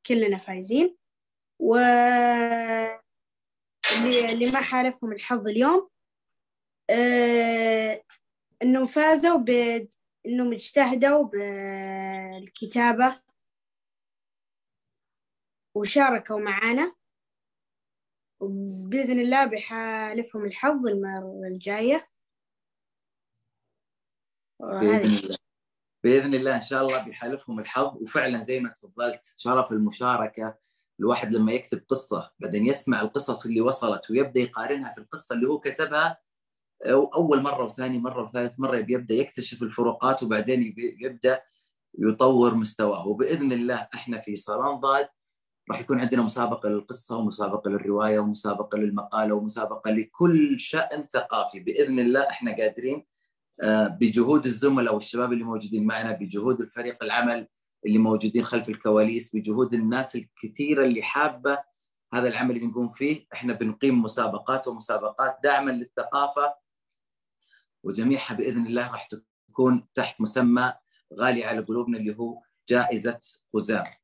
كلنا 0.05 0.37
فايزين. 0.37 0.97
و 1.59 1.75
اللي 4.33 4.51
ما 4.53 4.61
حالفهم 4.61 5.11
الحظ 5.11 5.47
اليوم 5.47 5.89
آه، 6.89 8.03
إنهم 8.63 8.85
فازوا 8.85 9.37
ب 9.37 9.49
إنهم 10.25 10.53
اجتهدوا 10.53 11.23
بالكتابة 11.23 13.21
وشاركوا 15.75 16.39
معنا 16.39 16.95
وبإذن 18.39 19.19
الله 19.19 19.45
بيحالفهم 19.45 20.45
الحظ 20.45 20.87
المرة 20.87 21.47
الجاية. 21.47 22.09
بإذن 24.59 25.05
الله. 25.05 25.37
بإذن 26.03 26.33
الله 26.33 26.55
إن 26.55 26.61
شاء 26.61 26.81
الله 26.81 27.03
بيحالفهم 27.03 27.59
الحظ. 27.59 27.97
وفعلا 28.01 28.39
زي 28.39 28.59
ما 28.59 28.69
تفضلت 28.69 29.33
شرف 29.37 29.71
المشاركة. 29.71 30.57
الواحد 30.99 31.33
لما 31.33 31.51
يكتب 31.51 31.85
قصة 31.87 32.31
بعدين 32.39 32.65
يسمع 32.65 33.01
القصص 33.01 33.45
اللي 33.45 33.61
وصلت 33.61 34.11
ويبدأ 34.11 34.39
يقارنها 34.39 34.93
في 34.93 35.01
القصة 35.01 35.35
اللي 35.35 35.47
هو 35.47 35.59
كتبها 35.59 36.17
أو 36.85 37.05
أول 37.05 37.41
مرة 37.41 37.63
وثاني 37.63 37.99
مرة 37.99 38.21
وثالث 38.21 38.59
مرة 38.59 38.81
بيبدا 38.81 39.15
يكتشف 39.15 39.63
الفروقات 39.63 40.23
وبعدين 40.23 40.75
يبدأ 40.77 41.41
يطور 41.99 42.53
مستواه. 42.53 43.07
وبإذن 43.07 43.51
الله 43.51 43.89
إحنا 43.93 44.21
في 44.21 44.35
صالون 44.35 44.75
ضاد 44.75 45.09
راح 45.71 45.79
يكون 45.79 45.99
عندنا 45.99 46.21
مسابقة 46.21 46.69
للقصة 46.69 47.17
ومسابقة 47.17 47.69
للرواية 47.69 48.19
ومسابقة 48.19 48.77
للمقالة 48.77 49.35
ومسابقة 49.35 49.91
لكل 49.91 50.59
شأن 50.59 51.07
ثقافي 51.13 51.59
بإذن 51.59 51.99
الله 51.99 52.29
إحنا 52.29 52.55
قادرين 52.57 53.05
آه، 53.61 53.87
بجهود 53.87 54.45
الزملاء 54.45 54.93
والشباب 54.93 55.33
اللي 55.33 55.43
موجودين 55.43 55.85
معنا 55.85 56.11
بجهود 56.11 56.61
الفريق 56.61 57.03
العمل 57.03 57.47
اللي 57.85 57.97
موجودين 57.97 58.45
خلف 58.45 58.69
الكواليس 58.69 59.35
بجهود 59.35 59.73
الناس 59.73 60.15
الكثيرة 60.15 60.85
اللي 60.85 61.03
حابة 61.03 61.57
هذا 62.13 62.27
العمل 62.27 62.55
اللي 62.55 62.67
نقوم 62.67 62.89
فيه 62.89 63.27
إحنا 63.33 63.53
بنقيم 63.53 64.01
مسابقات 64.01 64.67
ومسابقات 64.67 65.37
دعما 65.43 65.71
للثقافة 65.71 66.55
وجميعها 67.83 68.33
بإذن 68.33 68.65
الله 68.65 68.91
راح 68.91 69.07
تكون 69.49 69.87
تحت 69.93 70.21
مسمى 70.21 70.73
غالي 71.13 71.45
على 71.45 71.61
قلوبنا 71.61 71.97
اللي 71.97 72.17
هو 72.17 72.41
جائزة 72.69 73.17
خزام. 73.53 73.98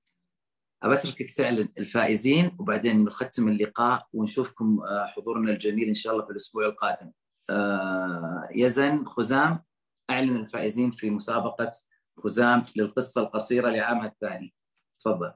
أبتركك 0.83 1.31
تعلن 1.31 1.69
الفائزين 1.77 2.55
وبعدين 2.59 3.03
نختم 3.03 3.47
اللقاء 3.47 4.07
ونشوفكم 4.13 4.79
آه، 4.79 5.05
حضورنا 5.05 5.51
الجميل 5.51 5.87
إن 5.87 5.93
شاء 5.93 6.13
الله 6.13 6.25
في 6.25 6.31
الأسبوع 6.31 6.65
القادم. 6.65 7.11
آه، 7.49 8.49
يزن 8.51 9.05
خزام 9.05 9.63
أعلن 10.09 10.35
الفائزين 10.35 10.91
في 10.91 11.09
مسابقة 11.09 11.71
خزام 12.17 12.65
للقصة 12.75 13.21
القصيرة 13.21 13.69
لعامها 13.69 14.07
الثاني. 14.07 14.53
تفضل. 14.99 15.33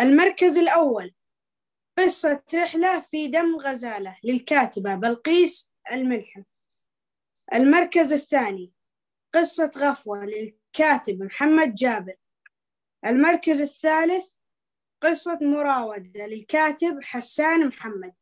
المركز 0.00 0.58
الأول 0.58 1.14
قصة 1.98 2.42
رحلة 2.54 3.00
في 3.00 3.28
دم 3.28 3.56
غزالة 3.56 4.16
للكاتبة 4.24 4.94
بلقيس 4.94 5.74
الملحم 5.92 6.42
المركز 7.54 8.12
الثاني 8.12 8.72
قصة 9.34 9.70
غفوة 9.76 10.24
للكاتب 10.24 11.22
محمد 11.22 11.74
جابر 11.74 12.14
المركز 13.04 13.60
الثالث 13.60 14.26
قصة 15.02 15.38
مراودة 15.42 16.26
للكاتب 16.26 16.98
حسان 17.02 17.66
محمد. 17.66 18.14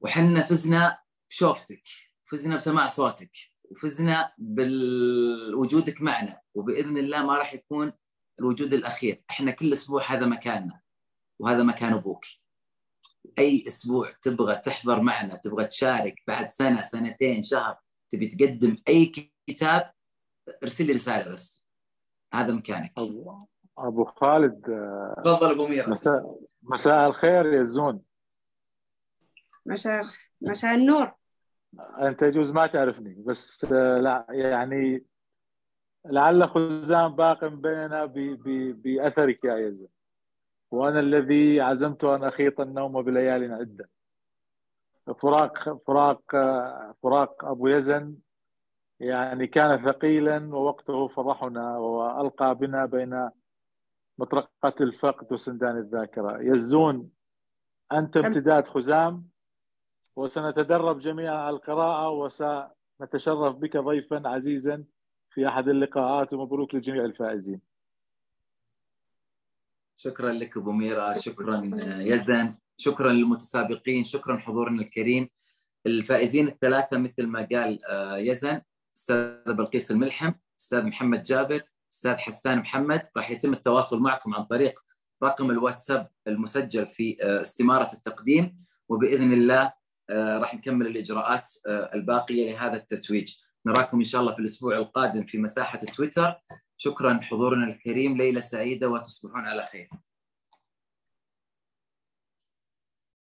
وحنا 0.00 0.42
فزنا 0.42 0.98
بشوفتك 1.30 1.82
فزنا 2.24 2.56
بسماع 2.56 2.86
صوتك 2.86 3.30
وفزنا 3.70 4.32
بوجودك 4.38 6.02
معنا 6.02 6.40
وبإذن 6.54 6.98
الله 6.98 7.26
ما 7.26 7.38
راح 7.38 7.54
يكون 7.54 7.92
الوجود 8.40 8.74
الأخير. 8.74 9.22
إحنا 9.30 9.50
كل 9.50 9.72
أسبوع 9.72 10.12
هذا 10.12 10.26
مكاننا 10.26 10.80
وهذا 11.38 11.62
مكان 11.62 11.92
أبوك. 11.92 12.24
أي 13.38 13.64
أسبوع 13.66 14.10
تبغى 14.22 14.56
تحضر 14.56 15.02
معنا 15.02 15.36
تبغى 15.36 15.64
تشارك 15.64 16.22
بعد 16.26 16.50
سنة 16.50 16.82
سنتين 16.82 17.42
شهر 17.42 17.78
تبي 18.12 18.26
تقدم 18.26 18.76
أي 18.88 19.12
كتاب 19.46 19.92
ارسل 20.62 20.86
لي 20.86 20.92
رسالة 20.92 21.32
بس. 21.32 21.68
هذا 22.34 22.52
مكانك. 22.52 22.92
ابو 22.98 23.46
أبو 23.86 24.04
خالد 24.04 24.70
آه، 24.70 25.22
تفضل 25.24 25.50
أبو 25.50 25.66
ميرا. 25.68 25.88
مساء 25.88 26.38
مساء 26.62 27.06
الخير 27.08 27.46
يا 27.46 27.62
زون 27.62 28.02
مساء 29.66 30.02
مساء 30.40 30.74
النور. 30.74 31.12
أنت 31.98 32.22
يجوز 32.22 32.52
ما 32.52 32.66
تعرفني 32.66 33.22
بس 33.26 33.64
آه، 33.72 33.98
لا 33.98 34.26
يعني 34.30 35.04
لعل 36.06 36.48
خزام 36.48 37.14
باق 37.16 37.44
بيننا 37.44 38.04
ب- 38.04 38.12
ب- 38.18 38.82
بأثرك 38.82 39.44
يا 39.44 39.56
يزن. 39.56 39.86
وأنا 40.70 41.00
الذي 41.00 41.60
عزمت 41.60 42.04
أن 42.04 42.24
أخيط 42.24 42.60
النوم 42.60 43.02
بليال 43.02 43.52
عدة. 43.52 43.90
فراق 45.18 45.82
فراق 45.86 46.22
فراق 47.02 47.44
أبو 47.44 47.66
يزن 47.68 48.14
يعني 49.00 49.46
كان 49.46 49.84
ثقيلا 49.86 50.54
ووقته 50.56 51.08
فرحنا 51.08 51.78
وألقى 51.78 52.54
بنا 52.54 52.86
بين 52.86 53.30
مطرقة 54.20 54.74
الفقد 54.80 55.32
وسندان 55.32 55.76
الذاكرة. 55.76 56.38
يزون 56.40 57.10
أنت 57.92 58.16
امتداد 58.16 58.68
خزام 58.68 59.28
وسنتدرب 60.16 61.00
جميعا 61.00 61.36
على 61.36 61.56
القراءة 61.56 62.10
وسنتشرف 62.10 63.56
بك 63.56 63.76
ضيفا 63.76 64.28
عزيزا 64.28 64.84
في 65.30 65.48
أحد 65.48 65.68
اللقاءات 65.68 66.32
ومبروك 66.32 66.74
لجميع 66.74 67.04
الفائزين. 67.04 67.60
شكرا 69.96 70.32
لك 70.32 70.56
أبو 70.56 70.72
ميرا 70.72 71.14
شكرا 71.14 71.70
يزن 71.96 72.54
شكرا 72.76 73.12
للمتسابقين 73.12 74.04
شكرا 74.04 74.36
حضورنا 74.36 74.82
الكريم. 74.82 75.28
الفائزين 75.86 76.48
الثلاثة 76.48 76.98
مثل 76.98 77.26
ما 77.26 77.48
قال 77.52 77.84
آه، 77.84 78.16
يزن 78.16 78.62
أستاذ 78.96 79.54
بلقيس 79.54 79.90
الملحم 79.90 80.32
أستاذ 80.60 80.86
محمد 80.86 81.22
جابر 81.22 81.62
أستاذ 81.92 82.16
حسان 82.16 82.58
محمد 82.58 83.02
راح 83.16 83.30
يتم 83.30 83.52
التواصل 83.52 84.00
معكم 84.00 84.34
عن 84.34 84.44
طريق 84.44 84.80
رقم 85.22 85.50
الواتساب 85.50 86.08
المسجل 86.26 86.86
في 86.86 87.16
آه، 87.22 87.40
استمارة 87.40 87.92
التقديم 87.92 88.56
وبإذن 88.88 89.32
الله 89.32 89.72
آه، 90.10 90.38
راح 90.38 90.54
نكمل 90.54 90.86
الإجراءات 90.86 91.50
الباقية 91.66 92.52
لهذا 92.52 92.76
التتويج. 92.76 93.36
نراكم 93.66 93.98
إن 93.98 94.04
شاء 94.04 94.20
الله 94.20 94.32
في 94.32 94.38
الأسبوع 94.38 94.76
القادم 94.76 95.24
في 95.24 95.38
مساحة 95.38 95.78
تويتر. 95.78 96.34
شكرا 96.76 97.20
حضورنا 97.22 97.66
الكريم 97.66 98.16
ليله 98.16 98.40
سعيدة 98.40 98.88
وتصبحون 98.88 99.46
على 99.46 99.62
خير. 99.62 99.88